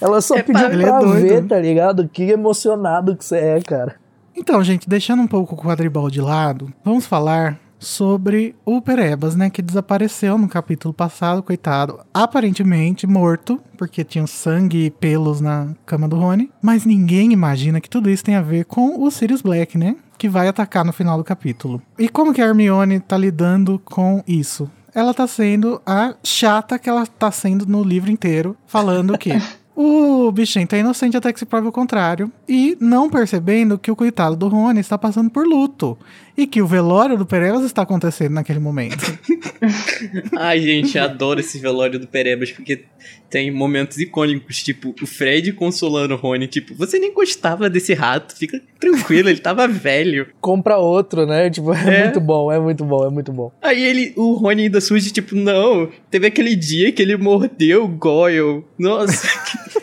Ela 0.00 0.20
só 0.20 0.36
É, 0.36 0.42
pediu 0.42 0.66
é 0.66 0.76
pra 0.78 1.00
doido. 1.00 1.20
ver, 1.28 1.46
tá 1.46 1.58
ligado? 1.58 2.08
Que 2.12 2.25
emocionado 2.30 3.16
que 3.16 3.24
você 3.24 3.36
é, 3.36 3.60
cara. 3.60 3.96
Então, 4.36 4.62
gente, 4.62 4.88
deixando 4.88 5.22
um 5.22 5.26
pouco 5.26 5.54
o 5.54 5.58
quadribol 5.58 6.10
de 6.10 6.20
lado, 6.20 6.72
vamos 6.84 7.06
falar 7.06 7.58
sobre 7.78 8.54
o 8.64 8.80
Perebas, 8.80 9.36
né, 9.36 9.50
que 9.50 9.62
desapareceu 9.62 10.38
no 10.38 10.48
capítulo 10.48 10.92
passado, 10.92 11.42
coitado, 11.42 12.00
aparentemente 12.12 13.06
morto, 13.06 13.60
porque 13.76 14.04
tinha 14.04 14.26
sangue 14.26 14.86
e 14.86 14.90
pelos 14.90 15.40
na 15.40 15.74
cama 15.84 16.08
do 16.08 16.16
Rony, 16.16 16.50
mas 16.60 16.84
ninguém 16.84 17.32
imagina 17.32 17.80
que 17.80 17.90
tudo 17.90 18.10
isso 18.10 18.24
tem 18.24 18.34
a 18.34 18.42
ver 18.42 18.64
com 18.64 19.02
o 19.02 19.10
Sirius 19.10 19.42
Black, 19.42 19.76
né, 19.76 19.96
que 20.18 20.28
vai 20.28 20.48
atacar 20.48 20.84
no 20.84 20.92
final 20.92 21.18
do 21.18 21.24
capítulo. 21.24 21.82
E 21.98 22.08
como 22.08 22.32
que 22.32 22.40
a 22.40 22.46
Hermione 22.46 23.00
tá 23.00 23.16
lidando 23.16 23.80
com 23.84 24.22
isso? 24.26 24.70
Ela 24.94 25.12
tá 25.12 25.26
sendo 25.26 25.80
a 25.84 26.14
chata 26.24 26.78
que 26.78 26.88
ela 26.88 27.06
tá 27.06 27.30
sendo 27.30 27.66
no 27.66 27.82
livro 27.82 28.10
inteiro, 28.10 28.56
falando 28.66 29.18
que 29.18 29.30
o 29.76 30.32
bichinho 30.32 30.66
tá 30.66 30.78
inocente 30.78 31.18
até 31.18 31.30
que 31.30 31.38
se 31.38 31.44
prove 31.44 31.68
o 31.68 31.72
contrário. 31.72 32.32
E 32.48 32.78
não 32.80 33.10
percebendo 33.10 33.78
que 33.78 33.90
o 33.90 33.96
coitado 33.96 34.34
do 34.34 34.48
Rony 34.48 34.80
está 34.80 34.96
passando 34.96 35.28
por 35.28 35.46
luto. 35.46 35.98
E 36.36 36.46
que 36.46 36.60
o 36.60 36.66
velório 36.66 37.16
do 37.16 37.24
Perebas 37.24 37.64
está 37.64 37.82
acontecendo 37.82 38.32
naquele 38.32 38.58
momento. 38.58 39.18
Ai, 40.36 40.60
gente, 40.60 40.98
adoro 40.98 41.40
esse 41.40 41.58
velório 41.58 41.98
do 41.98 42.06
Perebas, 42.06 42.50
porque 42.52 42.84
tem 43.30 43.50
momentos 43.50 43.98
icônicos, 43.98 44.62
tipo, 44.62 44.94
o 45.02 45.06
Fred 45.06 45.52
consolando 45.52 46.14
o 46.14 46.16
Rony, 46.16 46.46
tipo, 46.46 46.74
você 46.74 46.98
nem 46.98 47.12
gostava 47.12 47.68
desse 47.70 47.94
rato, 47.94 48.36
fica 48.36 48.60
tranquilo, 48.78 49.28
ele 49.28 49.38
tava 49.40 49.66
velho. 49.66 50.26
Compra 50.40 50.76
outro, 50.76 51.26
né? 51.26 51.48
Tipo, 51.50 51.72
é, 51.72 52.00
É. 52.00 52.04
muito 52.04 52.20
bom, 52.20 52.52
é 52.52 52.58
muito 52.60 52.84
bom, 52.84 53.06
é 53.06 53.10
muito 53.10 53.32
bom. 53.32 53.50
Aí 53.62 53.82
ele, 53.82 54.12
o 54.16 54.34
Rony 54.34 54.64
ainda 54.64 54.80
surge, 54.80 55.10
tipo, 55.10 55.34
não, 55.34 55.88
teve 56.10 56.26
aquele 56.26 56.54
dia 56.54 56.92
que 56.92 57.00
ele 57.02 57.16
mordeu 57.16 57.84
o 57.84 57.88
Goyle. 57.88 58.62
Nossa, 58.78 59.26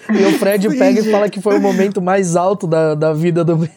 E 0.09 0.25
o 0.25 0.37
Fred 0.37 0.69
pega 0.77 0.99
e 0.99 1.11
fala 1.11 1.29
que 1.29 1.41
foi 1.41 1.57
o 1.57 1.61
momento 1.61 2.01
mais 2.01 2.35
alto 2.35 2.67
da, 2.67 2.93
da 2.93 3.11
vida 3.13 3.43
do, 3.43 3.57
do 3.57 3.67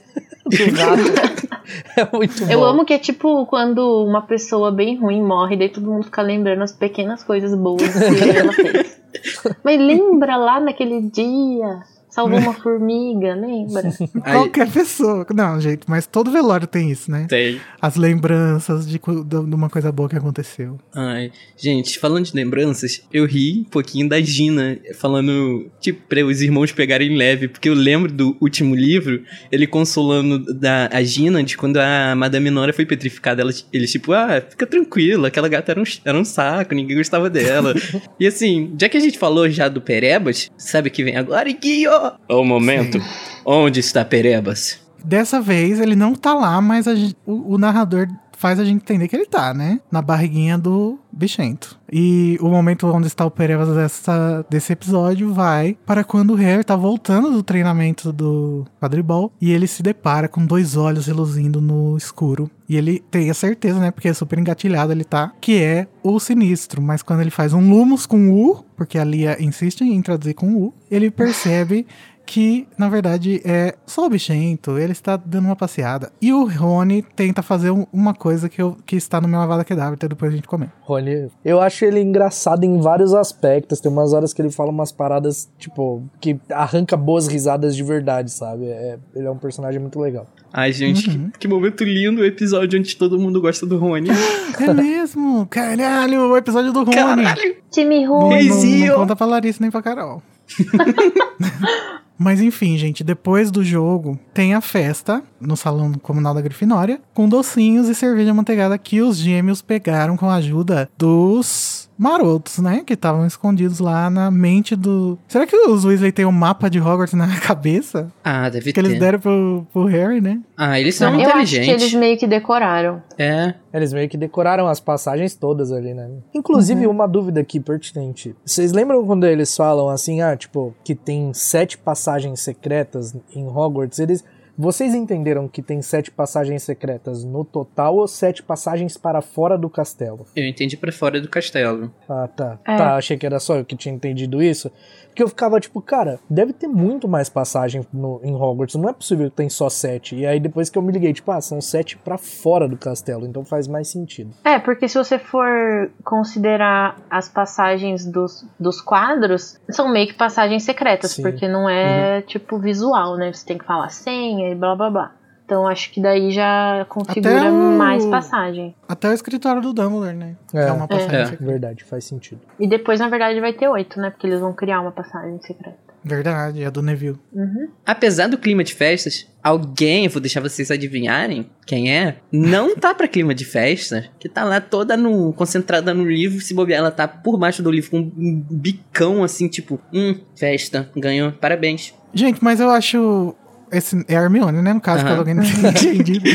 rato. 0.76 1.45
É 1.96 2.08
muito 2.16 2.44
bom. 2.44 2.52
Eu 2.52 2.64
amo 2.64 2.84
que 2.84 2.94
é 2.94 2.98
tipo 2.98 3.46
quando 3.46 4.04
uma 4.04 4.22
pessoa 4.22 4.70
bem 4.70 4.96
ruim 4.96 5.22
morre, 5.22 5.56
daí 5.56 5.68
todo 5.68 5.90
mundo 5.90 6.04
fica 6.04 6.22
lembrando 6.22 6.62
as 6.62 6.72
pequenas 6.72 7.24
coisas 7.24 7.54
boas 7.54 7.82
que 7.82 8.38
ela 8.38 8.52
fez. 8.52 9.00
Mas 9.64 9.80
lembra 9.80 10.36
lá 10.36 10.60
naquele 10.60 11.00
dia? 11.02 11.80
Salvou 12.16 12.38
uma 12.38 12.54
formiga, 12.54 13.34
lembra? 13.34 13.82
Aí- 14.24 14.32
Qualquer 14.32 14.70
pessoa. 14.72 15.26
Não, 15.34 15.60
gente, 15.60 15.82
mas 15.86 16.06
todo 16.06 16.30
velório 16.30 16.66
tem 16.66 16.90
isso, 16.90 17.10
né? 17.10 17.26
tem. 17.28 17.60
As 17.78 17.94
lembranças 17.96 18.88
de, 18.88 18.98
de 18.98 19.54
uma 19.54 19.68
coisa 19.68 19.92
boa 19.92 20.08
que 20.08 20.16
aconteceu. 20.16 20.78
Ai, 20.94 21.30
gente, 21.58 21.98
falando 21.98 22.24
de 22.24 22.34
lembranças, 22.34 23.02
eu 23.12 23.26
ri 23.26 23.60
um 23.66 23.70
pouquinho 23.70 24.08
da 24.08 24.18
Gina 24.18 24.78
falando, 24.98 25.70
tipo, 25.78 26.00
pra 26.08 26.24
os 26.24 26.40
irmãos 26.40 26.72
pegarem 26.72 27.14
leve, 27.14 27.48
porque 27.48 27.68
eu 27.68 27.74
lembro 27.74 28.10
do 28.10 28.34
último 28.40 28.74
livro, 28.74 29.22
ele 29.52 29.66
consolando 29.66 30.38
da, 30.54 30.88
a 30.90 31.02
Gina 31.02 31.42
de 31.42 31.54
quando 31.54 31.76
a 31.76 32.14
Madame 32.16 32.48
Nora 32.48 32.72
foi 32.72 32.86
petrificada. 32.86 33.42
Ela, 33.42 33.52
eles, 33.70 33.92
tipo, 33.92 34.14
ah, 34.14 34.40
fica 34.48 34.66
tranquilo, 34.66 35.26
aquela 35.26 35.48
gata 35.48 35.72
era 35.72 35.80
um, 35.80 35.84
era 36.02 36.18
um 36.18 36.24
saco, 36.24 36.74
ninguém 36.74 36.96
gostava 36.96 37.28
dela. 37.28 37.74
e 38.18 38.26
assim, 38.26 38.74
já 38.80 38.88
que 38.88 38.96
a 38.96 39.00
gente 39.00 39.18
falou 39.18 39.50
já 39.50 39.68
do 39.68 39.82
Perebas, 39.82 40.50
sabe 40.56 40.88
o 40.88 40.90
que 40.90 41.04
vem 41.04 41.16
agora, 41.16 41.52
Guio? 41.52 41.90
É 42.28 42.34
o 42.34 42.44
momento. 42.44 43.00
Onde 43.44 43.80
está 43.80 44.04
Perebas? 44.04 44.78
Dessa 45.04 45.40
vez 45.40 45.78
ele 45.80 45.94
não 45.94 46.14
tá 46.14 46.34
lá, 46.34 46.60
mas 46.60 46.86
gente- 46.96 47.16
o, 47.24 47.54
o 47.54 47.58
narrador 47.58 48.08
faz 48.36 48.60
a 48.60 48.64
gente 48.64 48.82
entender 48.82 49.08
que 49.08 49.16
ele 49.16 49.26
tá, 49.26 49.52
né? 49.52 49.80
Na 49.90 50.00
barriguinha 50.00 50.56
do 50.56 50.98
bichento. 51.12 51.78
E 51.90 52.36
o 52.40 52.48
momento 52.48 52.86
onde 52.88 53.06
está 53.06 53.24
o 53.24 53.30
Perebas 53.30 53.74
dessa, 53.74 54.44
desse 54.50 54.72
episódio 54.72 55.32
vai 55.32 55.76
para 55.86 56.04
quando 56.04 56.32
o 56.32 56.36
Harry 56.36 56.62
tá 56.62 56.76
voltando 56.76 57.30
do 57.30 57.42
treinamento 57.42 58.12
do 58.12 58.66
quadribol 58.80 59.32
e 59.40 59.52
ele 59.52 59.66
se 59.66 59.82
depara 59.82 60.28
com 60.28 60.44
dois 60.44 60.76
olhos 60.76 61.06
reluzindo 61.06 61.60
no 61.60 61.96
escuro. 61.96 62.50
E 62.68 62.76
ele 62.76 63.02
tem 63.10 63.30
a 63.30 63.34
certeza, 63.34 63.78
né? 63.78 63.90
Porque 63.90 64.08
é 64.08 64.14
super 64.14 64.38
engatilhado 64.38 64.92
ele 64.92 65.04
tá, 65.04 65.32
que 65.40 65.62
é 65.62 65.86
o 66.02 66.18
sinistro. 66.18 66.82
Mas 66.82 67.02
quando 67.02 67.20
ele 67.20 67.30
faz 67.30 67.52
um 67.52 67.70
Lumos 67.70 68.04
com 68.06 68.30
U, 68.30 68.64
porque 68.76 68.98
a 68.98 69.04
Lia 69.04 69.42
insiste 69.42 69.82
em 69.82 70.02
traduzir 70.02 70.34
com 70.34 70.54
U, 70.54 70.74
ele 70.90 71.10
percebe 71.10 71.86
que, 72.26 72.66
na 72.76 72.88
verdade, 72.88 73.40
é 73.44 73.74
só 73.86 74.04
o 74.04 74.10
bichento, 74.10 74.76
ele 74.76 74.90
está 74.92 75.16
dando 75.16 75.44
uma 75.46 75.54
passeada. 75.56 76.10
E 76.20 76.32
o 76.32 76.44
Rony 76.46 77.02
tenta 77.14 77.40
fazer 77.40 77.70
um- 77.70 77.86
uma 77.92 78.12
coisa 78.12 78.48
que, 78.48 78.60
eu, 78.60 78.76
que 78.84 78.96
está 78.96 79.20
no 79.20 79.28
meu 79.28 79.40
Avada 79.40 79.64
Kedavra, 79.64 79.94
até 79.94 80.08
depois 80.08 80.32
a 80.32 80.34
gente 80.36 80.48
comer. 80.48 80.70
Rony, 80.82 81.28
eu 81.44 81.60
acho 81.60 81.84
ele 81.84 82.00
engraçado 82.00 82.64
em 82.64 82.80
vários 82.80 83.14
aspectos. 83.14 83.80
Tem 83.80 83.90
umas 83.90 84.12
horas 84.12 84.34
que 84.34 84.42
ele 84.42 84.50
fala 84.50 84.70
umas 84.70 84.90
paradas, 84.90 85.48
tipo, 85.58 86.02
que 86.20 86.38
arranca 86.50 86.96
boas 86.96 87.28
risadas 87.28 87.76
de 87.76 87.82
verdade, 87.84 88.30
sabe? 88.32 88.66
É- 88.66 88.98
ele 89.14 89.26
é 89.26 89.30
um 89.30 89.38
personagem 89.38 89.80
muito 89.80 90.00
legal. 90.00 90.26
Ai, 90.52 90.72
gente, 90.72 91.08
Uhum. 91.10 91.30
que, 91.30 91.40
que 91.40 91.48
momento 91.48 91.84
lindo 91.84 92.22
o 92.22 92.24
episódio 92.24 92.78
onde 92.78 92.96
todo 92.96 93.18
mundo 93.18 93.40
gosta 93.40 93.64
do 93.64 93.78
Rony. 93.78 94.08
É 94.58 94.72
mesmo? 94.72 95.46
Caralho, 95.48 96.30
o 96.30 96.36
episódio 96.36 96.72
do 96.72 96.80
Rony. 96.82 96.94
Caralho! 96.96 97.56
Time 97.70 98.04
Não, 98.06 98.12
ruim. 98.20 98.22
não, 98.22 98.28
Reizinho. 98.30 98.88
não 98.92 98.98
conta 99.00 99.14
pra 99.14 99.26
Larissa 99.26 99.58
nem 99.60 99.70
pra 99.70 99.82
Carol. 99.82 100.22
Mas 102.18 102.40
enfim, 102.40 102.78
gente, 102.78 103.04
depois 103.04 103.50
do 103.50 103.62
jogo 103.62 104.18
tem 104.32 104.54
a 104.54 104.60
festa 104.60 105.22
no 105.38 105.56
salão 105.56 105.92
comunal 105.94 106.32
da 106.32 106.40
Grifinória 106.40 107.00
com 107.12 107.28
docinhos 107.28 107.88
e 107.88 107.94
cerveja 107.94 108.32
manteigada 108.32 108.78
que 108.78 109.02
os 109.02 109.18
gêmeos 109.18 109.60
pegaram 109.60 110.16
com 110.16 110.28
a 110.30 110.36
ajuda 110.36 110.88
dos 110.96 111.85
marotos, 111.98 112.58
né? 112.58 112.82
Que 112.84 112.94
estavam 112.94 113.26
escondidos 113.26 113.78
lá 113.78 114.08
na 114.10 114.30
mente 114.30 114.74
do. 114.76 115.18
Será 115.28 115.46
que 115.46 115.56
os 115.56 115.84
Weasley 115.84 116.12
têm 116.12 116.24
um 116.26 116.32
mapa 116.32 116.68
de 116.68 116.80
Hogwarts 116.80 117.14
na 117.14 117.26
cabeça? 117.40 118.12
Ah, 118.24 118.48
deve 118.48 118.72
Que 118.72 118.80
ter. 118.80 118.86
eles 118.86 118.98
deram 118.98 119.18
pro, 119.18 119.66
pro 119.72 119.84
Harry, 119.86 120.20
né? 120.20 120.40
Ah, 120.56 120.78
eles 120.80 120.94
são 120.94 121.08
eu 121.14 121.20
acho 121.20 121.24
que 121.24 121.28
inteligentes. 121.56 121.82
eles 121.82 121.94
meio 121.94 122.18
que 122.18 122.26
decoraram. 122.26 123.02
É. 123.18 123.54
Eles 123.72 123.92
meio 123.92 124.08
que 124.08 124.16
decoraram 124.16 124.66
as 124.66 124.80
passagens 124.80 125.34
todas 125.34 125.70
ali, 125.72 125.92
né? 125.94 126.08
Inclusive, 126.34 126.86
uma 126.86 127.06
dúvida 127.06 127.40
aqui 127.40 127.60
pertinente. 127.60 128.34
Vocês 128.44 128.72
lembram 128.72 129.04
quando 129.06 129.24
eles 129.26 129.54
falam 129.56 129.88
assim, 129.88 130.20
ah, 130.22 130.36
tipo, 130.36 130.74
que 130.84 130.94
tem 130.94 131.32
sete 131.34 131.76
passagens 131.78 132.40
secretas 132.40 133.14
em 133.34 133.46
Hogwarts? 133.46 133.98
Eles. 133.98 134.24
Vocês 134.58 134.94
entenderam 134.94 135.46
que 135.48 135.60
tem 135.60 135.82
sete 135.82 136.10
passagens 136.10 136.62
secretas 136.62 137.22
no 137.24 137.44
total 137.44 137.96
ou 137.96 138.08
sete 138.08 138.42
passagens 138.42 138.96
para 138.96 139.20
fora 139.20 139.58
do 139.58 139.68
castelo? 139.68 140.26
Eu 140.34 140.46
entendi 140.46 140.78
pra 140.78 140.90
fora 140.90 141.20
do 141.20 141.28
castelo. 141.28 141.92
Ah, 142.08 142.26
tá. 142.26 142.58
É. 142.66 142.76
Tá, 142.76 142.96
achei 142.96 143.18
que 143.18 143.26
era 143.26 143.38
só 143.38 143.56
eu 143.56 143.66
que 143.66 143.76
tinha 143.76 143.94
entendido 143.94 144.42
isso. 144.42 144.70
Porque 145.16 145.22
eu 145.22 145.28
ficava 145.28 145.58
tipo, 145.58 145.80
cara, 145.80 146.20
deve 146.28 146.52
ter 146.52 146.68
muito 146.68 147.08
mais 147.08 147.30
passagem 147.30 147.86
no, 147.90 148.20
em 148.22 148.34
Hogwarts. 148.34 148.74
Não 148.74 148.90
é 148.90 148.92
possível 148.92 149.30
que 149.30 149.36
tem 149.36 149.48
só 149.48 149.70
sete. 149.70 150.14
E 150.14 150.26
aí 150.26 150.38
depois 150.38 150.68
que 150.68 150.76
eu 150.76 150.82
me 150.82 150.92
liguei, 150.92 151.10
tipo, 151.14 151.30
ah, 151.30 151.40
são 151.40 151.58
sete 151.58 151.96
pra 151.96 152.18
fora 152.18 152.68
do 152.68 152.76
castelo. 152.76 153.26
Então 153.26 153.42
faz 153.42 153.66
mais 153.66 153.88
sentido. 153.88 154.34
É, 154.44 154.58
porque 154.58 154.86
se 154.86 154.98
você 154.98 155.18
for 155.18 155.90
considerar 156.04 156.98
as 157.08 157.30
passagens 157.30 158.04
dos, 158.04 158.46
dos 158.60 158.82
quadros, 158.82 159.58
são 159.70 159.90
meio 159.90 160.08
que 160.08 160.12
passagens 160.12 160.64
secretas, 160.64 161.12
Sim. 161.12 161.22
porque 161.22 161.48
não 161.48 161.66
é 161.66 162.20
tipo 162.20 162.58
visual, 162.58 163.16
né? 163.16 163.32
Você 163.32 163.46
tem 163.46 163.56
que 163.56 163.64
falar 163.64 163.88
senha 163.88 164.50
e 164.50 164.54
blá 164.54 164.76
blá 164.76 164.90
blá. 164.90 165.12
Então 165.46 165.66
acho 165.66 165.92
que 165.92 166.02
daí 166.02 166.32
já 166.32 166.84
configura 166.88 167.52
o- 167.52 167.78
mais 167.78 168.04
passagem. 168.04 168.74
Até 168.88 169.08
o 169.08 169.12
escritório 169.12 169.62
do 169.62 169.72
Dumbledore, 169.72 170.16
né? 170.16 170.34
É. 170.52 170.62
É 170.66 170.72
uma 170.72 170.88
passagem 170.88 171.16
É. 171.20 171.24
secreta. 171.26 171.44
Verdade, 171.52 171.84
faz 171.84 172.04
sentido. 172.04 172.40
E 172.58 172.68
depois, 172.68 172.98
na 172.98 173.08
verdade, 173.08 173.40
vai 173.40 173.52
ter 173.52 173.68
oito, 173.68 174.00
né? 174.00 174.10
Porque 174.10 174.26
eles 174.26 174.40
vão 174.40 174.52
criar 174.52 174.80
uma 174.80 174.90
passagem 174.90 175.40
secreta. 175.40 175.86
Verdade, 176.02 176.62
é 176.62 176.70
do 176.70 176.82
Neville. 176.82 177.18
Uhum. 177.32 177.68
Apesar 177.84 178.28
do 178.28 178.38
clima 178.38 178.62
de 178.62 178.74
festas, 178.74 179.26
alguém, 179.42 180.04
eu 180.04 180.10
vou 180.10 180.20
deixar 180.20 180.40
vocês 180.40 180.70
adivinharem 180.70 181.48
quem 181.66 181.92
é, 181.96 182.16
não 182.30 182.76
tá 182.76 182.94
pra 182.94 183.08
clima 183.08 183.34
de 183.34 183.44
festa, 183.44 184.04
que 184.18 184.28
tá 184.28 184.44
lá 184.44 184.60
toda 184.60 184.96
no, 184.96 185.32
concentrada 185.32 185.92
no 185.92 186.04
livro, 186.08 186.40
se 186.40 186.54
bobear, 186.54 186.78
ela 186.78 186.92
tá 186.92 187.08
por 187.08 187.36
baixo 187.36 187.60
do 187.60 187.72
livro 187.72 187.90
com 187.90 187.98
um 187.98 188.44
bicão 188.48 189.24
assim, 189.24 189.48
tipo, 189.48 189.80
hum, 189.92 190.16
festa, 190.36 190.88
ganhou, 190.96 191.32
parabéns. 191.32 191.92
Gente, 192.14 192.42
mas 192.42 192.60
eu 192.60 192.70
acho. 192.70 193.34
Esse 193.72 194.04
é 194.08 194.16
a 194.16 194.22
Hermione, 194.22 194.62
né? 194.62 194.72
No 194.72 194.80
caso, 194.80 195.00
Aham. 195.00 195.08
caso 195.08 195.18
alguém 195.20 195.34
não 195.34 195.42
tenha 195.42 195.68
entendido. 195.92 196.30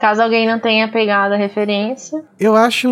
Caso 0.00 0.22
alguém 0.22 0.46
não 0.46 0.58
tenha 0.58 0.88
pegado 0.90 1.34
a 1.34 1.36
referência. 1.36 2.22
Eu 2.38 2.54
acho, 2.54 2.88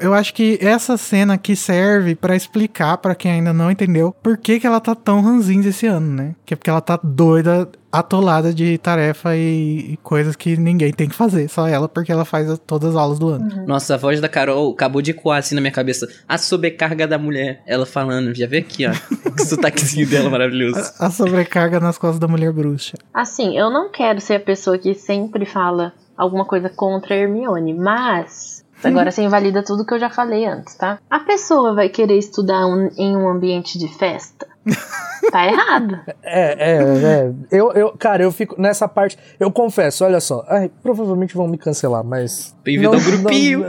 eu 0.00 0.14
acho 0.14 0.34
que 0.34 0.58
essa 0.60 0.96
cena 0.96 1.34
aqui 1.34 1.54
serve 1.56 2.14
pra 2.14 2.34
explicar 2.36 2.96
pra 2.98 3.14
quem 3.14 3.30
ainda 3.32 3.52
não 3.52 3.70
entendeu 3.70 4.14
por 4.22 4.36
que, 4.36 4.58
que 4.60 4.66
ela 4.66 4.80
tá 4.80 4.94
tão 4.94 5.20
ranzinza 5.20 5.68
esse 5.68 5.86
ano, 5.86 6.06
né? 6.14 6.34
Que 6.44 6.54
é 6.54 6.56
porque 6.56 6.70
ela 6.70 6.80
tá 6.80 6.98
doida, 7.02 7.68
atolada 7.90 8.52
de 8.54 8.78
tarefa 8.78 9.36
e, 9.36 9.92
e 9.92 9.96
coisas 10.02 10.34
que 10.34 10.56
ninguém 10.56 10.92
tem 10.92 11.08
que 11.08 11.14
fazer, 11.14 11.48
só 11.48 11.66
ela, 11.68 11.88
porque 11.88 12.10
ela 12.10 12.24
faz 12.24 12.50
a- 12.50 12.56
todas 12.56 12.90
as 12.90 12.96
aulas 12.96 13.18
do 13.18 13.28
ano. 13.28 13.66
Nossa, 13.66 13.94
a 13.94 13.98
voz 13.98 14.20
da 14.20 14.28
Carol 14.28 14.72
acabou 14.72 15.02
de 15.02 15.10
ecoar 15.10 15.38
assim 15.38 15.54
na 15.54 15.60
minha 15.60 15.72
cabeça. 15.72 16.08
A 16.28 16.38
sobrecarga 16.38 17.06
da 17.06 17.18
mulher, 17.18 17.62
ela 17.66 17.84
falando, 17.86 18.34
já 18.34 18.46
vê 18.46 18.58
aqui, 18.58 18.86
ó, 18.86 18.92
que 19.36 19.44
sotaquezinho 19.44 20.08
dela 20.08 20.30
maravilhoso. 20.30 20.80
A, 20.98 21.06
a 21.06 21.10
sobrecarga 21.10 21.78
nas 21.80 21.98
costas 21.98 22.18
da 22.18 22.26
mulher 22.28 22.52
bruxa. 22.52 22.96
Assim, 23.12 23.56
eu 23.58 23.70
não 23.70 23.90
quero 23.90 24.20
ser 24.20 24.34
a 24.36 24.40
pessoa 24.40 24.78
que 24.78 24.94
sempre 24.94 25.44
fala 25.44 25.92
alguma 26.16 26.44
coisa 26.44 26.68
contra 26.70 27.14
a 27.14 27.18
Hermione, 27.18 27.74
mas. 27.74 28.61
Agora 28.88 29.10
você 29.10 29.22
invalida 29.22 29.62
tudo 29.62 29.84
que 29.84 29.94
eu 29.94 29.98
já 29.98 30.10
falei 30.10 30.46
antes, 30.46 30.74
tá? 30.76 30.98
A 31.10 31.20
pessoa 31.20 31.74
vai 31.74 31.88
querer 31.88 32.16
estudar 32.18 32.66
um- 32.66 32.90
em 32.96 33.16
um 33.16 33.28
ambiente 33.28 33.78
de 33.78 33.88
festa? 33.88 34.46
Tá 35.30 35.44
errado. 35.46 36.00
É, 36.22 36.52
é, 36.72 36.82
é. 36.82 37.32
Eu, 37.50 37.72
eu, 37.72 37.96
cara, 37.98 38.22
eu 38.22 38.30
fico 38.30 38.60
nessa 38.60 38.86
parte. 38.88 39.18
Eu 39.38 39.50
confesso, 39.50 40.04
olha 40.04 40.20
só. 40.20 40.44
Ai, 40.48 40.70
provavelmente 40.82 41.34
vão 41.34 41.48
me 41.48 41.58
cancelar, 41.58 42.04
mas. 42.04 42.54
Bem-vindo 42.64 42.94
ao 42.94 43.00
grupinho. 43.00 43.66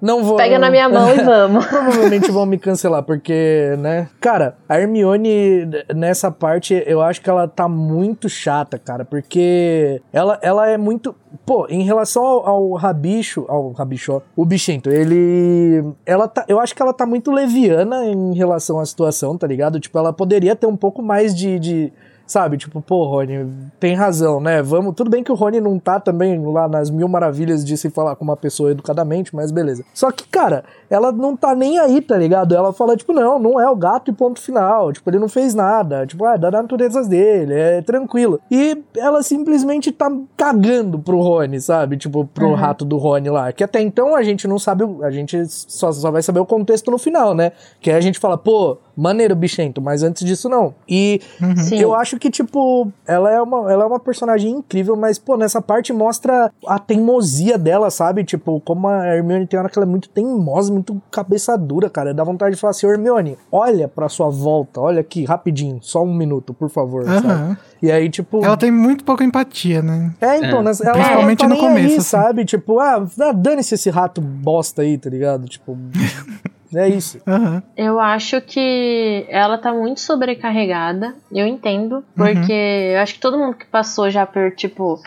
Não, 0.00 0.18
não 0.18 0.24
vou. 0.24 0.36
Pega 0.36 0.58
na 0.58 0.70
minha 0.70 0.88
mão 0.88 1.12
e 1.12 1.18
vamos. 1.24 1.66
Provavelmente 1.66 2.30
vão 2.30 2.46
me 2.46 2.56
cancelar, 2.58 3.02
porque, 3.02 3.74
né? 3.78 4.08
Cara, 4.20 4.56
a 4.68 4.78
Hermione, 4.78 5.66
nessa 5.94 6.30
parte, 6.30 6.82
eu 6.86 7.02
acho 7.02 7.20
que 7.20 7.28
ela 7.28 7.48
tá 7.48 7.68
muito 7.68 8.28
chata, 8.28 8.78
cara, 8.78 9.04
porque 9.04 10.00
ela, 10.12 10.38
ela 10.42 10.68
é 10.68 10.78
muito. 10.78 11.14
Pô, 11.44 11.66
em 11.68 11.82
relação 11.82 12.22
ao, 12.22 12.46
ao 12.46 12.72
Rabicho, 12.74 13.44
ao 13.48 13.72
Rabicho, 13.72 14.12
ó, 14.12 14.20
o 14.36 14.44
Bichento, 14.44 14.90
ele. 14.90 15.84
Ela 16.06 16.28
tá. 16.28 16.44
Eu 16.46 16.60
acho 16.60 16.74
que 16.74 16.82
ela 16.82 16.92
tá 16.92 17.04
muito 17.04 17.32
leviana 17.32 18.06
em 18.06 18.34
relação 18.34 18.78
à 18.78 18.86
situação, 18.86 19.36
tá 19.36 19.46
ligado? 19.46 19.80
Tipo, 19.80 19.98
ela 19.98 20.12
poderia 20.12 20.54
ter 20.54 20.66
um 20.66 20.76
pouco 20.76 21.02
mais 21.02 21.34
de. 21.34 21.58
de 21.58 21.92
Sabe, 22.30 22.56
tipo, 22.56 22.80
pô, 22.80 23.06
Rony, 23.06 23.44
tem 23.80 23.92
razão, 23.96 24.40
né? 24.40 24.62
Vamos. 24.62 24.94
Tudo 24.94 25.10
bem 25.10 25.24
que 25.24 25.32
o 25.32 25.34
Rony 25.34 25.60
não 25.60 25.80
tá 25.80 25.98
também 25.98 26.40
lá 26.46 26.68
nas 26.68 26.88
mil 26.88 27.08
maravilhas 27.08 27.64
de 27.64 27.76
se 27.76 27.90
falar 27.90 28.14
com 28.14 28.22
uma 28.22 28.36
pessoa 28.36 28.70
educadamente, 28.70 29.34
mas 29.34 29.50
beleza. 29.50 29.84
Só 29.92 30.12
que, 30.12 30.28
cara, 30.28 30.62
ela 30.88 31.10
não 31.10 31.36
tá 31.36 31.56
nem 31.56 31.80
aí, 31.80 32.00
tá 32.00 32.16
ligado? 32.16 32.54
Ela 32.54 32.72
fala, 32.72 32.96
tipo, 32.96 33.12
não, 33.12 33.36
não 33.36 33.60
é 33.60 33.68
o 33.68 33.74
gato 33.74 34.12
e 34.12 34.14
ponto 34.14 34.40
final. 34.40 34.92
Tipo, 34.92 35.10
ele 35.10 35.18
não 35.18 35.28
fez 35.28 35.54
nada. 35.54 36.06
Tipo, 36.06 36.24
ah, 36.24 36.34
é 36.34 36.38
da 36.38 36.52
natureza 36.52 37.02
dele, 37.02 37.52
é 37.52 37.82
tranquilo. 37.82 38.38
E 38.48 38.80
ela 38.96 39.24
simplesmente 39.24 39.90
tá 39.90 40.08
cagando 40.36 41.00
pro 41.00 41.20
Rony, 41.20 41.60
sabe? 41.60 41.96
Tipo, 41.96 42.24
pro 42.24 42.54
rato 42.54 42.84
do 42.84 42.96
Rony 42.96 43.28
lá. 43.28 43.52
Que 43.52 43.64
até 43.64 43.80
então 43.80 44.14
a 44.14 44.22
gente 44.22 44.46
não 44.46 44.56
sabe, 44.56 44.84
a 45.02 45.10
gente 45.10 45.44
só, 45.48 45.90
só 45.90 46.12
vai 46.12 46.22
saber 46.22 46.38
o 46.38 46.46
contexto 46.46 46.92
no 46.92 46.98
final, 46.98 47.34
né? 47.34 47.50
Que 47.80 47.90
aí 47.90 47.96
a 47.96 48.00
gente 48.00 48.20
fala, 48.20 48.38
pô, 48.38 48.78
maneiro, 49.00 49.34
bichento, 49.34 49.80
mas 49.80 50.02
antes 50.02 50.24
disso 50.24 50.48
não. 50.48 50.74
E 50.88 51.20
Sim. 51.56 51.78
eu 51.80 51.94
acho 51.94 52.18
que, 52.18 52.30
tipo, 52.30 52.90
ela 53.06 53.30
é, 53.30 53.40
uma, 53.40 53.70
ela 53.72 53.84
é 53.84 53.86
uma 53.86 53.98
personagem 54.00 54.50
incrível, 54.50 54.96
mas, 54.96 55.18
pô, 55.18 55.36
nessa 55.36 55.60
parte 55.62 55.92
mostra 55.92 56.52
a 56.66 56.78
teimosia 56.78 57.56
dela, 57.58 57.90
sabe? 57.90 58.24
Tipo, 58.24 58.60
como 58.60 58.88
a 58.88 59.06
Hermione 59.06 59.46
tem 59.46 59.58
hora 59.58 59.68
que 59.68 59.78
ela 59.78 59.86
é 59.86 59.88
muito 59.90 60.08
teimosa, 60.08 60.72
muito 60.72 61.00
cabeça 61.10 61.56
dura, 61.56 61.88
cara. 61.88 62.12
Dá 62.14 62.22
vontade 62.24 62.54
de 62.54 62.60
falar 62.60 62.72
assim, 62.72 62.86
"Ô, 62.86 62.90
Hermione, 62.90 63.38
olha 63.50 63.88
pra 63.88 64.08
sua 64.08 64.28
volta, 64.28 64.80
olha 64.80 65.00
aqui, 65.00 65.24
rapidinho, 65.24 65.78
só 65.80 66.02
um 66.02 66.14
minuto, 66.14 66.52
por 66.52 66.68
favor, 66.68 67.04
sabe? 67.04 67.26
Aham. 67.26 67.56
E 67.82 67.90
aí, 67.90 68.10
tipo... 68.10 68.44
Ela 68.44 68.58
tem 68.58 68.70
muito 68.70 69.04
pouca 69.04 69.24
empatia, 69.24 69.80
né? 69.80 70.12
É, 70.20 70.36
então, 70.36 70.60
É. 70.60 70.62
nessa- 70.64 70.84
ela 70.84 70.92
Principalmente 70.94 71.42
ela 71.42 71.48
tá 71.54 71.56
no 71.56 71.62
nem 71.62 71.70
aí, 71.70 71.82
começo, 71.82 72.00
assim. 72.00 72.08
sabe? 72.10 72.44
Tipo, 72.44 72.78
ah, 72.78 73.06
ah, 73.20 73.32
dane-se 73.32 73.74
esse 73.74 73.88
rato 73.88 74.20
bosta 74.20 74.82
aí, 74.82 74.98
tá 74.98 75.08
ligado? 75.08 75.46
Tipo, 75.48 75.78
é 76.74 76.88
isso. 76.88 77.20
Aham. 77.26 77.62
Eu 77.76 77.98
acho 78.00 78.40
que 78.40 79.24
ela 79.28 79.58
tá 79.58 79.72
muito 79.72 80.00
sobrecarregada. 80.00 81.14
Eu 81.32 81.46
entendo. 81.46 82.04
Porque 82.16 82.52
eu 82.52 83.00
acho 83.00 83.14
que 83.14 83.20
todo 83.20 83.38
mundo 83.38 83.56
que 83.56 83.66
passou 83.66 84.10
já 84.10 84.24
por, 84.26 84.50
tipo, 84.52 85.00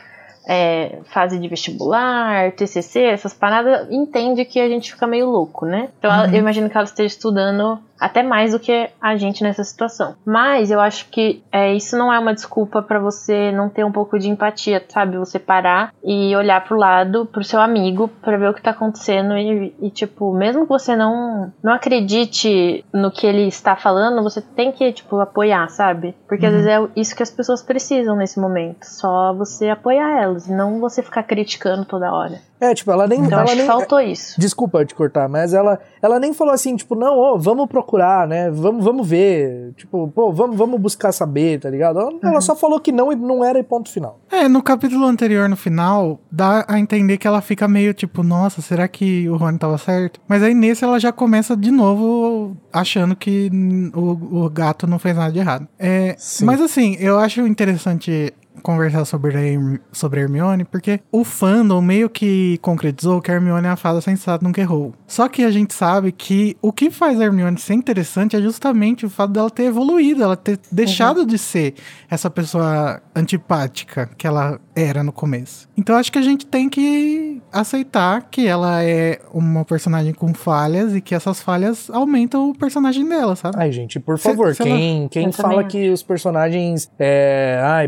é, 0.48 1.00
fase 1.06 1.40
de 1.40 1.48
vestibular, 1.48 2.52
TCC, 2.52 3.02
essas 3.04 3.34
paradas, 3.34 3.88
entende 3.90 4.44
que 4.46 4.60
a 4.60 4.68
gente 4.68 4.92
fica 4.94 5.08
meio 5.08 5.30
louco, 5.30 5.66
né? 5.66 5.90
Então 5.98 6.12
ela- 6.12 6.28
eu 6.28 6.36
imagino 6.40 6.70
que 6.70 6.76
ela 6.76 6.84
esteja 6.86 7.08
estudando 7.08 7.80
até 8.04 8.22
mais 8.22 8.52
do 8.52 8.60
que 8.60 8.90
a 9.02 9.16
gente 9.16 9.44
nessa 9.44 9.64
situação. 9.64 10.16
Mas 10.26 10.70
eu 10.70 10.80
acho 10.80 11.08
que 11.10 11.42
é, 11.52 11.74
isso 11.74 11.98
não 11.98 12.12
é 12.12 12.20
uma 12.20 12.34
desculpa 12.34 12.82
pra 12.82 13.00
você 13.00 13.52
não 13.52 13.70
ter 13.70 13.86
um 13.86 13.92
pouco 13.92 14.20
de 14.20 14.30
empatia, 14.30 14.84
sabe? 14.90 15.18
Você 15.18 15.40
parar 15.40 15.94
e 16.04 16.36
olhar 16.36 16.64
pro 16.66 16.78
lado, 16.78 17.26
pro 17.26 17.44
seu 17.44 17.62
amigo, 17.62 18.10
pra 18.22 18.38
ver 18.38 18.50
o 18.50 18.54
que 18.54 18.62
tá 18.62 18.72
acontecendo 18.72 19.38
e, 19.38 19.74
e, 19.82 19.90
tipo, 19.90 20.34
mesmo 20.34 20.64
que 20.64 20.70
você 20.70 20.96
não, 20.98 21.54
não 21.64 21.72
acredite 21.72 22.84
no 22.94 23.10
que 23.10 23.26
ele 23.26 23.48
está 23.48 23.76
falando, 23.76 24.22
você 24.22 24.42
tem 24.42 24.72
que, 24.72 24.92
tipo, 24.92 25.20
apoiar, 25.20 25.70
sabe? 25.70 26.14
Porque 26.28 26.46
às 26.46 26.52
vezes 26.52 26.68
é 26.68 26.80
isso 26.96 27.16
que 27.16 27.24
as 27.24 27.32
pessoas 27.32 27.62
precisam 27.62 28.18
nesse 28.18 28.40
momento. 28.40 28.84
Só 28.84 29.34
você 29.34 29.70
apoiar 29.70 30.22
elas, 30.22 30.48
e 30.48 30.52
não 30.52 30.80
você 30.80 31.02
ficar 31.02 31.24
criticando 31.24 31.86
toda 31.86 32.14
hora. 32.14 32.40
É, 32.64 32.74
tipo, 32.74 32.92
ela 32.92 33.08
nem... 33.08 33.20
Então 33.20 33.34
ela 33.34 33.44
acho 33.44 33.56
nem 33.56 33.66
que 33.66 33.72
faltou 33.72 34.00
isso. 34.00 34.40
Desculpa 34.40 34.86
te 34.86 34.96
cortar, 34.96 35.28
mas 35.28 35.54
ela, 35.54 35.80
ela 36.02 36.20
nem 36.20 36.34
falou 36.34 36.54
assim, 36.54 36.76
tipo, 36.76 36.96
não, 36.96 37.18
ô, 37.18 37.38
vamos 37.38 37.68
procurar, 37.68 38.28
né? 38.28 38.50
Vamos, 38.50 38.84
vamos 38.84 39.08
ver. 39.08 39.74
Tipo, 39.76 40.08
pô, 40.08 40.32
vamos, 40.32 40.56
vamos 40.56 40.80
buscar 40.80 41.12
saber, 41.12 41.60
tá 41.60 41.70
ligado? 41.70 42.00
Ela, 42.00 42.12
ela 42.24 42.42
só 42.42 42.56
falou 42.56 42.80
que 42.80 42.92
não 42.92 43.12
e 43.12 43.16
não 43.16 43.44
era 43.44 43.60
e 43.60 43.64
ponto 43.64 43.90
final. 43.92 44.20
É, 44.32 44.48
no 44.48 44.64
capítulo 44.64 45.06
anterior, 45.06 45.50
no 45.50 45.56
final, 45.58 46.20
dá 46.32 46.66
a 46.68 46.80
entender 46.80 47.18
que 47.18 47.28
ela 47.28 47.42
fica 47.42 47.68
meio 47.68 47.94
tipo, 47.94 48.24
nossa, 48.24 48.62
será 48.62 48.88
que 48.88 49.28
o 49.30 49.36
Rony 49.36 49.58
tava 49.58 49.78
certo? 49.78 50.22
Mas 50.28 50.42
aí 50.42 50.54
nesse 50.54 50.84
ela 50.84 51.00
já 51.00 51.12
começa 51.12 51.56
de 51.56 51.72
novo 51.72 52.56
achando 52.72 53.16
que 53.16 53.50
o, 53.94 54.46
o 54.46 54.50
gato 54.50 54.88
não 54.88 54.98
fez 54.98 55.16
nada 55.16 55.32
de 55.32 55.40
errado. 55.40 55.68
É, 55.78 56.16
Sim. 56.18 56.46
mas 56.46 56.62
assim, 56.62 56.96
eu 57.00 57.20
acho 57.20 57.46
interessante 57.46 58.34
conversar 58.62 59.06
sobre 59.06 59.36
a, 59.38 59.42
Herm- 59.42 59.78
sobre 59.92 60.20
a 60.20 60.24
Hermione, 60.24 60.64
porque 60.66 61.00
o 61.12 61.24
fandom 61.24 61.82
meio 61.82 62.10
que 62.10 62.58
concretizou 62.62 63.22
que 63.22 63.32
a 63.32 63.36
Hermione 63.36 63.68
é 63.68 63.70
a 63.72 63.76
fada 63.76 64.00
sensata, 64.02 64.44
nunca 64.46 64.62
errou. 64.62 64.94
Só 65.08 65.28
que 65.28 65.44
a 65.44 65.52
gente 65.52 65.74
sabe 65.74 66.12
que 66.12 66.56
o 66.62 66.72
que 66.72 66.90
faz 66.92 67.20
a 67.20 67.26
Hermione 67.26 67.58
ser 67.58 67.74
interessante 67.74 68.36
é 68.36 68.42
justamente 68.42 69.06
o 69.06 69.10
fato 69.10 69.32
dela 69.34 69.50
ter 69.50 69.64
evoluído, 69.64 70.24
ela 70.24 70.36
ter 70.38 70.60
deixado 70.72 71.26
de 71.26 71.38
ser 71.38 71.74
essa 72.10 72.30
pessoa 72.30 73.02
antipática 73.16 74.10
que 74.18 74.28
ela 74.28 74.60
era 74.76 75.04
no 75.04 75.12
começo. 75.12 75.68
Então 75.78 75.96
acho 75.96 76.12
que 76.12 76.18
a 76.20 76.22
gente 76.22 76.46
tem 76.46 76.70
que 76.70 77.42
aceitar 77.52 78.28
que 78.30 78.48
ela 78.48 78.84
é 78.84 79.20
uma 79.34 79.64
personagem 79.64 80.14
com 80.14 80.34
falhas 80.34 80.96
e 80.96 81.02
que 81.02 81.14
essas 81.14 81.42
falhas 81.42 81.90
aumentam 81.92 82.50
o 82.50 82.58
personagem 82.58 83.08
dela, 83.08 83.36
sabe? 83.36 83.56
Ai, 83.60 83.72
gente, 83.72 84.00
por 84.00 84.18
Cê- 84.18 84.30
favor, 84.30 84.56
cê 84.56 84.64
quem, 84.64 85.08
quem 85.10 85.26
Eu 85.28 85.32
fala 85.34 85.54
também 85.64 85.68
que 85.68 85.90
os 85.92 86.02
personagens 86.04 86.90
é, 86.98 87.60
ai, 87.64 87.88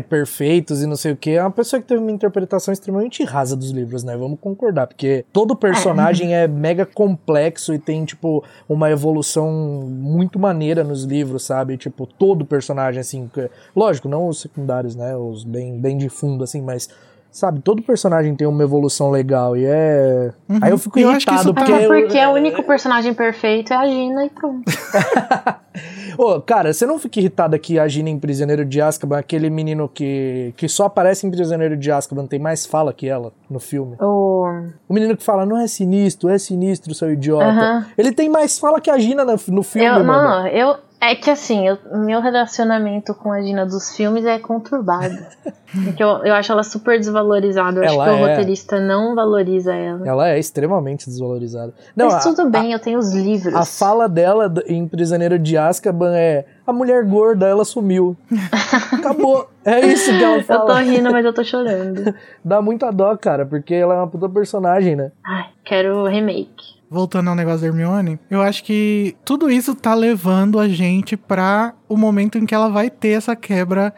e 0.82 0.86
não 0.86 0.96
sei 0.96 1.12
o 1.12 1.16
que, 1.16 1.30
é 1.30 1.42
uma 1.42 1.50
pessoa 1.50 1.80
que 1.80 1.88
teve 1.88 2.00
uma 2.00 2.10
interpretação 2.10 2.72
extremamente 2.72 3.24
rasa 3.24 3.56
dos 3.56 3.70
livros, 3.70 4.04
né? 4.04 4.16
Vamos 4.16 4.38
concordar, 4.40 4.86
porque 4.86 5.24
todo 5.32 5.56
personagem 5.56 6.34
é 6.34 6.46
mega 6.46 6.86
complexo 6.86 7.74
e 7.74 7.78
tem, 7.78 8.04
tipo, 8.04 8.44
uma 8.68 8.90
evolução 8.90 9.50
muito 9.50 10.38
maneira 10.38 10.84
nos 10.84 11.04
livros, 11.04 11.44
sabe? 11.44 11.76
Tipo, 11.76 12.06
todo 12.06 12.44
personagem, 12.44 13.00
assim, 13.00 13.30
lógico, 13.74 14.08
não 14.08 14.28
os 14.28 14.40
secundários, 14.40 14.94
né? 14.94 15.16
Os 15.16 15.44
bem, 15.44 15.78
bem 15.78 15.96
de 15.96 16.08
fundo, 16.08 16.44
assim, 16.44 16.60
mas. 16.60 16.88
Sabe, 17.36 17.60
todo 17.60 17.82
personagem 17.82 18.34
tem 18.34 18.46
uma 18.46 18.62
evolução 18.62 19.10
legal 19.10 19.54
e 19.58 19.66
é. 19.66 20.32
Uhum. 20.48 20.58
Aí 20.62 20.70
eu 20.70 20.78
fico 20.78 20.98
Eu 20.98 21.10
acho 21.10 21.26
que 21.26 21.30
irritado 21.34 21.50
isso- 21.50 21.54
porque. 21.54 21.70
Até 21.70 21.84
eu- 21.84 21.90
porque 21.90 22.26
o 22.26 22.30
único 22.32 22.62
personagem 22.62 23.12
perfeito 23.12 23.74
é 23.74 23.76
a 23.76 23.86
Gina 23.86 24.24
e 24.24 24.30
pronto. 24.30 24.62
Ô, 26.16 26.40
cara, 26.40 26.72
você 26.72 26.86
não 26.86 26.98
fica 26.98 27.20
irritada 27.20 27.58
que 27.58 27.78
a 27.78 27.86
Gina 27.86 28.08
em 28.08 28.18
Prisioneiro 28.18 28.64
de 28.64 28.80
Azkaban, 28.80 29.18
aquele 29.18 29.50
menino 29.50 29.86
que, 29.86 30.54
que 30.56 30.66
só 30.66 30.86
aparece 30.86 31.26
em 31.26 31.30
Prisioneiro 31.30 31.76
de 31.76 31.90
Azkaban, 31.92 32.26
tem 32.26 32.38
mais 32.38 32.64
fala 32.64 32.90
que 32.94 33.06
ela 33.06 33.32
no 33.50 33.60
filme? 33.60 33.96
O... 34.00 34.46
O 34.88 34.94
menino 34.94 35.14
que 35.14 35.22
fala, 35.22 35.44
não 35.44 35.58
é 35.58 35.66
sinistro, 35.66 36.30
é 36.30 36.38
sinistro, 36.38 36.94
seu 36.94 37.12
idiota. 37.12 37.44
Aham. 37.44 37.86
Ele 37.98 38.12
tem 38.12 38.30
mais 38.30 38.58
fala 38.58 38.80
que 38.80 38.88
a 38.90 38.96
Gina 38.98 39.26
no, 39.26 39.38
no 39.48 39.62
filme, 39.62 39.86
Eu, 39.86 40.02
mano. 40.04 40.22
não, 40.42 40.46
eu. 40.46 40.76
É 41.10 41.14
que 41.14 41.30
assim, 41.30 41.68
eu- 41.68 41.78
meu 41.94 42.20
relacionamento 42.20 43.14
com 43.14 43.32
a 43.32 43.40
Gina 43.40 43.64
dos 43.64 43.94
filmes 43.96 44.24
é 44.24 44.38
conturbado. 44.38 45.14
Porque 45.84 46.02
eu, 46.02 46.08
eu 46.24 46.32
acho 46.34 46.52
ela 46.52 46.62
super 46.62 46.98
desvalorizada. 46.98 47.80
Eu 47.80 47.84
acho 47.84 47.94
Ela 47.94 48.04
que 48.04 48.10
o 48.10 48.14
é. 48.26 48.30
roteirista 48.30 48.80
não 48.80 49.14
valoriza 49.14 49.74
ela. 49.74 50.06
Ela 50.08 50.28
é 50.30 50.38
extremamente 50.38 51.06
desvalorizada. 51.06 51.74
Não, 51.94 52.06
Mas 52.06 52.14
a- 52.26 52.30
tudo 52.34 52.48
bem, 52.48 52.72
eu 52.72 52.78
tenho 52.78 52.98
os 52.98 53.12
livros. 53.12 53.54
A 53.54 53.64
fala 53.64 54.08
dela 54.08 54.50
em 54.66 54.86
Prisioneiro 54.88 55.38
de 55.38 55.56
Azkaban 55.58 56.16
é 56.16 56.44
a 56.66 56.72
mulher 56.72 57.04
gorda, 57.04 57.46
ela 57.46 57.64
sumiu. 57.64 58.16
Acabou. 58.92 59.50
É 59.64 59.80
isso 59.80 60.10
que 60.16 60.22
ela 60.22 60.36
Eu 60.38 60.42
tô 60.42 60.46
fala. 60.46 60.80
rindo, 60.80 61.10
mas 61.12 61.24
eu 61.24 61.32
tô 61.32 61.42
chorando. 61.44 62.14
Dá 62.44 62.62
muita 62.62 62.90
dó, 62.92 63.16
cara, 63.16 63.44
porque 63.44 63.74
ela 63.74 63.94
é 63.94 63.96
uma 63.98 64.06
puta 64.08 64.28
personagem, 64.28 64.94
né? 64.96 65.10
Ai, 65.24 65.46
quero 65.64 66.04
remake. 66.06 66.75
Voltando 66.88 67.28
ao 67.30 67.34
negócio 67.34 67.60
da 67.62 67.66
Hermione, 67.66 68.18
eu 68.30 68.40
acho 68.40 68.62
que 68.62 69.16
tudo 69.24 69.50
isso 69.50 69.74
tá 69.74 69.92
levando 69.94 70.58
a 70.60 70.68
gente 70.68 71.16
pra 71.16 71.74
o 71.88 71.96
momento 71.96 72.38
em 72.38 72.46
que 72.46 72.54
ela 72.54 72.68
vai 72.68 72.88
ter 72.88 73.08
essa 73.10 73.34
quebra 73.34 73.92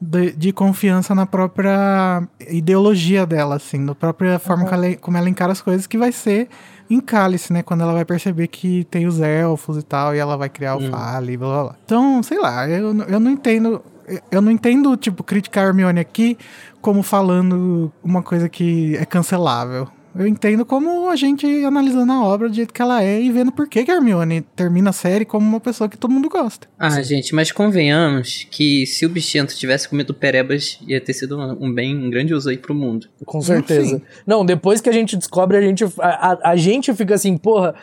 de, 0.00 0.32
de 0.32 0.52
confiança 0.52 1.14
na 1.14 1.24
própria 1.26 2.22
ideologia 2.48 3.24
dela, 3.26 3.56
assim, 3.56 3.78
na 3.78 3.94
própria 3.94 4.38
forma 4.38 4.64
que 4.66 4.74
ela- 4.74 4.96
como 4.96 5.16
ela 5.16 5.28
encara 5.28 5.52
as 5.52 5.60
coisas, 5.62 5.86
que 5.86 5.96
vai 5.98 6.12
ser 6.12 6.48
em 6.90 7.00
Cálice, 7.00 7.52
né? 7.52 7.62
Quando 7.62 7.80
ela 7.82 7.92
vai 7.94 8.04
perceber 8.04 8.46
que 8.48 8.84
tem 8.90 9.06
os 9.06 9.20
elfos 9.20 9.76
e 9.78 9.82
tal, 9.82 10.14
e 10.14 10.18
ela 10.18 10.36
vai 10.36 10.48
criar 10.48 10.76
o 10.76 10.80
Fale, 10.90 11.36
blá 11.36 11.48
blá 11.48 11.62
blá. 11.64 11.74
Então, 11.84 12.22
sei 12.22 12.38
lá, 12.38 12.68
eu, 12.68 12.94
eu 13.08 13.18
não 13.20 13.30
entendo. 13.30 13.82
Eu 14.30 14.40
não 14.40 14.50
entendo, 14.50 14.96
tipo, 14.96 15.22
criticar 15.22 15.64
a 15.64 15.68
Hermione 15.68 16.00
aqui 16.00 16.38
como 16.80 17.02
falando 17.02 17.92
uma 18.02 18.22
coisa 18.22 18.48
que 18.48 18.96
é 18.96 19.04
cancelável. 19.04 19.86
Eu 20.16 20.26
entendo 20.26 20.64
como 20.64 21.08
a 21.08 21.16
gente 21.16 21.46
analisando 21.64 22.12
a 22.12 22.24
obra 22.24 22.48
do 22.48 22.54
jeito 22.54 22.72
que 22.74 22.82
ela 22.82 23.02
é 23.02 23.20
e 23.20 23.30
vendo 23.30 23.52
por 23.52 23.68
que 23.68 23.84
que 23.84 23.90
a 23.90 23.94
Hermione 23.96 24.40
termina 24.56 24.90
a 24.90 24.92
série 24.92 25.24
como 25.24 25.46
uma 25.46 25.60
pessoa 25.60 25.88
que 25.88 25.96
todo 25.96 26.10
mundo 26.10 26.28
gosta. 26.28 26.66
Ah, 26.78 27.00
gente, 27.02 27.34
mas 27.34 27.52
convenhamos 27.52 28.46
que 28.50 28.84
se 28.86 29.06
o 29.06 29.08
Bichento 29.08 29.54
tivesse 29.54 29.88
comido 29.88 30.12
perebas, 30.12 30.78
ia 30.86 31.00
ter 31.00 31.12
sido 31.12 31.38
um 31.60 31.72
bem 31.72 31.96
um 31.96 32.10
grandioso 32.10 32.48
aí 32.50 32.56
pro 32.58 32.74
mundo. 32.74 33.06
Com 33.24 33.40
certeza. 33.40 33.96
sim. 33.98 34.02
Não, 34.26 34.44
depois 34.44 34.80
que 34.80 34.88
a 34.88 34.92
gente 34.92 35.16
descobre, 35.16 35.56
a 35.56 35.60
gente, 35.60 35.84
a, 35.84 36.32
a- 36.32 36.38
a 36.52 36.56
gente 36.56 36.92
fica 36.94 37.14
assim, 37.14 37.36
porra. 37.36 37.74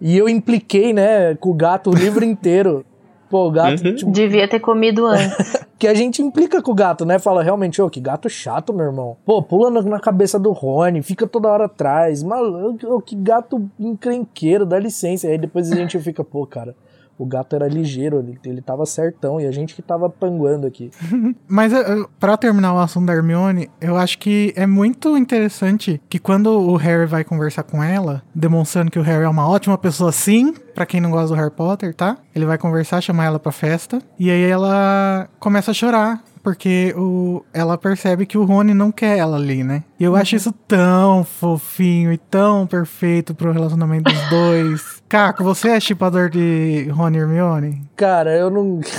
E 0.00 0.16
eu 0.16 0.28
impliquei, 0.28 0.92
né, 0.92 1.34
com 1.34 1.50
o 1.50 1.54
gato 1.54 1.90
o 1.90 1.94
livro 1.94 2.24
inteiro. 2.26 2.84
Pô, 3.30 3.46
o 3.46 3.50
gato, 3.50 3.82
Uhum. 3.86 3.94
tipo, 3.94 4.10
Devia 4.10 4.46
ter 4.48 4.58
comido 4.60 5.06
antes. 5.06 5.56
que 5.78 5.86
a 5.86 5.94
gente 5.94 6.20
implica 6.20 6.60
com 6.60 6.72
o 6.72 6.74
gato, 6.74 7.06
né? 7.06 7.18
Fala 7.18 7.42
realmente, 7.42 7.80
ô, 7.80 7.88
que 7.88 8.00
gato 8.00 8.28
chato, 8.28 8.72
meu 8.74 8.86
irmão. 8.86 9.16
Pô, 9.24 9.40
pula 9.40 9.70
na, 9.70 9.80
na 9.82 10.00
cabeça 10.00 10.38
do 10.38 10.50
Rony, 10.50 11.00
fica 11.00 11.26
toda 11.28 11.48
hora 11.48 11.66
atrás. 11.66 12.22
Maluco, 12.24 12.86
ô, 12.92 13.00
que 13.00 13.14
gato 13.14 13.70
encrenqueiro, 13.78 14.66
dá 14.66 14.78
licença. 14.78 15.28
E 15.28 15.30
aí 15.30 15.38
depois 15.38 15.70
a 15.70 15.76
gente 15.76 15.98
fica, 16.00 16.24
pô, 16.24 16.44
cara, 16.44 16.74
o 17.20 17.26
gato 17.26 17.54
era 17.54 17.68
ligeiro, 17.68 18.18
ele, 18.18 18.38
ele 18.44 18.62
tava 18.62 18.86
certão 18.86 19.38
e 19.38 19.46
a 19.46 19.52
gente 19.52 19.74
que 19.74 19.82
tava 19.82 20.08
panguando 20.08 20.66
aqui. 20.66 20.90
Mas 21.46 21.70
eh, 21.70 21.80
eh, 21.80 22.06
pra 22.18 22.34
terminar 22.38 22.72
o 22.72 22.78
assunto 22.78 23.06
da 23.06 23.12
Hermione, 23.12 23.68
eu 23.78 23.96
acho 23.96 24.18
que 24.18 24.54
é 24.56 24.66
muito 24.66 25.18
interessante 25.18 26.00
que 26.08 26.18
quando 26.18 26.46
o 26.46 26.76
Harry 26.76 27.04
vai 27.04 27.22
conversar 27.22 27.62
com 27.62 27.84
ela, 27.84 28.22
demonstrando 28.34 28.90
que 28.90 28.98
o 28.98 29.02
Harry 29.02 29.24
é 29.24 29.28
uma 29.28 29.46
ótima 29.46 29.76
pessoa 29.76 30.10
sim, 30.12 30.54
pra 30.74 30.86
quem 30.86 30.98
não 30.98 31.10
gosta 31.10 31.28
do 31.28 31.34
Harry 31.34 31.50
Potter, 31.50 31.94
tá? 31.94 32.16
Ele 32.34 32.46
vai 32.46 32.56
conversar, 32.56 33.02
chamar 33.02 33.26
ela 33.26 33.38
pra 33.38 33.52
festa, 33.52 34.00
e 34.18 34.30
aí 34.30 34.42
ela 34.42 35.28
começa 35.38 35.72
a 35.72 35.74
chorar. 35.74 36.22
Porque 36.42 36.94
o, 36.96 37.42
ela 37.52 37.76
percebe 37.76 38.24
que 38.24 38.38
o 38.38 38.44
Rony 38.44 38.72
não 38.72 38.90
quer 38.90 39.18
ela 39.18 39.36
ali, 39.36 39.62
né? 39.62 39.84
E 39.98 40.04
eu 40.04 40.16
acho 40.16 40.36
isso 40.36 40.52
tão 40.66 41.22
fofinho 41.22 42.12
e 42.12 42.16
tão 42.18 42.66
perfeito 42.66 43.34
pro 43.34 43.52
relacionamento 43.52 44.10
dos 44.10 44.30
dois. 44.30 45.02
Caco, 45.08 45.44
você 45.44 45.68
é 45.70 45.80
chipador 45.80 46.30
de 46.30 46.88
Rony 46.90 47.18
e 47.18 47.20
Hermione? 47.20 47.82
Cara, 47.96 48.34
eu 48.36 48.48
não. 48.50 48.80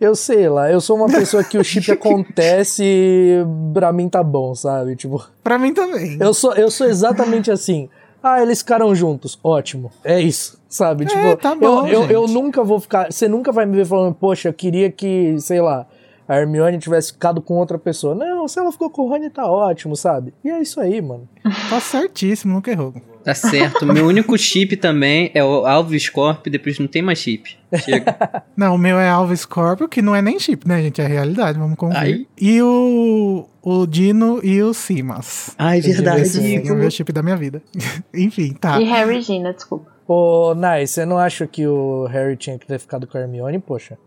Eu 0.00 0.14
sei 0.14 0.48
lá, 0.48 0.70
eu 0.70 0.80
sou 0.80 0.96
uma 0.96 1.08
pessoa 1.08 1.42
que 1.42 1.58
o 1.58 1.64
chip 1.64 1.90
acontece 1.92 2.82
e 2.84 3.44
pra 3.74 3.92
mim 3.92 4.08
tá 4.08 4.22
bom, 4.22 4.54
sabe? 4.54 4.94
Tipo, 4.94 5.22
Pra 5.42 5.58
mim 5.58 5.74
também. 5.74 6.16
eu 6.20 6.32
sou, 6.32 6.54
eu 6.54 6.70
sou 6.70 6.86
exatamente 6.86 7.50
assim. 7.50 7.88
Ah, 8.22 8.40
eles 8.40 8.60
ficaram 8.60 8.94
juntos. 8.94 9.38
Ótimo. 9.42 9.90
É 10.04 10.20
isso, 10.20 10.58
sabe? 10.68 11.04
tipo, 11.04 11.36
tá 11.36 11.54
bom, 11.56 11.86
eu, 11.88 12.04
eu, 12.04 12.10
eu 12.22 12.28
nunca 12.28 12.62
vou 12.62 12.80
ficar. 12.80 13.12
Você 13.12 13.28
nunca 13.28 13.50
vai 13.50 13.66
me 13.66 13.76
ver 13.76 13.84
falando, 13.84 14.14
poxa, 14.14 14.48
eu 14.48 14.54
queria 14.54 14.90
que, 14.90 15.36
sei 15.40 15.60
lá, 15.60 15.86
a 16.28 16.36
Hermione 16.36 16.78
tivesse 16.78 17.12
ficado 17.12 17.40
com 17.40 17.54
outra 17.54 17.78
pessoa. 17.78 18.14
Não, 18.14 18.48
se 18.48 18.58
ela 18.58 18.72
ficou 18.72 18.90
com 18.90 19.02
o 19.02 19.08
Rony, 19.08 19.30
tá 19.30 19.46
ótimo, 19.46 19.94
sabe? 19.96 20.32
E 20.44 20.50
é 20.50 20.60
isso 20.60 20.80
aí, 20.80 21.00
mano. 21.00 21.28
Tá 21.68 21.80
certíssimo, 21.80 22.54
nunca 22.54 22.70
errou. 22.70 22.94
Tá 23.24 23.34
certo. 23.34 23.86
Meu 23.86 24.06
único 24.06 24.36
chip 24.36 24.76
também 24.76 25.30
é 25.34 25.42
o 25.42 25.64
Alves 25.66 26.10
Corp, 26.10 26.46
depois 26.46 26.78
não 26.78 26.86
tem 26.86 27.00
mais 27.00 27.18
chip. 27.18 27.56
Chega. 27.78 28.14
Não, 28.56 28.74
o 28.74 28.78
meu 28.78 28.98
é 28.98 29.08
Alva 29.08 29.34
Scorpio, 29.34 29.88
que 29.88 30.00
não 30.00 30.14
é 30.14 30.22
nem 30.22 30.38
chip, 30.38 30.68
né, 30.68 30.80
gente? 30.80 31.00
É 31.00 31.06
realidade, 31.06 31.58
vamos 31.58 31.76
conferir. 31.76 32.18
Ai. 32.18 32.26
E 32.40 32.62
o, 32.62 33.48
o 33.60 33.86
Dino 33.86 34.38
e 34.44 34.62
o 34.62 34.72
Simas. 34.72 35.54
Ai, 35.58 35.78
Esse 35.78 35.90
Esse 35.90 36.68
é 36.68 36.72
o 36.72 36.76
meu 36.76 36.90
chip 36.90 37.12
da 37.12 37.22
minha 37.22 37.36
vida. 37.36 37.60
Enfim, 38.14 38.52
tá. 38.52 38.80
E 38.80 38.84
Harry 38.84 39.18
e 39.18 39.20
Gina, 39.22 39.52
desculpa. 39.52 39.90
Ô, 40.06 40.54
Nai, 40.54 40.86
você 40.86 41.04
não 41.04 41.18
acha 41.18 41.46
que 41.46 41.66
o 41.66 42.06
Harry 42.06 42.36
tinha 42.36 42.58
que 42.58 42.66
ter 42.66 42.78
ficado 42.78 43.06
com 43.06 43.18
a 43.18 43.22
Hermione, 43.22 43.58
poxa? 43.58 43.98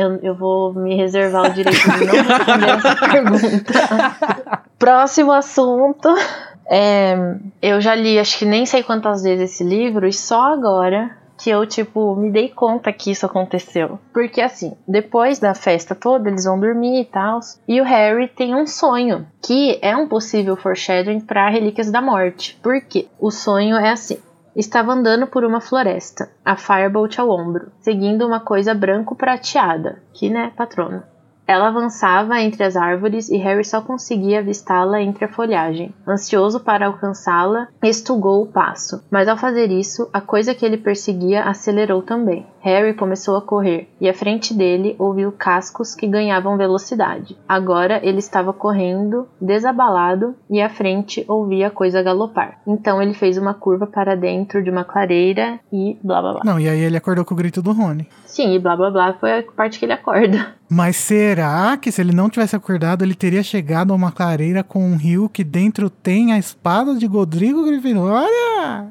Eu, 0.00 0.16
eu 0.22 0.34
vou 0.34 0.72
me 0.72 0.96
reservar 0.96 1.50
o 1.50 1.54
direito 1.54 1.78
de 1.78 2.04
não 2.06 2.22
responder 2.22 2.70
essa 2.70 2.96
pergunta. 3.10 4.62
Próximo 4.78 5.32
assunto. 5.32 6.08
É, 6.68 7.16
eu 7.60 7.80
já 7.80 7.94
li, 7.94 8.18
acho 8.18 8.38
que 8.38 8.44
nem 8.44 8.64
sei 8.64 8.82
quantas 8.82 9.22
vezes 9.22 9.52
esse 9.52 9.64
livro, 9.64 10.06
e 10.06 10.12
só 10.12 10.52
agora 10.52 11.10
que 11.42 11.48
eu, 11.48 11.66
tipo, 11.66 12.14
me 12.14 12.30
dei 12.30 12.50
conta 12.50 12.92
que 12.92 13.10
isso 13.10 13.24
aconteceu. 13.24 13.98
Porque, 14.12 14.42
assim, 14.42 14.74
depois 14.86 15.38
da 15.38 15.54
festa 15.54 15.94
toda, 15.94 16.28
eles 16.28 16.44
vão 16.44 16.60
dormir 16.60 17.00
e 17.00 17.04
tal. 17.06 17.40
E 17.66 17.80
o 17.80 17.84
Harry 17.84 18.28
tem 18.28 18.54
um 18.54 18.66
sonho, 18.66 19.26
que 19.42 19.78
é 19.80 19.96
um 19.96 20.06
possível 20.06 20.54
foreshadowing 20.54 21.20
para 21.20 21.48
Relíquias 21.48 21.90
da 21.90 22.02
Morte. 22.02 22.58
Por 22.62 22.80
quê? 22.82 23.08
O 23.18 23.30
sonho 23.30 23.76
é 23.76 23.90
assim. 23.90 24.18
Estava 24.54 24.92
andando 24.92 25.26
por 25.26 25.44
uma 25.44 25.60
floresta, 25.60 26.30
a 26.44 26.56
Firebolt 26.56 27.18
ao 27.18 27.30
ombro, 27.30 27.70
seguindo 27.80 28.26
uma 28.26 28.40
coisa 28.40 28.74
branco-prateada, 28.74 30.02
que, 30.12 30.28
né, 30.28 30.52
patrona. 30.56 31.08
Ela 31.50 31.66
avançava 31.66 32.40
entre 32.40 32.62
as 32.62 32.76
árvores 32.76 33.28
e 33.28 33.36
Harry 33.36 33.64
só 33.64 33.80
conseguia 33.80 34.38
avistá-la 34.38 35.02
entre 35.02 35.24
a 35.24 35.28
folhagem. 35.28 35.92
Ansioso 36.06 36.60
para 36.60 36.86
alcançá-la, 36.86 37.66
estugou 37.82 38.40
o 38.40 38.46
passo, 38.46 39.02
mas 39.10 39.26
ao 39.26 39.36
fazer 39.36 39.68
isso, 39.68 40.08
a 40.12 40.20
coisa 40.20 40.54
que 40.54 40.64
ele 40.64 40.76
perseguia 40.76 41.42
acelerou 41.42 42.02
também. 42.02 42.46
Harry 42.60 42.94
começou 42.94 43.36
a 43.36 43.42
correr 43.42 43.88
e 44.00 44.08
à 44.08 44.14
frente 44.14 44.54
dele 44.54 44.94
ouviu 44.96 45.32
cascos 45.32 45.92
que 45.94 46.06
ganhavam 46.06 46.56
velocidade. 46.56 47.36
Agora 47.48 47.98
ele 48.00 48.18
estava 48.18 48.52
correndo, 48.52 49.26
desabalado, 49.40 50.36
e 50.48 50.60
à 50.60 50.68
frente 50.68 51.24
ouvia 51.26 51.66
a 51.66 51.70
coisa 51.70 52.00
galopar. 52.00 52.60
Então 52.64 53.02
ele 53.02 53.14
fez 53.14 53.36
uma 53.36 53.54
curva 53.54 53.88
para 53.88 54.14
dentro 54.14 54.62
de 54.62 54.70
uma 54.70 54.84
clareira 54.84 55.58
e 55.72 55.98
blá 56.00 56.20
blá 56.20 56.32
blá. 56.34 56.42
Não, 56.44 56.60
e 56.60 56.68
aí 56.68 56.80
ele 56.80 56.96
acordou 56.96 57.24
com 57.24 57.34
o 57.34 57.36
grito 57.36 57.60
do 57.60 57.72
Rony. 57.72 58.06
Sim, 58.30 58.54
e 58.54 58.58
blá 58.60 58.76
blá 58.76 58.90
blá 58.90 59.12
foi 59.14 59.40
a 59.40 59.42
parte 59.42 59.78
que 59.78 59.84
ele 59.84 59.92
acorda. 59.92 60.54
Mas 60.68 60.94
será 60.96 61.76
que 61.76 61.90
se 61.90 62.00
ele 62.00 62.14
não 62.14 62.30
tivesse 62.30 62.54
acordado, 62.54 63.02
ele 63.02 63.14
teria 63.14 63.42
chegado 63.42 63.92
a 63.92 63.96
uma 63.96 64.12
clareira 64.12 64.62
com 64.62 64.84
um 64.84 64.96
rio 64.96 65.28
que 65.28 65.42
dentro 65.42 65.90
tem 65.90 66.32
a 66.32 66.38
espada 66.38 66.94
de 66.94 67.08
Godrigo 67.08 67.66
Grifinória? 67.66 68.86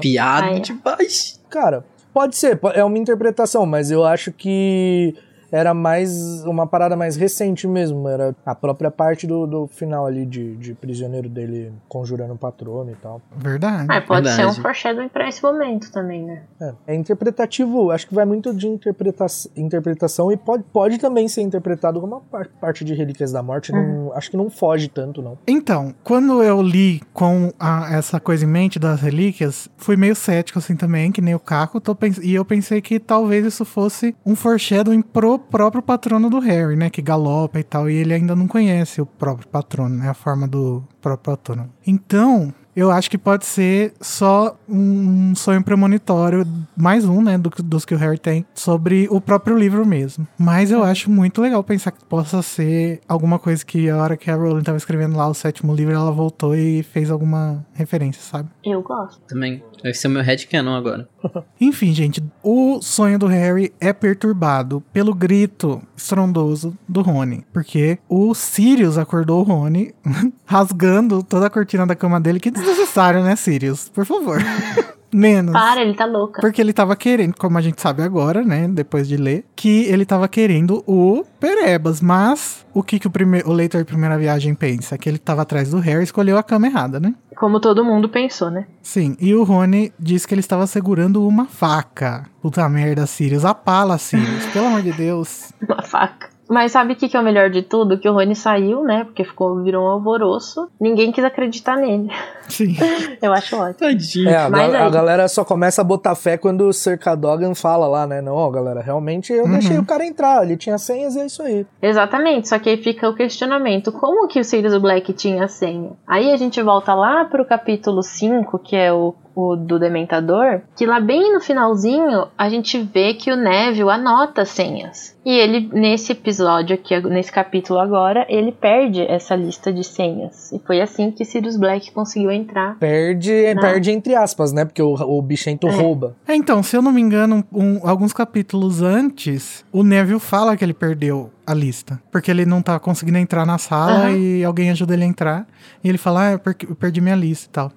Piada 0.00 0.46
Ai. 0.46 0.60
demais. 0.60 1.40
Cara, 1.50 1.84
pode 2.12 2.36
ser, 2.36 2.60
é 2.74 2.84
uma 2.84 2.96
interpretação, 2.96 3.66
mas 3.66 3.90
eu 3.90 4.04
acho 4.04 4.30
que 4.30 5.16
era 5.54 5.72
mais 5.72 6.44
uma 6.44 6.66
parada 6.66 6.96
mais 6.96 7.16
recente 7.16 7.66
mesmo. 7.68 8.08
Era 8.08 8.34
a 8.44 8.54
própria 8.54 8.90
parte 8.90 9.26
do, 9.26 9.46
do 9.46 9.66
final 9.68 10.04
ali 10.06 10.26
de, 10.26 10.56
de 10.56 10.74
prisioneiro 10.74 11.28
dele 11.28 11.72
conjurando 11.88 12.34
o 12.34 12.36
patrono 12.38 12.90
e 12.90 12.96
tal. 12.96 13.20
Verdade. 13.36 13.86
Ah, 13.88 14.00
pode 14.00 14.28
ser 14.28 14.34
um 14.34 14.36
Verdade. 14.46 14.60
foreshadowing 14.62 15.08
pra 15.08 15.28
esse 15.28 15.42
momento 15.42 15.92
também, 15.92 16.24
né? 16.24 16.42
É, 16.60 16.72
é 16.88 16.94
interpretativo, 16.94 17.90
acho 17.90 18.06
que 18.08 18.14
vai 18.14 18.24
muito 18.24 18.52
de 18.54 18.66
interpreta 18.66 19.26
interpretação 19.56 20.32
e 20.32 20.36
pode, 20.36 20.64
pode 20.72 20.98
também 20.98 21.28
ser 21.28 21.42
interpretado 21.42 22.00
como 22.00 22.14
uma 22.14 22.20
par- 22.20 22.48
parte 22.60 22.84
de 22.84 22.94
Relíquias 22.94 23.30
da 23.32 23.42
Morte. 23.42 23.70
Não, 23.72 24.12
acho 24.14 24.30
que 24.30 24.36
não 24.36 24.50
foge 24.50 24.88
tanto, 24.88 25.22
não. 25.22 25.38
Então, 25.46 25.94
quando 26.02 26.42
eu 26.42 26.60
li 26.60 27.00
com 27.12 27.52
a- 27.58 27.88
essa 27.94 28.18
coisa 28.18 28.44
em 28.44 28.48
mente 28.48 28.78
das 28.78 29.00
relíquias, 29.00 29.68
fui 29.76 29.96
meio 29.96 30.14
cético 30.16 30.58
assim 30.58 30.74
também, 30.76 31.12
que 31.12 31.20
nem 31.20 31.34
o 31.34 31.38
Caco, 31.38 31.80
e 32.22 32.34
eu 32.34 32.44
pensei 32.44 32.80
que 32.80 32.98
talvez 32.98 33.44
isso 33.46 33.64
fosse 33.64 34.14
um 34.26 34.34
foreshadowing 34.34 35.02
pro 35.02 35.38
próprio 35.44 35.82
patrono 35.82 36.30
do 36.30 36.38
Harry, 36.38 36.76
né, 36.76 36.90
que 36.90 37.02
galopa 37.02 37.58
e 37.58 37.62
tal, 37.62 37.88
e 37.88 37.94
ele 37.96 38.14
ainda 38.14 38.34
não 38.34 38.46
conhece 38.46 39.00
o 39.00 39.06
próprio 39.06 39.48
patrono, 39.48 39.96
né, 39.96 40.08
a 40.08 40.14
forma 40.14 40.48
do 40.48 40.82
próprio 41.00 41.36
patrono. 41.36 41.70
Então, 41.86 42.52
eu 42.76 42.90
acho 42.90 43.10
que 43.10 43.18
pode 43.18 43.46
ser 43.46 43.92
só 44.00 44.56
um 44.68 45.34
sonho 45.34 45.62
premonitório, 45.62 46.46
mais 46.76 47.04
um, 47.04 47.22
né, 47.22 47.38
do 47.38 47.50
dos 47.62 47.84
que 47.84 47.94
o 47.94 47.98
Harry 47.98 48.18
tem, 48.18 48.44
sobre 48.54 49.06
o 49.10 49.20
próprio 49.20 49.56
livro 49.56 49.86
mesmo. 49.86 50.26
Mas 50.38 50.70
eu 50.70 50.82
acho 50.82 51.10
muito 51.10 51.40
legal 51.40 51.62
pensar 51.62 51.92
que 51.92 52.04
possa 52.04 52.42
ser 52.42 53.00
alguma 53.08 53.38
coisa 53.38 53.64
que 53.64 53.88
a 53.88 53.96
hora 53.96 54.16
que 54.16 54.30
a 54.30 54.34
Rowling 54.34 54.62
tava 54.62 54.78
escrevendo 54.78 55.16
lá 55.16 55.28
o 55.28 55.34
sétimo 55.34 55.74
livro, 55.74 55.94
ela 55.94 56.10
voltou 56.10 56.54
e 56.54 56.82
fez 56.82 57.10
alguma 57.10 57.64
referência, 57.72 58.22
sabe? 58.22 58.48
Eu 58.64 58.82
gosto. 58.82 59.20
Também. 59.28 59.62
Vai 59.82 59.92
ser 59.92 60.08
o 60.08 60.10
meu 60.10 60.22
headcanon 60.22 60.74
agora. 60.74 61.08
Enfim, 61.60 61.92
gente, 61.92 62.22
o 62.42 62.80
sonho 62.80 63.18
do 63.18 63.26
Harry 63.26 63.72
é 63.80 63.92
perturbado 63.92 64.82
pelo 64.92 65.14
grito 65.14 65.82
estrondoso 65.96 66.76
do 66.88 67.02
Rony. 67.02 67.44
Porque 67.52 67.98
o 68.08 68.34
Sirius 68.34 68.96
acordou 68.96 69.40
o 69.40 69.44
Rony 69.44 69.94
rasgando 70.46 71.22
toda 71.22 71.46
a 71.46 71.50
cortina 71.50 71.86
da 71.86 71.94
cama 71.94 72.18
dele. 72.20 72.40
Que 72.40 72.50
desnecessário, 72.64 73.22
né, 73.22 73.36
Sirius? 73.36 73.88
Por 73.88 74.04
favor. 74.04 74.38
Menos. 75.14 75.52
Para, 75.52 75.80
ele 75.80 75.94
tá 75.94 76.06
louca. 76.06 76.40
Porque 76.40 76.60
ele 76.60 76.72
tava 76.72 76.96
querendo, 76.96 77.36
como 77.36 77.56
a 77.56 77.60
gente 77.60 77.80
sabe 77.80 78.02
agora, 78.02 78.42
né, 78.42 78.66
depois 78.66 79.06
de 79.06 79.16
ler, 79.16 79.44
que 79.54 79.84
ele 79.84 80.04
tava 80.04 80.26
querendo 80.26 80.82
o 80.88 81.24
Perebas, 81.38 82.00
mas 82.00 82.66
o 82.74 82.82
que 82.82 82.98
que 82.98 83.06
o, 83.06 83.10
primeiro, 83.10 83.48
o 83.48 83.52
leitor 83.52 83.78
de 83.78 83.84
primeira 83.84 84.18
viagem 84.18 84.56
pensa? 84.56 84.98
Que 84.98 85.08
ele 85.08 85.18
tava 85.18 85.42
atrás 85.42 85.70
do 85.70 85.78
Harry 85.78 86.00
e 86.00 86.02
escolheu 86.02 86.36
a 86.36 86.42
cama 86.42 86.66
errada, 86.66 86.98
né? 86.98 87.14
Como 87.36 87.60
todo 87.60 87.84
mundo 87.84 88.08
pensou, 88.08 88.50
né? 88.50 88.66
Sim, 88.82 89.16
e 89.20 89.32
o 89.32 89.44
Rony 89.44 89.92
disse 90.00 90.26
que 90.26 90.34
ele 90.34 90.40
estava 90.40 90.66
segurando 90.66 91.24
uma 91.24 91.46
faca. 91.46 92.26
Puta 92.42 92.68
merda, 92.68 93.06
Sirius, 93.06 93.44
apala, 93.44 93.98
Sirius, 93.98 94.46
pelo 94.46 94.66
amor 94.66 94.82
de 94.82 94.92
Deus. 94.92 95.52
Uma 95.62 95.80
faca. 95.80 96.33
Mas 96.48 96.72
sabe 96.72 96.92
o 96.92 96.96
que, 96.96 97.08
que 97.08 97.16
é 97.16 97.20
o 97.20 97.22
melhor 97.24 97.48
de 97.50 97.62
tudo? 97.62 97.98
Que 97.98 98.08
o 98.08 98.12
Rony 98.12 98.34
saiu, 98.36 98.82
né? 98.84 99.04
Porque 99.04 99.24
ficou, 99.24 99.62
virou 99.62 99.84
um 99.84 99.88
alvoroço. 99.88 100.68
Ninguém 100.80 101.10
quis 101.10 101.24
acreditar 101.24 101.76
nele. 101.76 102.10
Sim. 102.48 102.76
Eu 103.22 103.32
acho 103.32 103.56
ótimo. 103.56 103.74
Tadinho. 103.78 104.28
É, 104.28 104.36
a, 104.36 104.50
Mas 104.50 104.72
gal- 104.72 104.82
a 104.82 104.84
aí- 104.86 104.90
galera 104.92 105.28
só 105.28 105.44
começa 105.44 105.80
a 105.80 105.84
botar 105.84 106.14
fé 106.14 106.36
quando 106.36 106.68
o 106.68 106.72
Sir 106.72 106.98
Cadogan 106.98 107.54
fala 107.54 107.86
lá, 107.86 108.06
né? 108.06 108.20
Não, 108.20 108.34
ó, 108.34 108.50
galera, 108.50 108.82
realmente 108.82 109.32
eu 109.32 109.48
deixei 109.48 109.78
o 109.78 109.84
cara 109.86 110.04
entrar, 110.04 110.42
ele 110.44 110.56
tinha 110.56 110.76
senhas 110.76 111.16
e 111.16 111.20
é 111.20 111.26
isso 111.26 111.42
aí. 111.42 111.66
Exatamente, 111.80 112.48
só 112.48 112.58
que 112.58 112.68
aí 112.68 112.76
fica 112.76 113.08
o 113.08 113.14
questionamento: 113.14 113.90
como 113.92 114.28
que 114.28 114.38
o 114.38 114.44
Sirius 114.44 114.76
Black 114.76 115.12
tinha 115.14 115.44
a 115.44 115.48
senha? 115.48 115.92
Aí 116.06 116.30
a 116.32 116.36
gente 116.36 116.60
volta 116.62 116.92
lá 116.94 117.24
pro 117.24 117.44
capítulo 117.44 118.02
5, 118.02 118.58
que 118.58 118.76
é 118.76 118.92
o, 118.92 119.14
o 119.34 119.56
do 119.56 119.78
Dementador, 119.78 120.60
que 120.76 120.86
lá 120.86 121.00
bem 121.00 121.32
no 121.32 121.40
finalzinho 121.40 122.28
a 122.38 122.48
gente 122.48 122.78
vê 122.80 123.14
que 123.14 123.32
o 123.32 123.36
Neville 123.36 123.90
anota 123.90 124.42
as 124.42 124.50
senhas. 124.50 125.14
E 125.24 125.30
ele, 125.30 125.70
nesse 125.72 126.12
episódio 126.12 126.74
aqui, 126.74 127.00
nesse 127.08 127.32
capítulo 127.32 127.78
agora, 127.80 128.26
ele 128.28 128.52
perde 128.52 129.00
essa 129.02 129.34
lista 129.34 129.72
de 129.72 129.82
senhas. 129.82 130.52
E 130.52 130.58
foi 130.58 130.82
assim 130.82 131.10
que 131.10 131.24
Sirius 131.24 131.56
Black 131.56 131.90
conseguiu 131.92 132.30
entrar. 132.30 132.76
Perde, 132.78 133.54
Não. 133.54 133.62
perde 133.62 133.90
entre 133.90 134.14
aspas, 134.14 134.52
né? 134.52 134.66
Porque 134.66 134.82
o, 134.82 134.92
o 134.92 135.22
bichento 135.22 135.66
É. 135.66 135.70
rouba. 135.70 136.14
É, 136.28 136.34
então, 136.36 136.62
se 136.62 136.76
eu 136.76 136.82
não 136.82 136.92
me 136.92 137.00
engano, 137.00 137.42
um- 137.50 137.80
alguns 137.88 138.12
capítulos 138.12 138.82
antes, 138.82 139.64
o 139.72 139.82
Neville 139.82 140.20
fala 140.20 140.56
que 140.56 140.64
ele 140.64 140.74
perdeu 140.74 141.30
a 141.46 141.52
lista. 141.54 142.00
Porque 142.10 142.30
ele 142.30 142.46
não 142.46 142.62
tá 142.62 142.78
conseguindo 142.78 143.18
entrar 143.18 143.44
na 143.46 143.58
sala 143.58 144.06
Aham. 144.06 144.16
e 144.16 144.44
alguém 144.44 144.70
ajuda 144.70 144.94
ele 144.94 145.04
a 145.04 145.06
entrar. 145.06 145.46
E 145.82 145.88
ele 145.88 145.98
fala, 145.98 146.28
ah, 146.28 146.32
eu 146.32 146.38
per- 146.38 146.56
eu 146.68 146.74
perdi 146.74 147.00
minha 147.00 147.14
lista 147.14 147.46
e 147.46 147.50
tal. 147.50 147.72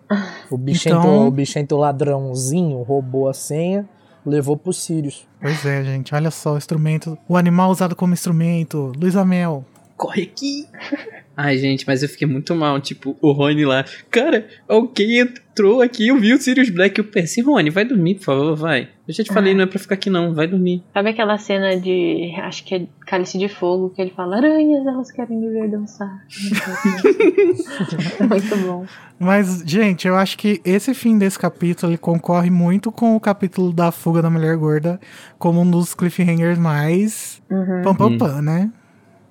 O 0.49 0.57
bichento, 0.57 0.97
Então- 0.97 1.27
o 1.27 1.31
bichento 1.31 1.75
ladrãozinho 1.75 2.81
roubou 2.83 3.27
a 3.29 3.33
senha, 3.33 3.87
levou 4.25 4.55
pro 4.57 4.71
Sirius. 4.73 5.27
Pois 5.41 5.65
é, 5.65 5.83
gente, 5.83 6.13
olha 6.15 6.31
só 6.31 6.53
o 6.53 6.57
instrumento. 6.57 7.17
O 7.27 7.35
animal 7.37 7.69
usado 7.71 7.95
como 7.95 8.13
instrumento. 8.13 8.91
Luiz 8.97 9.15
Amel. 9.15 9.65
Corre 9.95 10.23
aqui. 10.23 10.67
Ai, 11.39 11.55
gente, 11.59 11.85
mas 11.85 12.01
eu 12.01 12.09
fiquei 12.09 12.27
muito 12.27 12.55
mal. 12.55 12.81
Tipo, 12.81 13.15
o 13.21 13.31
Rony 13.31 13.63
lá. 13.63 13.85
Cara, 14.09 14.47
alguém 14.67 15.19
entrou 15.19 15.83
aqui, 15.83 16.07
eu 16.07 16.17
vi 16.19 16.33
o 16.33 16.41
Sirius 16.41 16.71
Black. 16.71 16.97
Eu 16.97 17.05
pensei, 17.05 17.43
Rony, 17.43 17.69
vai 17.69 17.85
dormir, 17.85 18.15
por 18.15 18.23
favor, 18.23 18.55
vai. 18.55 18.89
Eu 19.07 19.13
já 19.13 19.23
te 19.23 19.31
falei, 19.31 19.53
não 19.53 19.61
é 19.63 19.67
pra 19.67 19.77
ficar 19.79 19.93
aqui 19.95 20.09
não, 20.09 20.33
vai 20.33 20.47
dormir. 20.47 20.83
Sabe 20.91 21.11
aquela 21.11 21.37
cena 21.37 21.79
de. 21.79 22.33
Acho 22.41 22.65
que 22.65 22.75
é 22.75 22.87
Cálice 23.05 23.37
de 23.37 23.47
Fogo, 23.47 23.91
que 23.91 24.01
ele 24.01 24.09
fala: 24.11 24.37
Aranhas, 24.37 24.85
elas 24.85 25.11
querem 25.11 25.37
me 25.39 25.49
ver 25.49 25.69
dançar. 25.69 26.25
Muito 28.29 28.55
bom. 28.65 28.85
Mas, 29.19 29.63
gente, 29.65 30.07
eu 30.07 30.15
acho 30.15 30.37
que 30.37 30.61
esse 30.65 30.93
fim 30.93 31.17
desse 31.17 31.39
capítulo 31.39 31.91
ele 31.91 31.97
concorre 31.97 32.49
muito 32.49 32.91
com 32.91 33.15
o 33.15 33.19
capítulo 33.19 33.71
da 33.73 33.91
fuga 33.91 34.21
da 34.21 34.29
mulher 34.29 34.55
gorda 34.57 34.99
como 35.39 35.61
um 35.61 35.69
dos 35.69 35.93
cliffhangers 35.93 36.57
mais 36.59 37.41
Uhum. 37.49 37.81
pam 37.83 37.95
pam 37.95 38.17
pam, 38.17 38.41
né? 38.41 38.69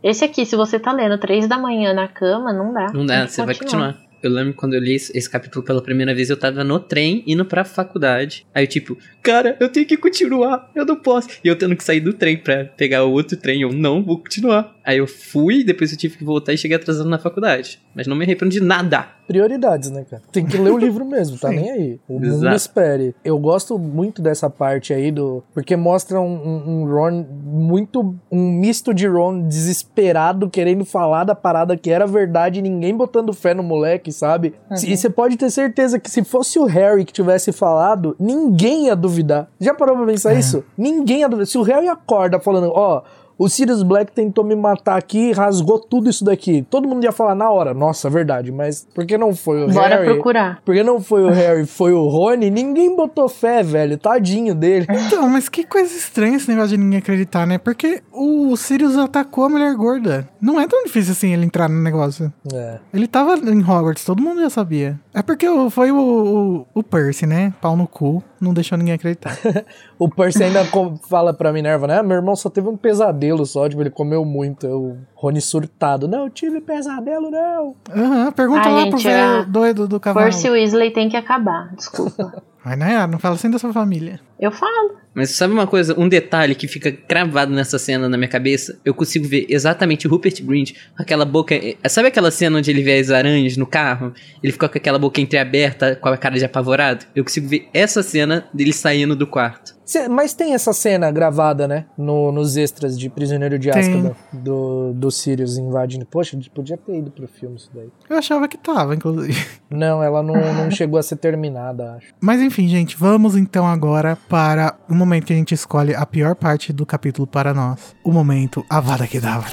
Esse 0.03 0.25
aqui, 0.25 0.45
se 0.47 0.57
você 0.57 0.79
tá 0.79 0.93
lendo 0.93 1.19
três 1.19 1.49
da 1.49 1.59
manhã 1.59 1.93
na 1.93 2.09
cama, 2.09 2.53
não 2.53 2.73
dá. 2.73 2.93
Não 2.93 3.07
dá, 3.07 3.27
você 3.27 3.45
vai 3.45 3.55
continuar. 3.55 3.97
Eu 4.23 4.31
lembro 4.31 4.55
quando 4.55 4.75
eu 4.75 4.81
li 4.81 4.95
esse, 4.95 5.17
esse 5.17 5.29
capítulo 5.29 5.65
pela 5.65 5.83
primeira 5.83 6.15
vez, 6.15 6.31
eu 6.31 6.37
tava 6.37 6.65
no 6.65 6.81
trem, 6.81 7.23
indo 7.27 7.45
pra 7.45 7.65
faculdade. 7.65 8.47
Aí 8.55 8.65
eu, 8.65 8.69
tipo, 8.69 8.99
cara, 9.23 9.57
eu 9.61 9.69
tenho 9.69 9.87
que 9.87 9.97
continuar, 9.97 10.71
eu 10.75 10.85
não 10.85 10.97
posso. 10.97 11.29
E 11.45 11.49
eu 11.49 11.57
tendo 11.57 11.77
que 11.77 11.85
sair 11.85 12.01
do 12.01 12.13
trem 12.13 12.37
pra 12.37 12.65
pegar 12.65 13.05
o 13.05 13.13
outro 13.13 13.37
trem, 13.37 13.63
eu 13.63 13.73
não 13.73 14.03
vou 14.03 14.19
continuar. 14.19 14.75
Aí 14.87 14.99
eu 14.99 15.07
fui, 15.09 15.65
depois 15.65 15.91
eu 15.91 15.99
tive 15.99 16.17
que 16.17 16.23
voltar 16.25 16.53
e 16.53 16.57
cheguei 16.57 16.77
atrasado 16.77 17.09
na 17.09 17.19
faculdade. 17.19 17.81
Mas 17.93 18.07
não 18.07 18.15
me 18.15 18.25
arrependo 18.25 18.53
de 18.53 18.61
nada. 18.61 19.09
Prioridades, 19.27 19.91
né, 19.91 20.05
cara? 20.09 20.23
Tem 20.31 20.47
que 20.47 20.57
ler 20.57 20.71
o 20.71 20.79
livro 20.79 21.05
mesmo, 21.05 21.37
tá 21.37 21.49
nem 21.51 21.69
aí. 21.71 22.01
O 22.09 22.13
mundo 22.15 22.27
Exato. 22.27 22.55
espere. 22.55 23.15
Eu 23.25 23.37
gosto 23.39 23.77
muito 23.77 24.23
dessa 24.23 24.49
parte 24.49 24.93
aí 24.95 25.11
do. 25.11 25.43
Porque 25.53 25.75
mostra 25.75 26.21
um, 26.21 26.25
um- 26.35 26.83
um 26.83 26.85
Ron 26.95 27.27
muito. 27.45 28.15
Um 28.31 28.53
misto 28.53 28.95
de 28.95 29.09
Ron 29.09 29.49
desesperado, 29.49 30.49
querendo 30.49 30.85
falar 30.85 31.25
da 31.25 31.35
parada 31.35 31.77
que 31.77 31.91
era 31.91 32.07
verdade 32.07 32.63
ninguém 32.63 32.97
botando 32.97 33.33
fé 33.33 33.53
no 33.55 33.65
moleque, 33.65 34.13
sabe? 34.13 34.55
E 34.87 34.97
você 34.97 35.11
pode 35.11 35.37
ter 35.37 35.51
certeza 35.51 35.99
que 35.99 36.09
se 36.09 36.23
fosse 36.23 36.59
o 36.61 36.65
Harry 36.65 37.05
que 37.05 37.13
tivesse 37.13 37.51
falado, 37.51 38.15
ninguém 38.21 38.87
ia 38.87 38.95
duvidar. 38.95 39.49
Já 39.61 39.75
parou 39.75 39.97
pra 39.97 40.07
pensar 40.07 40.35
isso? 40.35 40.63
Ninguém 40.79 41.21
ia 41.21 41.29
duvidar. 41.29 41.47
Se 41.47 41.59
o 41.59 41.63
Harry 41.63 41.89
acorda 41.89 42.39
falando, 42.39 42.71
ó. 42.73 43.03
O 43.39 43.49
Sirius 43.49 43.83
Black 43.83 44.13
tentou 44.13 44.43
me 44.43 44.57
matar 44.57 44.97
aqui 44.97 45.31
e 45.31 45.33
rasgou 45.33 45.79
tudo 45.79 46.09
isso 46.09 46.25
daqui. 46.25 46.67
Todo 46.71 46.89
mundo 46.89 47.05
ia 47.05 47.13
falar 47.13 47.35
na 47.35 47.51
hora, 47.51 47.75
nossa, 47.75 48.09
verdade, 48.09 48.51
mas 48.51 48.87
por 48.95 49.05
que 49.05 49.19
não 49.19 49.35
foi 49.35 49.65
o 49.65 49.69
Bora 49.69 49.97
Harry? 49.97 50.07
procurar. 50.07 50.63
Porque 50.65 50.83
não 50.83 51.01
foi 51.01 51.23
o 51.23 51.29
Harry, 51.29 51.67
foi 51.67 51.93
o 51.93 52.09
Rony, 52.09 52.51
ninguém 52.51 52.97
botou 52.97 53.29
fé, 53.29 53.63
velho. 53.63 53.99
Tadinho 53.99 54.55
dele. 54.55 54.87
Então, 54.89 55.29
mas 55.29 55.49
que 55.49 55.65
coisa 55.65 55.95
estranha 55.95 56.37
esse 56.37 56.49
negócio 56.49 56.71
de 56.71 56.83
ninguém 56.83 56.99
acreditar, 56.99 57.47
né? 57.47 57.59
Porque 57.59 58.03
o 58.13 58.57
Sirius 58.57 58.97
atacou 58.97 59.45
a 59.45 59.49
mulher 59.49 59.75
gorda. 59.75 60.29
Não 60.41 60.59
é 60.59 60.67
tão 60.67 60.83
difícil 60.85 61.13
assim 61.13 61.33
ele 61.33 61.45
entrar 61.45 61.69
no 61.69 61.83
negócio. 61.83 62.33
É. 62.53 62.79
Ele 62.93 63.07
tava 63.07 63.37
em 63.37 63.61
Hogwarts, 63.61 64.05
todo 64.05 64.23
mundo 64.23 64.41
já 64.41 64.51
sabia. 64.51 64.99
É 65.13 65.23
porque 65.23 65.47
foi 65.71 65.91
o, 65.93 65.97
o, 65.97 66.67
o 66.75 66.83
Percy, 66.83 67.27
né? 67.27 67.53
Pau 67.61 67.77
no 67.77 67.87
cu, 67.87 68.23
não 68.41 68.53
deixou 68.55 68.77
ninguém 68.79 68.95
acreditar. 68.95 69.37
O 69.99 70.09
Percy 70.11 70.45
ainda 70.45 70.63
fala 71.09 71.33
pra 71.33 71.53
Minerva, 71.53 71.87
né? 71.87 72.03
Meu 72.03 72.17
irmão 72.17 72.37
só 72.37 72.51
teve 72.51 72.69
um 72.69 72.77
pesadelo 72.77 73.47
só, 73.47 73.67
tipo, 73.69 73.81
ele 73.83 73.89
comeu 73.91 74.25
muito. 74.25 74.67
O 74.67 74.99
Rony 75.15 75.41
surtado. 75.41 76.07
Não, 76.07 76.25
eu 76.25 76.31
tive 76.31 76.61
pesadelo, 76.61 77.31
não. 77.31 77.75
Aham, 77.91 78.33
pergunta 78.33 78.61
Ai, 78.69 78.73
lá 78.73 78.81
pro 78.89 78.99
gente, 78.99 79.05
velho 79.05 79.41
a- 79.41 79.43
doido 79.45 79.89
do 79.89 79.99
cavalo. 79.99 80.27
Percy 80.27 80.51
Weasley 80.51 80.91
tem 80.91 81.09
que 81.09 81.17
acabar, 81.17 81.75
desculpa. 81.75 82.43
Mas 82.67 82.77
não 82.77 82.85
é, 82.85 83.07
não 83.07 83.17
fala 83.21 83.37
assim 83.37 83.49
da 83.49 83.61
sua 83.61 83.73
família. 83.73 84.19
Eu 84.41 84.51
falo. 84.51 84.97
Mas 85.15 85.31
sabe 85.31 85.55
uma 85.55 85.69
coisa, 85.69 85.95
um 85.97 86.09
detalhe 86.09 86.53
que 86.53 86.67
fica 86.67 86.91
cravado 86.91 87.53
nessa 87.53 87.79
cena 87.79 88.09
na 88.09 88.17
minha 88.19 88.29
cabeça? 88.29 88.77
Eu 88.85 88.93
consigo 88.93 89.25
ver 89.29 89.47
exatamente 89.49 90.09
o 90.09 90.11
Rupert 90.11 90.43
Grint 90.43 90.73
com 90.97 91.01
aquela 91.01 91.25
boca. 91.25 91.55
eh, 91.55 91.77
Sabe 91.89 92.09
aquela 92.09 92.29
cena 92.33 92.59
onde 92.59 92.69
ele 92.69 92.83
vê 92.83 92.99
as 92.99 93.09
aranhas 93.09 93.57
no 93.57 93.69
carro? 93.69 94.13
Ele 94.43 94.53
fica 94.53 94.69
com 94.69 94.79
aquela 94.79 94.99
boca 94.99 95.21
entreaberta, 95.21 95.95
com 95.95 96.09
a 96.09 96.17
cara 96.17 96.37
de 96.37 96.45
apavorado? 96.45 97.07
Eu 97.15 97.23
consigo 97.23 97.47
ver 97.47 97.69
essa 97.73 98.03
cena 98.03 98.49
dele 98.53 98.73
saindo 98.73 99.15
do 99.15 99.29
quarto. 99.29 99.76
Mas 100.11 100.35
tem 100.35 100.53
essa 100.55 100.73
cena 100.73 101.11
gravada, 101.11 101.69
né? 101.69 101.87
No- 101.97 102.33
nos 102.33 102.57
extras 102.57 102.99
de 102.99 103.09
Prisioneiro 103.09 103.59
de. 103.59 103.71
Azkaban, 103.71 104.17
do, 104.33 104.93
do 104.95 105.11
Sirius 105.11 105.57
invadindo. 105.59 106.05
Poxa, 106.05 106.37
podia 106.55 106.77
ter 106.77 106.99
ido 106.99 107.11
pro 107.11 107.29
filme 107.29 107.57
isso 107.57 107.71
daí. 107.75 107.89
Eu 108.11 108.19
achava 108.19 108.49
que 108.49 108.59
tava, 108.59 108.95
inclusive. 108.95 109.47
Não, 109.71 110.03
ela 110.03 110.23
não, 110.23 110.35
não 110.55 110.71
chegou 110.71 110.99
a 110.99 111.03
ser 111.03 111.17
terminada, 111.17 111.95
acho. 111.95 112.09
Mas 112.21 112.41
enfim, 112.43 112.67
gente, 112.69 112.97
vamos 112.97 113.37
então 113.37 113.67
agora 113.67 114.17
para 114.29 114.77
o 114.89 114.95
momento 114.95 115.27
que 115.27 115.33
a 115.33 115.37
gente 115.37 115.55
escolhe 115.55 115.95
a 115.95 116.05
pior 116.05 116.35
parte 116.35 116.73
do 116.73 116.85
capítulo 116.85 117.27
para 117.27 117.55
nós. 117.55 117.95
O 118.05 118.11
momento 118.13 118.65
Avada 118.69 119.07
Kedavra. 119.07 119.51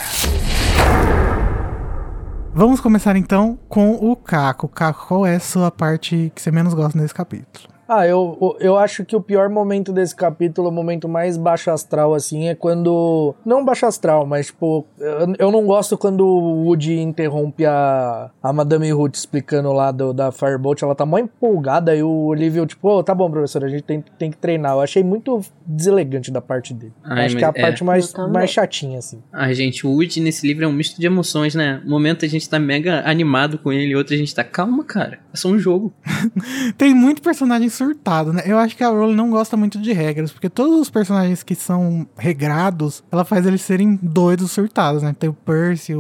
Vamos 2.55 2.79
começar 2.79 3.15
então 3.15 3.57
com 3.67 3.91
o 3.95 4.15
Caco. 4.15 4.67
Caco, 4.67 5.07
qual 5.07 5.25
é 5.25 5.35
a 5.35 5.39
sua 5.39 5.71
parte 5.71 6.31
que 6.35 6.41
você 6.41 6.51
menos 6.51 6.73
gosta 6.75 6.99
nesse 6.99 7.13
capítulo? 7.13 7.72
Ah, 7.87 8.07
eu, 8.07 8.57
eu 8.59 8.77
acho 8.77 9.03
que 9.03 9.15
o 9.15 9.21
pior 9.21 9.49
momento 9.49 9.91
desse 9.91 10.15
capítulo, 10.15 10.69
o 10.69 10.71
momento 10.71 11.07
mais 11.07 11.37
baixo 11.37 11.69
astral, 11.69 12.13
assim, 12.13 12.47
é 12.47 12.55
quando. 12.55 13.35
Não 13.45 13.63
baixo 13.63 13.85
astral, 13.85 14.25
mas, 14.25 14.47
tipo, 14.47 14.85
eu, 14.99 15.35
eu 15.37 15.51
não 15.51 15.65
gosto 15.65 15.97
quando 15.97 16.25
o 16.25 16.65
Woody 16.65 16.99
interrompe 16.99 17.65
a, 17.65 18.31
a 18.41 18.53
Madame 18.53 18.91
Ruth 18.91 19.15
explicando 19.15 19.71
lá 19.73 19.91
do, 19.91 20.13
da 20.13 20.31
Firebolt. 20.31 20.81
Ela 20.81 20.95
tá 20.95 21.05
mó 21.05 21.17
empolgada 21.17 21.95
e 21.95 22.01
o 22.01 22.25
Olivia, 22.25 22.65
tipo, 22.65 22.87
ô, 22.87 23.03
tá 23.03 23.13
bom, 23.13 23.29
professor, 23.29 23.63
a 23.65 23.69
gente 23.69 23.83
tem, 23.83 24.03
tem 24.17 24.31
que 24.31 24.37
treinar. 24.37 24.73
Eu 24.73 24.81
achei 24.81 25.03
muito 25.03 25.41
deselegante 25.65 26.31
da 26.31 26.41
parte 26.41 26.73
dele. 26.73 26.93
Ai, 27.03 27.25
acho 27.25 27.37
que 27.37 27.43
é 27.43 27.47
a 27.47 27.53
é. 27.53 27.61
parte 27.61 27.83
mais, 27.83 28.13
mais 28.31 28.49
chatinha, 28.49 28.99
assim. 28.99 29.21
Ai, 29.31 29.53
gente, 29.53 29.85
o 29.85 29.91
Woody 29.91 30.21
nesse 30.21 30.47
livro 30.47 30.63
é 30.63 30.67
um 30.67 30.73
misto 30.73 30.99
de 30.99 31.05
emoções, 31.05 31.53
né? 31.53 31.81
Um 31.85 31.89
momento 31.89 32.23
a 32.23 32.27
gente 32.27 32.49
tá 32.49 32.57
mega 32.57 33.03
animado 33.05 33.57
com 33.57 33.73
ele, 33.73 33.95
outro 33.95 34.13
a 34.13 34.17
gente 34.17 34.33
tá, 34.33 34.43
calma, 34.43 34.83
cara, 34.83 35.19
é 35.33 35.37
só 35.37 35.49
um 35.49 35.59
jogo. 35.59 35.93
Tem 36.77 36.93
muito 36.93 37.21
personagem 37.21 37.69
surtado, 37.73 38.31
né? 38.31 38.43
Eu 38.45 38.57
acho 38.57 38.75
que 38.77 38.83
a 38.83 38.89
Rowling 38.89 39.15
não 39.15 39.29
gosta 39.29 39.57
muito 39.57 39.79
de 39.79 39.91
regras, 39.93 40.31
porque 40.31 40.49
todos 40.49 40.79
os 40.79 40.89
personagens 40.89 41.43
que 41.43 41.55
são 41.55 42.07
regrados, 42.17 43.03
ela 43.11 43.25
faz 43.25 43.45
eles 43.45 43.61
serem 43.61 43.99
doidos 44.01 44.51
surtados, 44.51 45.03
né? 45.03 45.15
Tem 45.17 45.29
o 45.29 45.33
Percy, 45.33 45.95
o, 45.95 45.99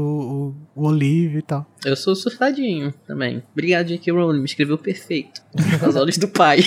o, 0.75 0.81
o 0.83 0.87
Olivia 0.87 1.39
e 1.39 1.43
tal. 1.43 1.65
Eu 1.85 1.95
sou 1.95 2.15
surtadinho 2.15 2.93
também. 3.05 3.43
Obrigado, 3.51 3.87
J.K. 3.87 4.11
Rowling, 4.13 4.39
me 4.39 4.45
escreveu 4.45 4.77
perfeito. 4.77 5.41
As 5.85 5.95
olhos 5.95 6.17
do 6.17 6.27
pai. 6.27 6.59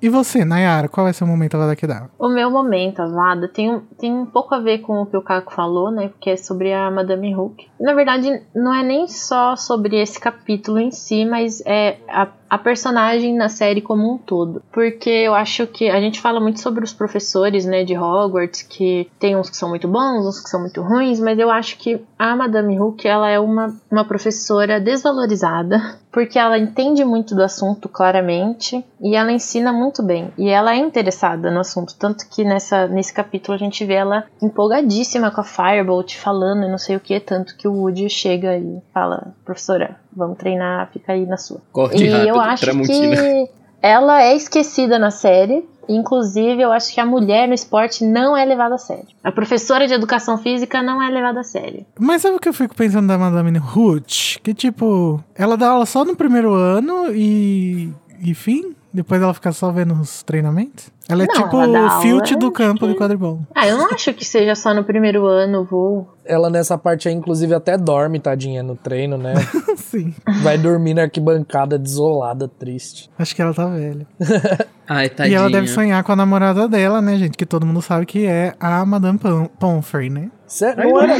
E 0.00 0.08
você, 0.08 0.44
Nayara, 0.44 0.88
qual 0.88 1.06
é 1.06 1.12
seu 1.12 1.24
momento 1.28 1.54
Avada 1.54 1.76
Kedavra? 1.76 2.10
O 2.18 2.28
meu 2.28 2.50
momento, 2.50 3.00
Avada, 3.00 3.46
tem, 3.46 3.70
um- 3.70 3.82
tem 3.96 4.12
um 4.12 4.26
pouco 4.26 4.52
a 4.52 4.58
ver 4.58 4.78
com 4.78 5.00
o 5.02 5.06
que 5.06 5.16
o 5.16 5.22
Caco 5.22 5.54
falou, 5.54 5.92
né? 5.92 6.08
Porque 6.08 6.30
é 6.30 6.36
sobre 6.36 6.72
a 6.72 6.90
Madame 6.90 7.32
Hook. 7.36 7.64
Na 7.80 7.94
verdade, 7.94 8.42
não 8.52 8.74
é 8.74 8.82
nem 8.82 9.06
só 9.06 9.54
sobre 9.54 10.02
esse 10.02 10.18
capítulo 10.18 10.80
em 10.80 10.90
si, 10.90 11.24
mas 11.24 11.62
é 11.64 11.98
a, 12.08 12.26
a 12.52 12.58
personagem 12.58 13.34
na 13.34 13.48
série 13.48 13.80
como 13.80 14.12
um 14.12 14.18
todo. 14.18 14.62
Porque 14.70 15.08
eu 15.08 15.34
acho 15.34 15.66
que 15.66 15.88
a 15.88 15.98
gente 15.98 16.20
fala 16.20 16.38
muito 16.38 16.60
sobre 16.60 16.84
os 16.84 16.92
professores, 16.92 17.64
né, 17.64 17.82
de 17.82 17.96
Hogwarts, 17.96 18.60
que 18.60 19.10
tem 19.18 19.34
uns 19.34 19.48
que 19.48 19.56
são 19.56 19.70
muito 19.70 19.88
bons, 19.88 20.26
uns 20.26 20.38
que 20.38 20.50
são 20.50 20.60
muito 20.60 20.82
ruins, 20.82 21.18
mas 21.18 21.38
eu 21.38 21.50
acho 21.50 21.78
que 21.78 22.04
a 22.18 22.36
Madame 22.36 22.78
Hook, 22.78 23.08
ela 23.08 23.30
é 23.30 23.40
uma, 23.40 23.74
uma 23.90 24.04
professora 24.04 24.78
desvalorizada, 24.78 25.80
porque 26.12 26.38
ela 26.38 26.58
entende 26.58 27.02
muito 27.06 27.34
do 27.34 27.42
assunto 27.42 27.88
claramente 27.88 28.84
e 29.00 29.16
ela 29.16 29.32
ensina 29.32 29.72
muito 29.72 30.02
bem. 30.02 30.30
E 30.36 30.50
ela 30.50 30.74
é 30.74 30.76
interessada 30.76 31.50
no 31.50 31.60
assunto, 31.60 31.96
tanto 31.98 32.28
que 32.28 32.44
nessa, 32.44 32.86
nesse 32.86 33.14
capítulo 33.14 33.54
a 33.54 33.58
gente 33.58 33.82
vê 33.86 33.94
ela 33.94 34.26
empolgadíssima 34.42 35.30
com 35.30 35.40
a 35.40 35.44
Firebolt 35.44 36.18
falando 36.18 36.64
e 36.64 36.70
não 36.70 36.76
sei 36.76 36.96
o 36.96 37.00
que, 37.00 37.18
tanto 37.18 37.56
que 37.56 37.66
o 37.66 37.72
Woody 37.72 38.10
chega 38.10 38.58
e 38.58 38.82
fala: 38.92 39.34
"Professora, 39.42 39.96
vamos 40.16 40.38
treinar, 40.38 40.88
fica 40.92 41.12
aí 41.12 41.26
na 41.26 41.36
sua". 41.36 41.60
Corte 41.72 42.02
E 42.04 42.08
rápido, 42.08 42.28
eu 42.28 42.40
acho 42.40 42.64
Tramontina. 42.64 43.16
que 43.16 43.50
ela 43.82 44.22
é 44.22 44.34
esquecida 44.36 44.98
na 44.98 45.10
série. 45.10 45.64
Inclusive, 45.88 46.62
eu 46.62 46.70
acho 46.70 46.94
que 46.94 47.00
a 47.00 47.04
mulher 47.04 47.48
no 47.48 47.54
esporte 47.54 48.04
não 48.04 48.36
é 48.36 48.44
levada 48.44 48.76
a 48.76 48.78
sério. 48.78 49.08
A 49.24 49.32
professora 49.32 49.86
de 49.88 49.92
educação 49.92 50.38
física 50.38 50.80
não 50.80 51.02
é 51.02 51.10
levada 51.10 51.40
a 51.40 51.42
sério. 51.44 51.84
Mas 51.98 52.22
sabe 52.22 52.36
o 52.36 52.38
que 52.38 52.48
eu 52.48 52.52
fico 52.54 52.74
pensando 52.76 53.08
da 53.08 53.18
Madame 53.18 53.58
Ruth? 53.58 54.38
Que 54.44 54.54
tipo, 54.54 55.22
ela 55.34 55.56
dá 55.56 55.70
aula 55.70 55.84
só 55.84 56.04
no 56.04 56.14
primeiro 56.14 56.54
ano 56.54 57.06
e. 57.12 57.92
e 58.24 58.32
fim? 58.32 58.76
Depois 58.94 59.22
ela 59.22 59.32
fica 59.32 59.50
só 59.52 59.72
vendo 59.72 59.94
os 59.94 60.22
treinamentos? 60.22 60.90
Ela 61.08 61.24
é 61.24 61.26
Não, 61.26 61.34
tipo 61.34 61.56
ela 61.60 61.98
o 61.98 62.00
Filt 62.02 62.32
do 62.36 62.52
campo 62.52 62.80
que- 62.86 62.92
de 62.92 62.98
quadribol. 62.98 63.40
Ah, 63.54 63.66
eu 63.66 63.76
não 63.78 63.86
acho 63.86 64.12
que 64.12 64.24
seja 64.24 64.54
só 64.54 64.72
no 64.74 64.84
primeiro 64.84 65.26
ano 65.26 65.62
o 65.62 65.64
voo. 65.64 66.08
Ela 66.24 66.48
nessa 66.50 66.76
parte 66.78 67.08
aí, 67.08 67.14
inclusive, 67.14 67.54
até 67.54 67.76
dorme, 67.78 68.20
tadinha, 68.20 68.62
no 68.62 68.76
treino, 68.76 69.16
né? 69.16 69.32
Sim. 69.92 70.14
Vai 70.42 70.56
dormir 70.56 70.94
na 70.94 71.02
arquibancada 71.02 71.78
desolada, 71.78 72.48
triste. 72.48 73.10
Acho 73.18 73.36
que 73.36 73.42
ela 73.42 73.52
tá 73.52 73.66
velha. 73.66 74.06
Ai, 74.88 75.06
E 75.06 75.08
tadinha. 75.10 75.36
ela 75.38 75.50
deve 75.50 75.68
sonhar 75.68 76.02
com 76.02 76.12
a 76.12 76.16
namorada 76.16 76.66
dela, 76.66 77.00
né, 77.02 77.16
gente? 77.16 77.36
Que 77.36 77.44
todo 77.46 77.66
mundo 77.66 77.80
sabe 77.82 78.06
que 78.06 78.26
é 78.26 78.54
a 78.58 78.84
Madame 78.86 79.18
Pom 79.18 79.46
Pomfrey, 79.58 80.08
né? 80.10 80.30
Cê- 80.46 80.74
não, 80.74 81.00
era, 81.00 81.14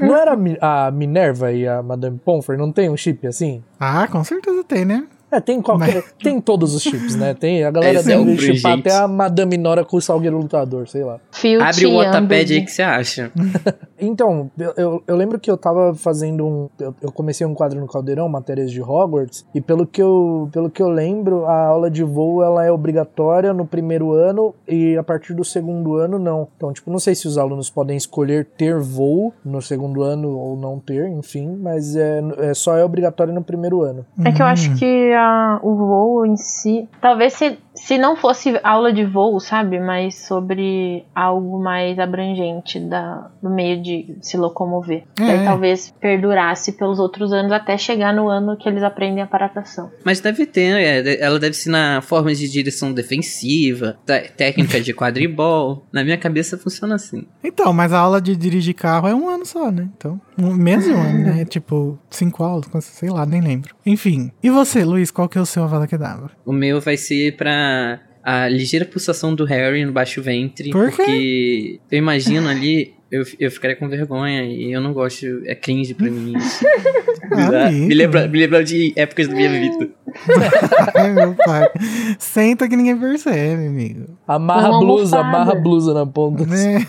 não 0.00 0.16
era 0.16 0.38
a 0.60 0.90
Minerva 0.90 1.50
e 1.52 1.66
a 1.66 1.82
Madame 1.82 2.18
Pomfrey? 2.24 2.58
Não 2.58 2.70
tem 2.70 2.88
um 2.90 2.96
chip 2.96 3.26
assim? 3.26 3.62
Ah, 3.78 4.06
com 4.06 4.22
certeza 4.22 4.62
tem, 4.64 4.84
né? 4.84 5.04
É, 5.30 5.40
tem 5.40 5.62
qualquer. 5.62 6.02
Tem 6.22 6.40
todos 6.40 6.74
os 6.74 6.82
chips, 6.82 7.14
né? 7.14 7.34
Tem, 7.34 7.64
a 7.64 7.70
galera 7.70 8.00
Esse 8.00 8.12
é 8.12 8.16
deve 8.16 8.30
um 8.30 8.38
chipar 8.38 8.78
até 8.78 8.92
a 8.92 9.06
Madame 9.06 9.56
Nora 9.56 9.84
com 9.84 9.96
o 9.96 10.00
Salgueiro 10.00 10.38
Lutador, 10.38 10.88
sei 10.88 11.04
lá. 11.04 11.20
Abre 11.60 11.86
o 11.86 11.96
Wattpad 11.96 12.52
aí 12.52 12.64
que 12.64 12.72
você 12.72 12.82
acha. 12.82 13.30
Então, 14.00 14.50
eu, 14.58 14.72
eu, 14.76 15.02
eu 15.06 15.14
lembro 15.14 15.38
que 15.38 15.50
eu 15.50 15.58
tava 15.58 15.94
fazendo 15.94 16.46
um. 16.46 16.68
Eu, 16.78 16.94
eu 17.02 17.12
comecei 17.12 17.46
um 17.46 17.54
quadro 17.54 17.78
no 17.78 17.86
Caldeirão, 17.86 18.28
matérias 18.28 18.72
de 18.72 18.80
Hogwarts, 18.80 19.44
e 19.54 19.60
pelo 19.60 19.86
que, 19.86 20.00
eu, 20.00 20.48
pelo 20.52 20.70
que 20.70 20.82
eu 20.82 20.88
lembro, 20.88 21.44
a 21.44 21.66
aula 21.66 21.90
de 21.90 22.02
voo 22.02 22.42
ela 22.42 22.64
é 22.64 22.72
obrigatória 22.72 23.52
no 23.52 23.66
primeiro 23.66 24.12
ano 24.12 24.54
e 24.66 24.96
a 24.96 25.02
partir 25.02 25.34
do 25.34 25.44
segundo 25.44 25.96
ano 25.96 26.18
não. 26.18 26.48
Então, 26.56 26.72
tipo, 26.72 26.90
não 26.90 26.98
sei 26.98 27.14
se 27.14 27.28
os 27.28 27.36
alunos 27.36 27.68
podem 27.68 27.96
escolher 27.96 28.46
ter 28.56 28.78
voo 28.78 29.34
no 29.44 29.60
segundo 29.60 30.02
ano 30.02 30.30
ou 30.30 30.56
não 30.56 30.78
ter, 30.78 31.06
enfim, 31.08 31.58
mas 31.60 31.94
é, 31.94 32.22
é 32.38 32.54
só 32.54 32.76
é 32.76 32.84
obrigatório 32.84 33.34
no 33.34 33.44
primeiro 33.44 33.82
ano. 33.82 34.06
É 34.24 34.32
que 34.32 34.40
eu 34.40 34.46
acho 34.46 34.74
que 34.76 35.12
a- 35.20 35.60
o 35.62 35.74
voo 35.74 36.26
em 36.26 36.36
si. 36.36 36.88
Talvez 37.00 37.34
se, 37.34 37.58
se 37.86 37.96
não 37.98 38.14
fosse 38.16 38.58
aula 38.62 38.92
de 38.92 39.04
voo, 39.04 39.40
sabe? 39.40 39.80
Mas 39.80 40.14
sobre 40.26 41.04
algo 41.14 41.62
mais 41.62 41.98
abrangente 41.98 42.78
da, 42.78 43.30
do 43.42 43.50
meio 43.50 43.82
de 43.82 44.16
se 44.20 44.36
locomover. 44.36 45.04
É. 45.18 45.26
Daí 45.26 45.44
talvez 45.44 45.92
perdurasse 46.00 46.72
pelos 46.72 46.98
outros 46.98 47.32
anos 47.32 47.50
até 47.52 47.76
chegar 47.78 48.14
no 48.14 48.28
ano 48.28 48.56
que 48.56 48.68
eles 48.68 48.82
aprendem 48.82 49.22
a 49.22 49.26
paratação. 49.26 49.90
Mas 50.04 50.20
deve 50.20 50.46
ter, 50.46 50.76
é, 50.76 51.20
ela 51.22 51.38
deve 51.38 51.50
ensinar 51.56 52.02
formas 52.02 52.38
de 52.38 52.48
direção 52.48 52.92
defensiva, 52.92 53.96
té- 54.04 54.28
técnica 54.36 54.80
de 54.80 54.92
quadribol. 54.92 55.86
Na 55.92 56.04
minha 56.04 56.18
cabeça 56.18 56.58
funciona 56.58 56.94
assim. 56.96 57.26
Então, 57.42 57.72
mas 57.72 57.92
a 57.92 57.98
aula 57.98 58.20
de 58.20 58.36
dirigir 58.36 58.74
carro 58.74 59.08
é 59.08 59.14
um 59.14 59.28
ano 59.28 59.46
só, 59.46 59.70
né? 59.70 59.88
Então, 59.96 60.20
um, 60.38 60.52
menos 60.52 60.84
de 60.84 60.92
um 60.92 61.00
ano, 61.00 61.18
né? 61.24 61.44
Tipo, 61.50 61.98
cinco 62.10 62.44
aulas, 62.44 62.68
sei 62.84 63.08
lá, 63.10 63.24
nem 63.26 63.40
lembro. 63.40 63.74
Enfim. 63.84 64.30
E 64.42 64.50
você, 64.50 64.84
Luiz, 64.84 65.10
qual 65.10 65.28
que 65.28 65.36
é 65.38 65.40
o 65.40 65.46
seu 65.46 65.64
Avada 65.64 65.86
Kedavra? 65.86 66.30
O 66.44 66.52
meu 66.52 66.80
vai 66.80 66.96
ser 66.96 67.36
pra 67.36 67.69
a 68.22 68.48
ligeira 68.48 68.84
pulsação 68.84 69.34
do 69.34 69.44
Harry 69.44 69.84
no 69.84 69.92
baixo 69.92 70.22
ventre. 70.22 70.70
Por 70.70 70.90
quê? 70.90 70.96
porque 70.96 71.80
eu 71.90 71.98
imagino 71.98 72.48
ali, 72.48 72.94
eu, 73.10 73.24
eu 73.38 73.50
ficaria 73.50 73.76
com 73.76 73.88
vergonha 73.88 74.44
e 74.44 74.72
eu 74.72 74.80
não 74.80 74.92
gosto, 74.92 75.26
é 75.46 75.54
cringe 75.54 75.94
pra 75.94 76.10
mim 76.10 76.36
isso. 76.36 76.64
Ah, 77.32 77.70
me, 77.70 77.94
lembra, 77.94 78.26
me 78.26 78.40
lembra 78.40 78.64
de 78.64 78.92
épocas 78.96 79.28
da 79.28 79.36
minha 79.36 79.48
vida. 79.48 79.88
Ai, 80.96 81.12
meu 81.12 81.32
pai. 81.34 81.68
Senta 82.18 82.68
que 82.68 82.74
ninguém 82.74 82.98
percebe, 82.98 83.68
amigo. 83.68 84.18
Amarra 84.26 84.66
a 84.66 84.78
blusa, 84.80 85.18
almofada. 85.18 85.42
amarra 85.42 85.52
a 85.52 85.62
blusa 85.62 85.94
na 85.94 86.04
ponta. 86.04 86.44
Né? 86.44 86.84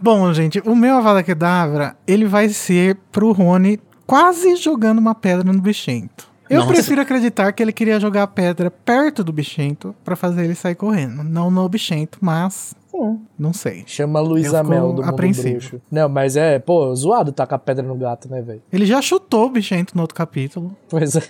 Bom, 0.00 0.32
gente, 0.34 0.60
o 0.64 0.74
meu 0.74 0.96
Avada 0.96 1.22
Kedavra, 1.22 1.96
ele 2.08 2.24
vai 2.24 2.48
ser 2.48 2.96
pro 3.12 3.30
Rony 3.30 3.78
quase 4.04 4.56
jogando 4.56 4.98
uma 4.98 5.14
pedra 5.14 5.44
no 5.52 5.60
bichento. 5.60 6.28
Eu 6.48 6.60
Nossa. 6.60 6.72
prefiro 6.72 7.00
acreditar 7.00 7.52
que 7.52 7.62
ele 7.62 7.72
queria 7.72 7.98
jogar 7.98 8.22
a 8.22 8.26
pedra 8.26 8.70
perto 8.70 9.24
do 9.24 9.32
bichento 9.32 9.94
pra 10.04 10.14
fazer 10.14 10.44
ele 10.44 10.54
sair 10.54 10.74
correndo. 10.74 11.22
Não 11.24 11.50
no 11.50 11.68
bichento, 11.68 12.18
mas 12.20 12.74
Sim. 12.90 13.20
não 13.38 13.52
sei. 13.52 13.82
Chama 13.86 14.20
Luísa 14.20 14.58
fico 14.58 14.70
Mel 14.70 14.92
do 14.92 15.02
mundo 15.02 15.04
apreensivo. 15.04 15.58
bruxo. 15.58 15.80
Não, 15.90 16.08
mas 16.08 16.36
é, 16.36 16.58
pô, 16.58 16.94
zoado 16.94 17.32
tacar 17.32 17.58
pedra 17.58 17.84
no 17.84 17.96
gato, 17.96 18.28
né, 18.30 18.40
velho? 18.42 18.62
Ele 18.72 18.86
já 18.86 19.02
chutou 19.02 19.46
o 19.46 19.50
bichento 19.50 19.94
no 19.96 20.02
outro 20.02 20.14
capítulo. 20.14 20.76
Pois 20.88 21.16
é. 21.16 21.22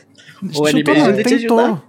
O 0.42 0.66
chutou 0.68 0.94
não, 0.94 1.08
ele 1.08 1.24
tentou. 1.24 1.80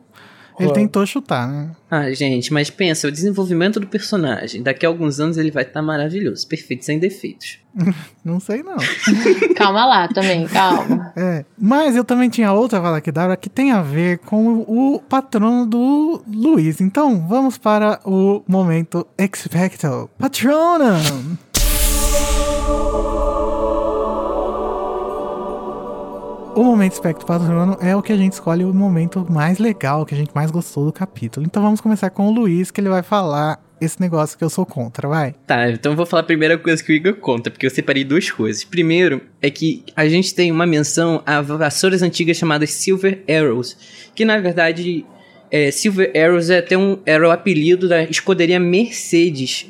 Ele 0.60 0.74
tentou 0.74 1.06
chutar, 1.06 1.48
né? 1.48 1.72
Ah, 1.90 2.12
gente, 2.12 2.52
mas 2.52 2.70
pensa, 2.70 3.08
o 3.08 3.12
desenvolvimento 3.12 3.80
do 3.80 3.88
personagem. 3.88 4.64
Daqui 4.64 4.86
a 4.86 4.90
alguns 4.90 5.20
anos 5.20 5.38
ele 5.38 5.52
vai 5.52 5.64
estar 5.64 5.82
maravilhoso, 5.82 6.48
perfeito, 6.48 6.84
sem 6.84 6.98
defeitos. 6.98 7.60
Não 8.26 8.40
sei 8.40 8.64
não. 8.64 8.76
Calma 9.56 9.86
lá 9.86 10.08
também, 10.08 10.46
calma. 10.48 11.14
É. 11.16 11.46
Mas 11.58 11.96
eu 11.96 12.04
também 12.04 12.28
tinha 12.28 12.52
outra 12.52 12.80
Vala 12.80 13.00
Kedavra 13.00 13.38
que 13.38 13.50
tem 13.50 13.72
a 13.72 13.82
ver 13.82 14.18
com 14.20 14.66
o 14.68 15.00
patrono 15.08 15.66
do 15.66 16.22
Luiz. 16.28 16.82
Então, 16.82 17.26
vamos 17.26 17.58
para 17.58 18.02
o 18.04 18.44
momento 18.48 19.08
Expecto 19.18 20.10
Patronum. 20.18 21.38
O 26.58 26.64
momento 26.64 26.94
Espectro 26.94 27.24
Patrono 27.24 27.78
é 27.80 27.96
o 27.96 28.02
que 28.02 28.12
a 28.12 28.18
gente 28.18 28.34
escolhe 28.34 28.66
o 28.66 28.74
momento 28.74 29.24
mais 29.30 29.60
legal, 29.60 30.04
que 30.08 30.16
a 30.16 30.18
gente 30.18 30.32
mais 30.34 30.50
gostou 30.50 30.86
do 30.86 30.92
capítulo. 30.92 31.46
Então 31.46 31.62
vamos 31.62 31.80
começar 31.80 32.10
com 32.10 32.28
o 32.28 32.32
Luiz, 32.32 32.72
que 32.72 32.82
ele 32.82 32.90
vai 32.90 33.04
falar 33.04 33.64
esse 33.80 34.02
negócio 34.02 34.36
que 34.36 34.44
eu 34.44 34.50
sou 34.50 34.66
contra, 34.66 35.08
vai. 35.08 35.36
Tá, 35.46 35.70
então 35.70 35.96
vou 35.96 36.04
falar 36.04 36.22
a 36.22 36.26
primeira 36.26 36.58
coisa 36.58 36.84
que 36.84 36.92
o 36.92 36.96
Igor 36.96 37.14
conta, 37.18 37.52
porque 37.52 37.68
eu 37.68 37.70
separei 37.70 38.04
duas 38.04 38.32
coisas. 38.32 38.64
Primeiro 38.64 39.22
é 39.40 39.52
que 39.52 39.84
a 39.96 40.08
gente 40.08 40.34
tem 40.34 40.52
uma 40.52 40.66
menção 40.66 41.22
a 41.28 41.42
vassouras 41.42 42.02
antigas 42.02 42.38
chamadas 42.38 42.72
Silver 42.72 43.24
Arrows, 43.30 44.10
que 44.16 44.26
na 44.26 44.40
verdade 44.40 45.06
é, 45.52 45.70
Silver 45.70 46.12
Arrows 46.16 46.50
é 46.50 46.58
até 46.58 46.76
um, 46.76 46.98
era 47.06 47.28
o 47.28 47.30
apelido 47.30 47.88
da 47.88 48.02
escuderia 48.02 48.60
Mercedes. 48.60 49.68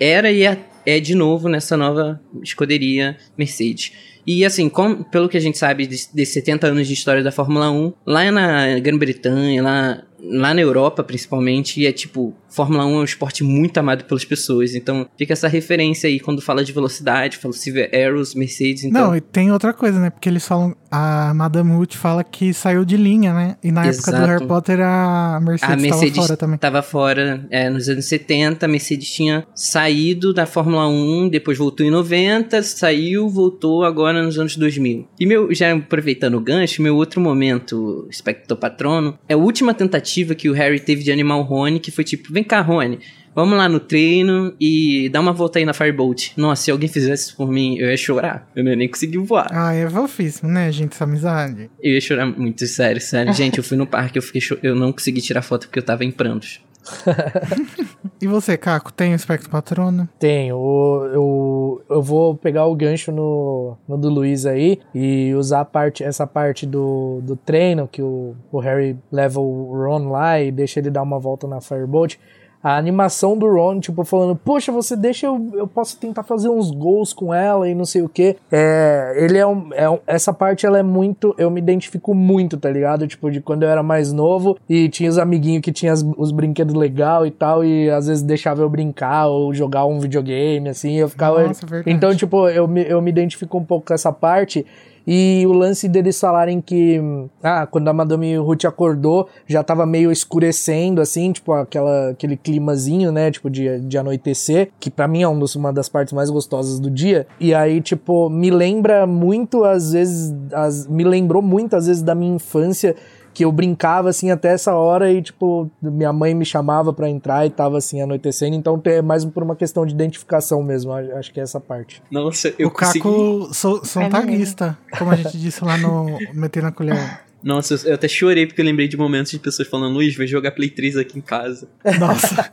Era 0.00 0.32
e 0.32 0.46
é, 0.46 0.58
é 0.86 1.00
de 1.00 1.14
novo 1.14 1.50
nessa 1.50 1.76
nova 1.76 2.18
escuderia 2.42 3.18
Mercedes. 3.36 3.92
E 4.26 4.44
assim, 4.44 4.68
como, 4.68 5.04
pelo 5.04 5.28
que 5.28 5.36
a 5.36 5.40
gente 5.40 5.58
sabe 5.58 5.86
de, 5.86 6.06
de 6.12 6.26
70 6.26 6.66
anos 6.66 6.86
de 6.86 6.94
história 6.94 7.22
da 7.22 7.32
Fórmula 7.32 7.70
1, 7.70 7.92
lá 8.06 8.30
na 8.30 8.78
Grã-Bretanha, 8.78 9.62
lá, 9.62 10.02
lá 10.22 10.54
na 10.54 10.60
Europa 10.60 11.02
principalmente, 11.02 11.86
é 11.86 11.92
tipo, 11.92 12.34
Fórmula 12.50 12.84
1 12.84 12.90
é 12.90 12.98
um 12.98 13.04
esporte 13.04 13.44
muito 13.44 13.78
amado 13.78 14.04
pelas 14.04 14.24
pessoas. 14.24 14.74
Então 14.74 15.08
fica 15.16 15.32
essa 15.32 15.48
referência 15.48 16.08
aí 16.08 16.20
quando 16.20 16.42
fala 16.42 16.64
de 16.64 16.72
velocidade, 16.72 17.36
fala 17.36 17.54
Silver 17.54 17.90
Arrows, 17.94 18.34
Mercedes. 18.34 18.84
Então... 18.84 19.08
Não, 19.08 19.16
e 19.16 19.20
tem 19.20 19.52
outra 19.52 19.72
coisa, 19.72 19.98
né? 19.98 20.10
Porque 20.10 20.28
eles 20.28 20.46
falam. 20.46 20.74
A 20.92 21.32
Madame 21.32 21.70
Wood 21.70 21.96
fala 21.96 22.24
que 22.24 22.52
saiu 22.52 22.84
de 22.84 22.96
linha, 22.96 23.32
né? 23.32 23.56
E 23.62 23.70
na 23.70 23.86
época 23.86 24.10
do 24.10 24.16
Exato. 24.16 24.26
Harry 24.26 24.46
Potter 24.46 24.80
a 24.80 25.38
Mercedes, 25.40 25.72
A 25.72 25.76
Mercedes 25.76 26.14
tava 26.14 26.26
fora 26.26 26.36
também. 26.36 26.58
Tava 26.58 26.82
fora 26.82 27.46
é, 27.48 27.70
nos 27.70 27.88
anos 27.88 28.04
70, 28.06 28.66
a 28.66 28.68
Mercedes 28.68 29.08
tinha 29.08 29.46
saído 29.54 30.34
da 30.34 30.46
Fórmula 30.46 30.88
1, 30.88 31.28
depois 31.28 31.56
voltou 31.56 31.86
em 31.86 31.90
90, 31.90 32.60
saiu, 32.64 33.28
voltou 33.28 33.84
agora 33.84 34.20
nos 34.20 34.36
anos 34.36 34.56
2000. 34.56 35.06
E 35.20 35.26
meu, 35.26 35.54
já 35.54 35.72
aproveitando 35.72 36.34
o 36.34 36.40
gancho, 36.40 36.82
meu 36.82 36.96
outro 36.96 37.20
momento, 37.20 38.08
Specto 38.12 38.56
Patrono, 38.56 39.16
é 39.28 39.34
a 39.34 39.36
última 39.36 39.72
tentativa 39.72 40.34
que 40.34 40.48
o 40.48 40.52
Harry 40.52 40.80
teve 40.80 41.04
de 41.04 41.12
animar 41.12 41.36
o 41.36 41.42
Rony, 41.42 41.78
que 41.78 41.92
foi 41.92 42.02
tipo, 42.02 42.32
vem 42.40 42.44
cá, 42.44 42.60
Rony, 42.62 42.98
vamos 43.34 43.56
lá 43.56 43.68
no 43.68 43.78
treino 43.78 44.54
e 44.58 45.08
dá 45.10 45.20
uma 45.20 45.32
volta 45.32 45.58
aí 45.58 45.64
na 45.64 45.74
Firebolt. 45.74 46.30
Nossa, 46.36 46.64
se 46.64 46.70
alguém 46.70 46.88
fizesse 46.88 47.28
isso 47.28 47.36
por 47.36 47.50
mim, 47.50 47.76
eu 47.78 47.90
ia 47.90 47.96
chorar. 47.96 48.48
Eu 48.56 48.64
não 48.64 48.70
ia 48.70 48.76
nem 48.76 48.88
conseguir 48.88 49.18
voar. 49.18 49.48
Ah, 49.50 49.74
é 49.74 49.88
fofíssimo, 49.88 50.50
né, 50.50 50.72
gente? 50.72 50.92
Essa 50.92 51.04
amizade. 51.04 51.70
Eu 51.80 51.92
ia 51.92 52.00
chorar 52.00 52.26
muito, 52.26 52.66
sério, 52.66 53.00
sério. 53.00 53.32
Gente, 53.32 53.58
eu 53.58 53.64
fui 53.64 53.76
no 53.76 53.86
parque, 53.86 54.18
eu, 54.18 54.22
fiquei 54.22 54.40
eu 54.62 54.74
não 54.74 54.92
consegui 54.92 55.20
tirar 55.20 55.42
foto 55.42 55.66
porque 55.66 55.78
eu 55.78 55.82
tava 55.82 56.04
em 56.04 56.10
prantos. 56.10 56.60
E 58.22 58.26
você, 58.26 58.54
Caco, 58.58 58.92
tem 58.92 59.12
o 59.12 59.16
Espectro 59.16 59.48
Patrono? 59.48 60.06
Tenho. 60.18 60.56
O- 60.58 61.04
Eu, 61.06 61.82
eu 61.88 62.02
vou 62.02 62.34
pegar 62.34 62.66
o 62.66 62.74
gancho 62.74 63.10
no, 63.10 63.78
no 63.88 63.96
do 63.96 64.10
Luiz 64.10 64.44
aí 64.44 64.78
e 64.94 65.32
usar 65.34 65.64
parte, 65.64 66.04
essa 66.04 66.26
parte 66.26 66.66
do, 66.66 67.20
do 67.22 67.34
treino 67.34 67.88
que 67.88 68.02
o, 68.02 68.34
o 68.52 68.58
Harry 68.58 68.98
leva 69.10 69.40
o 69.40 69.72
Ron 69.74 70.10
lá 70.10 70.38
e 70.40 70.52
deixa 70.52 70.80
ele 70.80 70.90
dar 70.90 71.02
uma 71.02 71.18
volta 71.18 71.46
na 71.46 71.62
Firebolt. 71.62 72.16
A 72.62 72.76
animação 72.76 73.38
do 73.38 73.46
Ron, 73.50 73.80
tipo, 73.80 74.04
falando, 74.04 74.36
poxa, 74.36 74.70
você 74.70 74.94
deixa 74.94 75.26
eu, 75.26 75.50
eu 75.54 75.66
posso 75.66 75.96
tentar 75.98 76.22
fazer 76.24 76.50
uns 76.50 76.70
gols 76.70 77.12
com 77.12 77.32
ela 77.32 77.66
e 77.68 77.74
não 77.74 77.86
sei 77.86 78.02
o 78.02 78.08
que. 78.08 78.36
É, 78.52 79.14
ele 79.16 79.38
é 79.38 79.46
um, 79.46 79.70
é 79.72 79.88
um- 79.88 79.98
Essa 80.06 80.30
parte 80.32 80.66
ela 80.66 80.78
é 80.78 80.82
muito. 80.82 81.34
Eu 81.38 81.50
me 81.50 81.58
identifico 81.60 82.14
muito, 82.14 82.58
tá 82.58 82.68
ligado? 82.70 83.06
Tipo, 83.06 83.30
de 83.30 83.40
quando 83.40 83.62
eu 83.62 83.68
era 83.70 83.82
mais 83.82 84.12
novo 84.12 84.58
e 84.68 84.88
tinha 84.90 85.08
os 85.08 85.16
amiguinhos 85.16 85.62
que 85.62 85.72
tinham 85.72 85.92
as- 85.94 86.04
os 86.18 86.30
brinquedos 86.32 86.74
legal 86.74 87.24
e 87.26 87.30
tal, 87.30 87.64
e 87.64 87.88
às 87.88 88.06
vezes 88.08 88.22
deixava 88.22 88.60
eu 88.60 88.68
brincar 88.68 89.26
ou 89.28 89.54
jogar 89.54 89.86
um 89.86 89.98
videogame, 89.98 90.68
assim, 90.68 90.96
eu 90.96 91.08
ficava. 91.08 91.42
Nossa, 91.46 91.66
verdade. 91.66 91.96
então, 91.96 92.14
tipo, 92.14 92.46
eu 92.48 92.68
me, 92.68 92.82
eu 92.86 93.00
me 93.00 93.10
identifico 93.10 93.56
um 93.56 93.64
pouco 93.64 93.86
com 93.86 93.94
essa 93.94 94.12
parte. 94.12 94.66
E 95.06 95.44
o 95.46 95.52
lance 95.52 95.88
deles 95.88 96.18
falarem 96.20 96.60
que, 96.60 97.00
ah, 97.42 97.66
quando 97.66 97.88
a 97.88 97.92
Madame 97.92 98.36
Ruth 98.36 98.64
acordou, 98.64 99.28
já 99.46 99.62
tava 99.62 99.84
meio 99.84 100.12
escurecendo, 100.12 101.00
assim, 101.00 101.32
tipo, 101.32 101.52
aquela, 101.52 102.10
aquele 102.10 102.36
climazinho, 102.36 103.10
né, 103.10 103.30
tipo, 103.30 103.50
de, 103.50 103.80
de 103.80 103.98
anoitecer, 103.98 104.70
que 104.78 104.90
pra 104.90 105.08
mim 105.08 105.22
é 105.22 105.28
um 105.28 105.40
uma 105.56 105.72
das 105.72 105.88
partes 105.88 106.12
mais 106.12 106.30
gostosas 106.30 106.78
do 106.78 106.90
dia. 106.90 107.26
E 107.40 107.54
aí, 107.54 107.80
tipo, 107.80 108.28
me 108.28 108.50
lembra 108.50 109.06
muito, 109.06 109.64
às 109.64 109.92
vezes, 109.92 110.34
as, 110.52 110.86
me 110.86 111.02
lembrou 111.02 111.42
muito, 111.42 111.74
às 111.74 111.86
vezes, 111.86 112.02
da 112.02 112.14
minha 112.14 112.34
infância, 112.34 112.94
que 113.32 113.44
eu 113.44 113.52
brincava 113.52 114.08
assim 114.10 114.30
até 114.30 114.48
essa 114.52 114.74
hora 114.74 115.10
e, 115.12 115.22
tipo, 115.22 115.70
minha 115.80 116.12
mãe 116.12 116.34
me 116.34 116.44
chamava 116.44 116.92
pra 116.92 117.08
entrar 117.08 117.46
e 117.46 117.50
tava 117.50 117.78
assim 117.78 118.00
anoitecendo, 118.02 118.56
então 118.56 118.80
é 118.84 119.00
mais 119.00 119.24
por 119.24 119.42
uma 119.42 119.54
questão 119.56 119.86
de 119.86 119.92
identificação 119.94 120.62
mesmo, 120.62 120.92
a- 120.92 121.00
acho 121.18 121.32
que 121.32 121.40
é 121.40 121.42
essa 121.42 121.60
parte. 121.60 122.02
Nossa, 122.10 122.52
eu 122.58 122.68
o 122.68 122.70
Caco 122.70 122.98
consegui... 123.00 123.54
sou, 123.54 123.84
sou 123.84 124.02
um 124.02 124.06
É 124.06 124.08
taguista, 124.08 124.76
como 124.98 125.10
a 125.10 125.16
gente 125.16 125.38
disse 125.38 125.64
lá 125.64 125.76
no 125.78 126.18
Meter 126.34 126.62
na 126.62 126.72
Colher. 126.72 127.20
Nossa, 127.42 127.74
eu- 127.88 127.94
até 127.94 128.06
chorei 128.06 128.46
porque 128.46 128.60
eu 128.60 128.64
lembrei 128.66 128.86
de 128.86 128.96
momentos 128.98 129.30
de 129.32 129.38
pessoas 129.38 129.66
falando, 129.66 129.94
Luiz, 129.94 130.14
vai 130.14 130.26
jogar 130.26 130.50
Play 130.50 130.68
3 130.68 130.96
aqui 130.98 131.16
em 131.18 131.22
casa. 131.22 131.66
Nossa, 131.98 132.50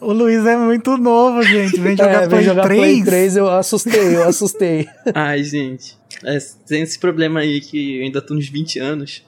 o 0.00 0.12
Luiz 0.12 0.44
é 0.44 0.56
muito 0.56 0.96
novo, 0.96 1.42
gente. 1.44 1.78
Vem 1.78 1.96
jogar 1.96 2.12
é, 2.12 2.20
vem 2.20 2.28
Play, 2.30 2.42
jogar 2.44 2.62
3. 2.64 2.80
Play 2.80 3.04
3, 3.04 3.36
eu 3.36 3.48
assustei, 3.48 4.16
eu 4.16 4.24
assustei. 4.24 4.88
Ai, 5.14 5.44
gente. 5.44 5.96
É, 6.24 6.38
tem 6.66 6.82
esse 6.82 6.98
problema 6.98 7.40
aí 7.40 7.60
que 7.60 7.98
eu 7.98 8.04
ainda 8.04 8.20
tô 8.20 8.34
nos 8.34 8.48
20 8.48 8.78
anos. 8.80 9.22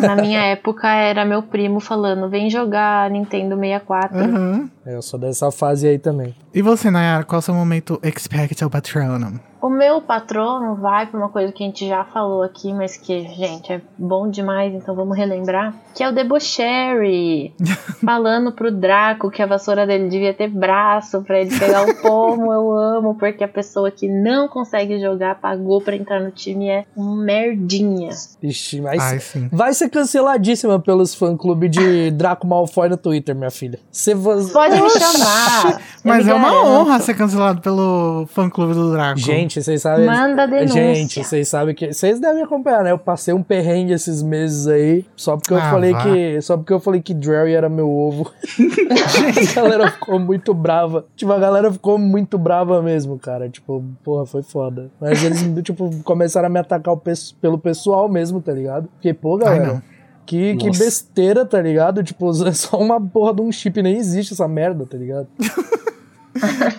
Na 0.00 0.16
minha 0.16 0.40
época 0.40 0.88
era 0.88 1.24
meu 1.24 1.42
primo 1.42 1.80
falando: 1.80 2.28
vem 2.28 2.50
jogar 2.50 3.10
Nintendo 3.10 3.56
64. 3.56 4.18
Aham. 4.18 4.70
É, 4.84 4.94
eu 4.94 5.02
sou 5.02 5.18
dessa 5.18 5.50
fase 5.50 5.88
aí 5.88 5.98
também. 5.98 6.34
E 6.52 6.60
você, 6.62 6.90
Nayara, 6.90 7.24
qual 7.24 7.38
é 7.38 7.40
o 7.40 7.42
seu 7.42 7.54
momento 7.54 7.98
Expecto 8.02 8.68
Patronum? 8.68 9.38
O 9.64 9.70
meu 9.70 10.02
patrono 10.02 10.74
vai 10.74 11.06
pra 11.06 11.18
uma 11.18 11.30
coisa 11.30 11.50
que 11.50 11.62
a 11.62 11.66
gente 11.66 11.88
já 11.88 12.04
falou 12.04 12.42
aqui, 12.42 12.70
mas 12.74 12.98
que, 12.98 13.26
gente, 13.28 13.72
é 13.72 13.80
bom 13.96 14.28
demais, 14.28 14.74
então 14.74 14.94
vamos 14.94 15.16
relembrar. 15.16 15.74
Que 15.94 16.04
é 16.04 16.08
o 16.10 16.12
Debocherry. 16.12 17.54
falando 18.04 18.52
pro 18.52 18.70
Draco 18.70 19.30
que 19.30 19.42
a 19.42 19.46
vassoura 19.46 19.86
dele 19.86 20.08
devia 20.08 20.34
ter 20.34 20.48
braço 20.48 21.22
pra 21.22 21.40
ele 21.40 21.58
pegar 21.58 21.88
o 21.88 21.94
pomo. 22.02 22.52
Eu 22.52 22.70
amo, 22.70 23.14
porque 23.14 23.42
a 23.42 23.48
pessoa 23.48 23.90
que 23.90 24.06
não 24.06 24.46
consegue 24.46 25.00
jogar 25.00 25.36
pagou 25.36 25.80
pra 25.80 25.96
entrar 25.96 26.20
no 26.20 26.30
time 26.30 26.66
e 26.66 26.70
é 26.70 26.84
um 26.96 27.16
merdinha. 27.16 28.10
Ixi, 28.42 28.80
mas 28.80 29.02
Ai, 29.02 29.48
vai 29.50 29.72
ser 29.72 29.88
canceladíssima 29.88 30.78
pelos 30.78 31.14
fã-clube 31.14 31.68
de 31.68 32.10
Draco 32.10 32.46
Malfoy 32.46 32.88
no 32.88 32.96
Twitter, 32.96 33.34
minha 33.34 33.50
filha. 33.50 33.78
Você 33.90 34.14
Pode 34.14 34.80
me 34.80 34.90
chamar. 34.90 35.80
Mas 36.04 36.26
me 36.26 36.32
é 36.32 36.34
uma 36.34 36.64
honra 36.64 37.00
ser 37.00 37.14
cancelado 37.14 37.60
pelo 37.60 38.26
fã-clube 38.26 38.74
do 38.74 38.92
Draco. 38.92 39.18
Gente, 39.18 39.53
vocês 39.62 39.82
sabem. 39.82 40.06
Manda 40.06 40.46
denúncia. 40.46 40.94
Gente, 40.94 41.22
vocês 41.24 41.48
sabem 41.48 41.74
que. 41.74 41.92
Vocês 41.92 42.20
devem 42.20 42.42
acompanhar, 42.42 42.82
né? 42.84 42.90
Eu 42.92 42.98
passei 42.98 43.32
um 43.34 43.42
perrengue 43.42 43.92
esses 43.92 44.22
meses 44.22 44.66
aí. 44.66 45.04
Só 45.16 45.36
porque 45.36 45.52
eu 45.54 45.58
Ah, 45.58 45.70
falei 45.70 45.92
vá. 45.92 46.02
que. 46.02 46.40
Só 46.42 46.56
porque 46.56 46.72
eu 46.72 46.80
falei 46.80 47.00
que 47.00 47.12
Drary 47.14 47.52
era 47.52 47.68
meu 47.68 47.90
ovo. 47.90 48.30
a 49.50 49.54
galera 49.54 49.90
ficou 49.90 50.18
muito 50.18 50.52
brava. 50.54 51.04
Tipo, 51.16 51.32
a 51.32 51.38
galera 51.38 51.72
ficou 51.72 51.98
muito 51.98 52.38
brava 52.38 52.82
mesmo, 52.82 53.18
cara. 53.18 53.48
Tipo, 53.48 53.84
porra, 54.02 54.26
foi 54.26 54.42
foda. 54.42 54.90
Mas 55.00 55.22
eles, 55.22 55.42
tipo, 55.62 55.90
começaram 56.04 56.46
a 56.46 56.50
me 56.50 56.58
atacar 56.58 56.96
pelo 57.40 57.58
pessoal 57.58 58.08
mesmo, 58.08 58.40
tá 58.40 58.52
ligado? 58.52 58.88
Porque, 58.94 59.12
pô, 59.14 59.34
Ai, 59.36 59.40
galera. 59.58 59.66
não. 59.74 59.82
Que, 60.26 60.56
que 60.56 60.70
besteira, 60.70 61.44
tá 61.44 61.60
ligado? 61.60 62.02
Tipo, 62.02 62.30
é 62.46 62.52
só 62.56 62.78
uma 62.78 62.98
porra 63.00 63.34
de 63.34 63.42
um 63.42 63.52
chip, 63.52 63.82
nem 63.82 63.96
existe 63.98 64.32
essa 64.32 64.48
merda, 64.48 64.86
tá 64.86 64.96
ligado? 64.96 65.26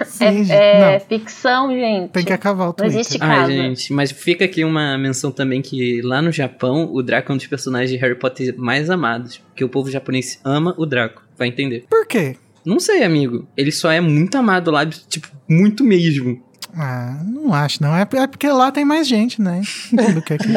Sim. 0.05 0.51
É 0.51 0.93
Não, 0.93 0.99
ficção, 0.99 1.69
gente. 1.71 2.09
tem 2.11 2.25
que 2.25 2.33
acabar 2.33 2.63
o 2.63 2.67
Não 2.67 2.73
Twitter. 2.73 2.99
existe 2.99 3.17
Ai, 3.21 3.39
casa. 3.39 3.51
gente, 3.51 3.93
mas 3.93 4.11
fica 4.11 4.45
aqui 4.45 4.63
uma 4.63 4.97
menção 4.97 5.31
também 5.31 5.61
que 5.61 6.01
lá 6.01 6.21
no 6.21 6.31
Japão, 6.31 6.89
o 6.93 7.01
Draco 7.01 7.31
é 7.31 7.35
um 7.35 7.37
dos 7.37 7.47
personagens 7.47 7.89
de 7.91 7.97
Harry 7.97 8.15
Potter 8.15 8.53
mais 8.57 8.89
amados. 8.89 9.37
Porque 9.37 9.63
o 9.63 9.69
povo 9.69 9.89
japonês 9.89 10.39
ama 10.43 10.73
o 10.77 10.85
Draco, 10.85 11.23
vai 11.37 11.47
entender. 11.47 11.85
Por 11.89 12.05
quê? 12.05 12.35
Não 12.65 12.79
sei, 12.79 13.03
amigo. 13.03 13.47
Ele 13.55 13.71
só 13.71 13.91
é 13.91 14.01
muito 14.01 14.35
amado 14.37 14.71
lá, 14.71 14.85
tipo, 14.85 15.27
muito 15.47 15.83
mesmo. 15.83 16.43
Ah, 16.77 17.15
não 17.23 17.53
acho, 17.53 17.81
não. 17.81 17.95
É, 17.95 18.01
é 18.15 18.27
porque 18.27 18.49
lá 18.49 18.71
tem 18.71 18.83
mais 18.83 19.07
gente, 19.07 19.41
né? 19.41 19.61
Do 20.13 20.21
que 20.21 20.33
aqui. 20.33 20.49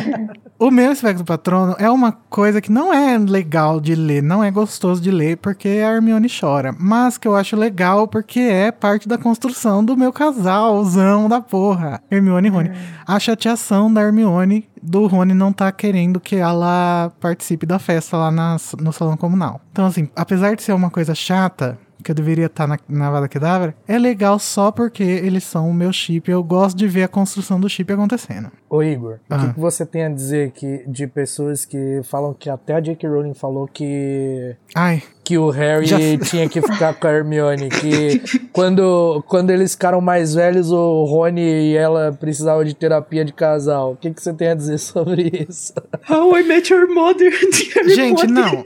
O 0.59 0.71
meu 0.71 0.91
espectro 0.91 1.25
patrono 1.25 1.77
é 1.79 1.89
uma 1.89 2.11
coisa 2.11 2.61
que 2.61 2.73
não 2.73 2.93
é 2.93 3.17
legal 3.17 3.79
de 3.81 3.95
ler, 3.95 4.21
não 4.23 4.43
é 4.43 4.51
gostoso 4.51 5.01
de 5.01 5.11
ler 5.11 5.37
porque 5.37 5.69
a 5.69 5.95
Hermione 5.95 6.29
chora, 6.29 6.75
mas 6.77 7.17
que 7.17 7.29
eu 7.29 7.37
acho 7.37 7.55
legal 7.55 8.09
porque 8.09 8.41
é 8.41 8.73
parte 8.73 9.07
da 9.09 9.17
construção 9.17 9.85
do 9.85 9.97
meu 9.97 10.13
casalzão 10.13 11.29
da 11.29 11.41
porra. 11.41 12.03
Hermione 12.11 12.49
e 12.49 12.51
Rony. 12.51 12.71
A 13.07 13.21
chateação 13.21 13.93
da 13.93 14.03
Hermione 14.03 14.69
do 14.83 15.07
Rony 15.07 15.35
não 15.35 15.53
tá 15.53 15.71
querendo 15.71 16.19
que 16.19 16.35
ela 16.37 17.13
participe 17.21 17.65
da 17.65 17.79
festa 17.79 18.17
lá 18.17 18.31
na- 18.31 18.57
no 18.81 18.93
salão 18.93 19.17
comunal. 19.17 19.61
Então, 19.71 19.87
assim, 19.87 20.09
apesar 20.17 20.57
de 20.57 20.63
ser 20.63 20.73
uma 20.73 20.91
coisa 20.91 21.15
chata, 21.15 21.79
que 22.09 22.13
eu 22.13 22.15
deveria 22.17 22.47
estar 22.47 22.67
na, 22.67 22.79
na 22.89 23.11
Vada 23.11 23.29
Kedavra, 23.29 23.75
é 23.87 23.99
legal 23.99 24.39
só 24.39 24.71
porque 24.73 25.03
eles 25.03 25.45
são 25.45 25.69
o 25.69 25.75
meu 25.75 25.93
chip. 25.93 26.31
Eu 26.31 26.43
gosto 26.43 26.75
de 26.77 26.89
ver 26.89 27.03
a 27.03 27.09
construção 27.09 27.61
do 27.61 27.69
chip 27.69 27.93
acontecendo. 27.93 28.51
Ô 28.71 28.83
Igor, 28.83 29.15
o 29.15 29.19
Ah. 29.35 29.39
que, 29.49 29.55
que 29.55 29.61
você 29.61 29.85
tem 29.85 30.05
a 30.05 30.09
dizer 30.09 30.53
que, 30.53 30.85
de 30.87 31.07
pessoas 31.07 31.67
que 31.67 32.01
falam 32.05 32.33
que 32.33 32.49
até 32.49 32.75
a 32.75 32.81
J.K. 32.81 33.07
Rowling 33.09 33.35
falou 33.35 33.69
que 33.69 34.57
Ai, 34.75 35.03
que 35.23 35.37
o 35.37 35.51
Harry 35.51 35.85
Já- 35.87 35.99
tinha 36.25 36.49
que 36.49 36.63
ficar 36.63 36.95
com 36.95 37.07
a 37.07 37.11
Hermione, 37.13 37.69
que 37.69 38.23
quando, 38.53 39.23
quando 39.29 39.51
eles 39.51 39.73
ficaram 39.73 40.01
mais 40.01 40.35
velhos, 40.35 40.71
o 40.73 41.05
Rony 41.05 41.41
e 41.43 41.77
ela 41.77 42.11
precisavam 42.19 42.65
de 42.65 42.75
terapia 42.75 43.23
de 43.25 43.33
casal. 43.35 43.93
O 43.93 43.97
que, 43.97 44.11
que 44.15 44.23
você 44.23 44.33
tem 44.33 44.49
a 44.49 44.55
dizer 44.55 44.79
sobre 44.79 45.47
isso? 45.49 45.75
How 46.09 46.39
I 46.39 46.43
Met 46.45 46.73
Your 46.73 46.89
Mother 46.89 47.33
gente, 47.95 48.27
não. 48.27 48.65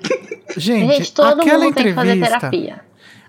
Gente, 0.56 0.94
Gente, 0.96 1.12
todo 1.14 1.40
aquela 1.40 1.64
mundo 1.64 1.74
tem 1.74 1.84
que 1.86 1.94
fazer 1.94 2.12
entrevista. 2.16 2.38
terapia. 2.50 2.80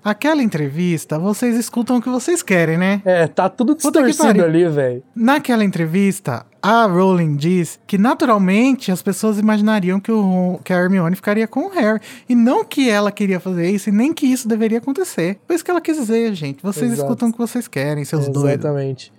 Aquela 0.04 0.44
entrevista, 0.44 1.18
vocês 1.18 1.56
escutam 1.56 1.98
o 1.98 2.02
que 2.02 2.10
vocês 2.10 2.44
querem, 2.44 2.78
né? 2.78 3.02
É, 3.06 3.26
tá 3.26 3.48
tudo 3.48 3.74
distorcido 3.74 4.44
ali, 4.44 4.68
velho. 4.68 5.02
Naquela 5.16 5.64
entrevista, 5.64 6.46
a 6.62 6.86
Rowling 6.86 7.36
diz 7.36 7.80
que 7.88 7.98
naturalmente 7.98 8.92
as 8.92 9.02
pessoas 9.02 9.40
imaginariam 9.40 10.00
que, 10.00 10.12
o, 10.12 10.60
que 10.64 10.74
a 10.74 10.78
Hermione 10.78 11.16
ficaria 11.16 11.48
com 11.48 11.68
o 11.68 11.70
Harry. 11.70 12.02
E 12.28 12.36
não 12.36 12.66
que 12.66 12.90
ela 12.90 13.12
queria 13.12 13.40
fazer 13.40 13.70
isso, 13.70 13.90
e 13.90 13.92
nem 13.92 14.14
que 14.14 14.26
isso 14.26 14.48
deveria 14.48 14.80
acontecer. 14.80 15.40
Foi 15.48 15.56
isso 15.56 15.64
que 15.64 15.72
ela 15.72 15.82
quis 15.82 15.98
dizer, 15.98 16.34
gente. 16.34 16.62
Vocês 16.62 16.92
Exato. 16.92 17.08
escutam 17.08 17.30
o 17.30 17.32
que 17.32 17.38
vocês 17.38 17.68
querem, 17.68 18.04
seus 18.04 18.28
doidos. 18.28 18.66
Exatamente. 18.66 19.14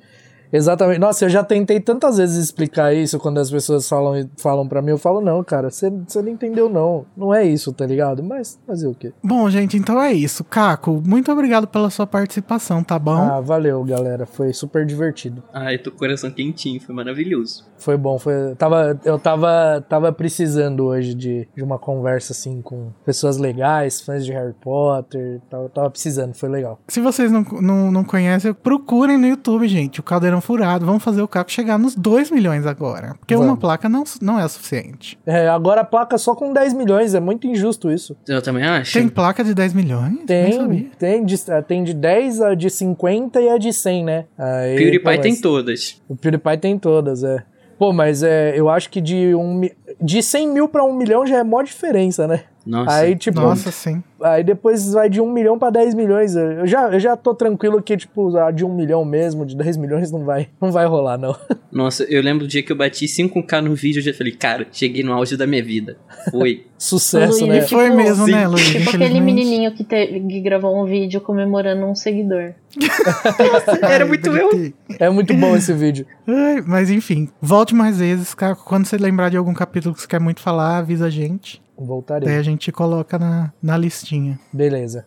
Exatamente. 0.55 1.01
Nossa, 1.01 1.25
eu 1.25 1.29
já 1.29 1.43
tentei 1.43 1.81
tantas 1.81 2.17
vezes 2.17 2.37
explicar 2.37 2.95
isso 2.95 3.19
quando 3.19 3.39
as 3.39 3.51
pessoas 3.51 3.89
falam, 3.89 4.29
falam 4.37 4.69
pra 4.69 4.81
mim. 4.81 4.91
Eu 4.91 4.99
falo, 4.99 5.21
não, 5.21 5.43
cara, 5.43 5.69
você 5.69 5.91
você 5.91 6.23
não 6.23 6.29
entendeu, 6.29 6.69
não. 6.69 7.05
Não 7.17 7.35
é 7.35 7.45
isso, 7.45 7.73
tá 7.73 7.85
ligado? 7.85 8.23
Mas 8.23 8.61
fazer 8.65 8.87
o 8.87 8.95
quê? 8.95 9.13
Bom, 9.23 9.51
gente, 9.51 9.77
então 9.77 10.01
é 10.01 10.13
isso. 10.13 10.45
Caco, 10.45 11.03
muito 11.05 11.33
obrigado 11.33 11.67
pela 11.67 11.91
sua 11.91 12.07
participação, 12.07 12.85
tá 12.85 12.99
bom? 12.99 13.17
Ah, 13.17 13.41
valeu, 13.41 13.83
galera. 13.83 14.27
Foi 14.27 14.53
super 14.53 14.87
divertido. 14.87 15.43
Ai, 15.53 15.77
tô 15.77 15.91
com 15.91 15.97
o 15.97 15.99
coração 15.99 16.31
quentinho, 16.31 16.81
foi 16.81 16.95
maravilhoso. 16.95 17.65
Foi 17.77 17.97
bom, 17.97 18.17
foi. 18.19 18.55
Tava, 18.57 18.99
eu 19.05 19.19
tava, 19.19 19.85
tava 19.89 20.13
precisando 20.13 20.85
hoje 20.85 21.15
de, 21.15 21.49
de 21.55 21.63
uma 21.65 21.79
conversa 21.79 22.33
assim 22.33 22.63
com 22.63 22.93
pessoas 23.05 23.39
legais, 23.39 24.01
fãs 24.01 24.25
de 24.25 24.33
Harry 24.33 24.55
Potter. 24.61 25.41
Tava, 25.51 25.69
tava 25.69 25.91
precisando, 25.91 26.33
foi 26.35 26.49
legal. 26.49 26.79
Se 26.87 27.01
vocês 27.01 27.33
não, 27.33 27.43
não, 27.61 27.91
não 27.91 28.05
conhecem, 28.05 28.55
procurem 28.55 29.19
no 29.19 29.27
YouTube, 29.27 29.67
gente. 29.67 29.99
O 29.99 30.03
Caldeirão 30.03 30.44
Furado. 30.45 30.85
Vamos 30.87 31.03
fazer 31.03 31.23
o 31.23 31.29
Caco 31.29 31.51
chegar 31.51 31.79
nos 31.79 31.95
2 31.95 32.31
milhões 32.31 32.67
agora. 32.67 33.15
Porque 33.19 33.35
uma 33.35 33.47
Vamos. 33.47 33.61
placa 33.61 33.89
não, 33.89 34.05
não 34.21 34.39
é 34.39 34.45
o 34.45 34.49
suficiente. 34.49 35.19
É, 35.27 35.49
agora 35.49 35.81
a 35.81 35.85
placa 35.85 36.17
só 36.19 36.35
com 36.35 36.53
10 36.53 36.75
milhões, 36.75 37.15
é 37.15 37.21
muito 37.21 37.47
injusto 37.47 37.91
isso. 37.91 38.17
Eu 38.29 38.41
também 38.43 38.65
acho. 38.65 38.93
Tem 38.93 39.09
placa 39.09 39.43
de 39.43 39.55
10 39.55 39.73
milhões? 39.73 40.19
Tem, 40.27 40.53
sabia. 40.53 40.87
tem 40.99 41.25
de, 41.25 41.37
tem 41.67 41.85
de 41.85 41.95
10, 41.95 42.41
a 42.43 42.55
de 42.55 42.69
50 42.71 43.41
e 43.41 43.49
a 43.49 43.59
de 43.59 43.73
100, 43.73 44.05
né? 44.05 44.25
Aí, 44.39 44.77
PewDiePie 44.77 45.05
pô, 45.17 45.23
tem 45.23 45.33
mas- 45.33 45.41
todas. 45.41 46.03
O 46.09 46.17
PewDiePie 46.17 46.59
tem 46.59 46.79
todas, 46.79 47.25
é. 47.25 47.43
Pô, 47.79 47.93
mas 47.93 48.23
é, 48.23 48.53
eu 48.59 48.69
acho 48.69 48.89
que 48.89 49.01
de, 49.01 49.35
um, 49.35 49.63
de 50.01 50.23
100 50.23 50.49
mil 50.49 50.69
pra 50.69 50.85
1 50.85 50.95
milhão 50.97 51.27
já 51.27 51.39
é 51.39 51.43
mó 51.43 51.61
diferença, 51.63 52.27
né? 52.29 52.45
Nossa. 52.67 52.97
Aí, 52.97 53.15
tipo, 53.17 53.41
Nossa, 53.41 53.71
sim. 53.71 54.03
Aí 54.23 54.43
depois 54.43 54.93
vai 54.93 55.11
de 55.11 55.21
1 55.21 55.31
milhão 55.31 55.59
pra 55.59 55.69
10 55.69 55.95
milhões. 55.95 56.35
Eu 56.35 56.67
já, 56.67 56.89
eu 56.91 56.99
já 56.99 57.15
tô 57.15 57.35
tranquilo 57.35 57.83
que, 57.83 57.95
tipo, 57.95 58.35
a 58.39 58.51
de 58.51 58.65
1 58.65 58.75
milhão 58.75 59.05
mesmo, 59.05 59.45
de 59.45 59.55
10 59.55 59.77
milhões 59.77 60.11
não 60.11 60.25
vai, 60.25 60.49
não 60.61 60.73
vai 60.73 60.87
rolar, 60.87 61.19
não. 61.19 61.37
Nossa, 61.71 62.05
eu 62.05 62.23
lembro 62.23 62.45
do 62.47 62.49
dia 62.49 62.63
que 62.63 62.73
eu 62.73 62.77
bati 62.77 63.05
5k 63.05 63.61
no 63.61 63.75
vídeo, 63.75 63.99
eu 63.99 64.05
já 64.05 64.15
falei, 64.15 64.33
cara, 64.33 64.67
cheguei 64.73 65.03
no 65.03 65.13
auge 65.13 65.37
da 65.37 65.47
minha 65.47 65.63
vida. 65.63 65.99
Foi. 66.31 66.65
Sucesso, 66.79 67.41
Luiz, 67.45 67.49
né? 67.49 67.61
Tipo, 67.61 67.77
Foi 67.77 67.91
mesmo, 67.91 68.25
sim. 68.27 68.33
né, 68.33 68.47
Luiz? 68.47 68.67
Tipo 68.67 68.91
aquele 68.91 69.21
menininho 69.21 69.73
que, 69.73 69.85
te- 69.85 70.07
que 70.21 70.41
gravou 70.41 70.83
um 70.83 70.85
vídeo 70.87 71.21
comemorando 71.21 71.85
um 71.85 71.95
seguidor. 71.95 72.53
Era 73.83 74.05
Ai, 74.05 74.09
muito 74.09 74.29
eu. 74.31 74.73
É 74.99 75.09
muito 75.11 75.35
bom 75.35 75.57
esse 75.57 75.73
vídeo. 75.73 76.07
Ai, 76.27 76.63
mas 76.67 76.91
enfim, 76.91 77.29
volte 77.41 77.75
mais 77.75 77.99
vezes, 77.99 78.35
Caco. 78.35 78.65
Quando 78.65 78.87
você 78.87 78.97
lembrar 78.97 79.29
de 79.31 79.37
algum 79.37 79.55
capítulo 79.55 79.95
que 79.95 80.01
você 80.01 80.09
quer 80.09 80.21
muito 80.21 80.41
falar, 80.41 80.79
avisa 80.79 81.07
a 81.07 81.11
gente. 81.11 81.63
Voltarei. 81.77 82.29
Daí 82.29 82.39
a 82.39 82.43
gente 82.43 82.71
coloca 82.71 83.19
na, 83.19 83.53
na 83.63 83.77
listinha. 83.77 84.39
Beleza. 84.53 85.05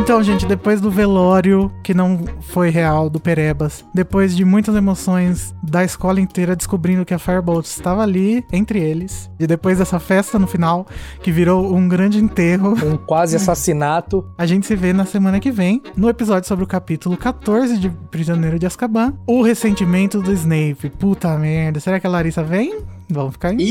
Então, 0.00 0.22
gente, 0.22 0.46
depois 0.46 0.80
do 0.80 0.90
velório, 0.90 1.70
que 1.82 1.92
não 1.94 2.24
foi 2.40 2.70
real, 2.70 3.08
do 3.10 3.20
Perebas, 3.20 3.84
depois 3.94 4.34
de 4.34 4.44
muitas 4.44 4.74
emoções 4.74 5.54
da 5.62 5.84
escola 5.84 6.18
inteira 6.20 6.56
descobrindo 6.56 7.04
que 7.04 7.14
a 7.14 7.18
Firebolt 7.18 7.66
estava 7.66 8.02
ali 8.02 8.44
entre 8.50 8.80
eles, 8.80 9.30
e 9.38 9.46
depois 9.46 9.78
dessa 9.78 10.00
festa 10.00 10.38
no 10.38 10.46
final, 10.46 10.86
que 11.22 11.30
virou 11.30 11.74
um 11.74 11.86
grande 11.86 12.18
enterro, 12.18 12.74
Um 12.84 12.96
quase 12.96 13.36
assassinato. 13.36 14.24
a 14.36 14.46
gente 14.46 14.66
se 14.66 14.74
vê 14.74 14.92
na 14.92 15.04
semana 15.04 15.38
que 15.38 15.52
vem, 15.52 15.80
no 15.96 16.08
episódio 16.08 16.48
sobre 16.48 16.64
o 16.64 16.68
capítulo 16.68 17.16
14 17.16 17.78
de 17.78 17.90
Prisioneiro 18.10 18.58
de 18.58 18.66
Azkaban, 18.66 19.14
o 19.26 19.42
ressentimento 19.42 20.20
do 20.20 20.32
Snape. 20.32 20.90
Puta 20.98 21.36
merda, 21.36 21.78
será 21.80 22.00
que 22.00 22.06
a 22.06 22.10
Larissa 22.10 22.42
vem? 22.42 22.80
Vamos 23.12 23.32
ficar 23.32 23.52
em... 23.52 23.68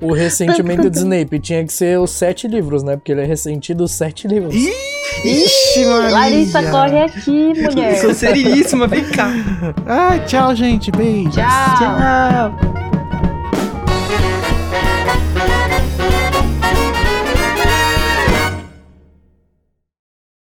O 0.00 0.12
ressentimento 0.12 0.90
de 0.90 0.98
Snape 0.98 1.38
tinha 1.38 1.64
que 1.64 1.72
ser 1.72 1.98
os 1.98 2.10
sete 2.10 2.46
livros, 2.46 2.82
né? 2.82 2.96
Porque 2.96 3.12
ele 3.12 3.22
é 3.22 3.24
ressentido 3.24 3.84
os 3.84 3.92
sete 3.92 4.28
livros. 4.28 4.54
Ixi, 4.54 5.84
Maria. 5.86 6.10
Larissa, 6.10 6.62
corre 6.70 7.02
aqui, 7.02 7.52
mulher. 7.54 7.96
Sou 8.00 8.12
seríssima, 8.14 8.86
vem 8.86 9.04
cá. 9.04 9.30
Ai, 9.86 10.24
tchau, 10.26 10.54
gente. 10.54 10.90
Beijo. 10.90 11.30
Tchau. 11.30 12.83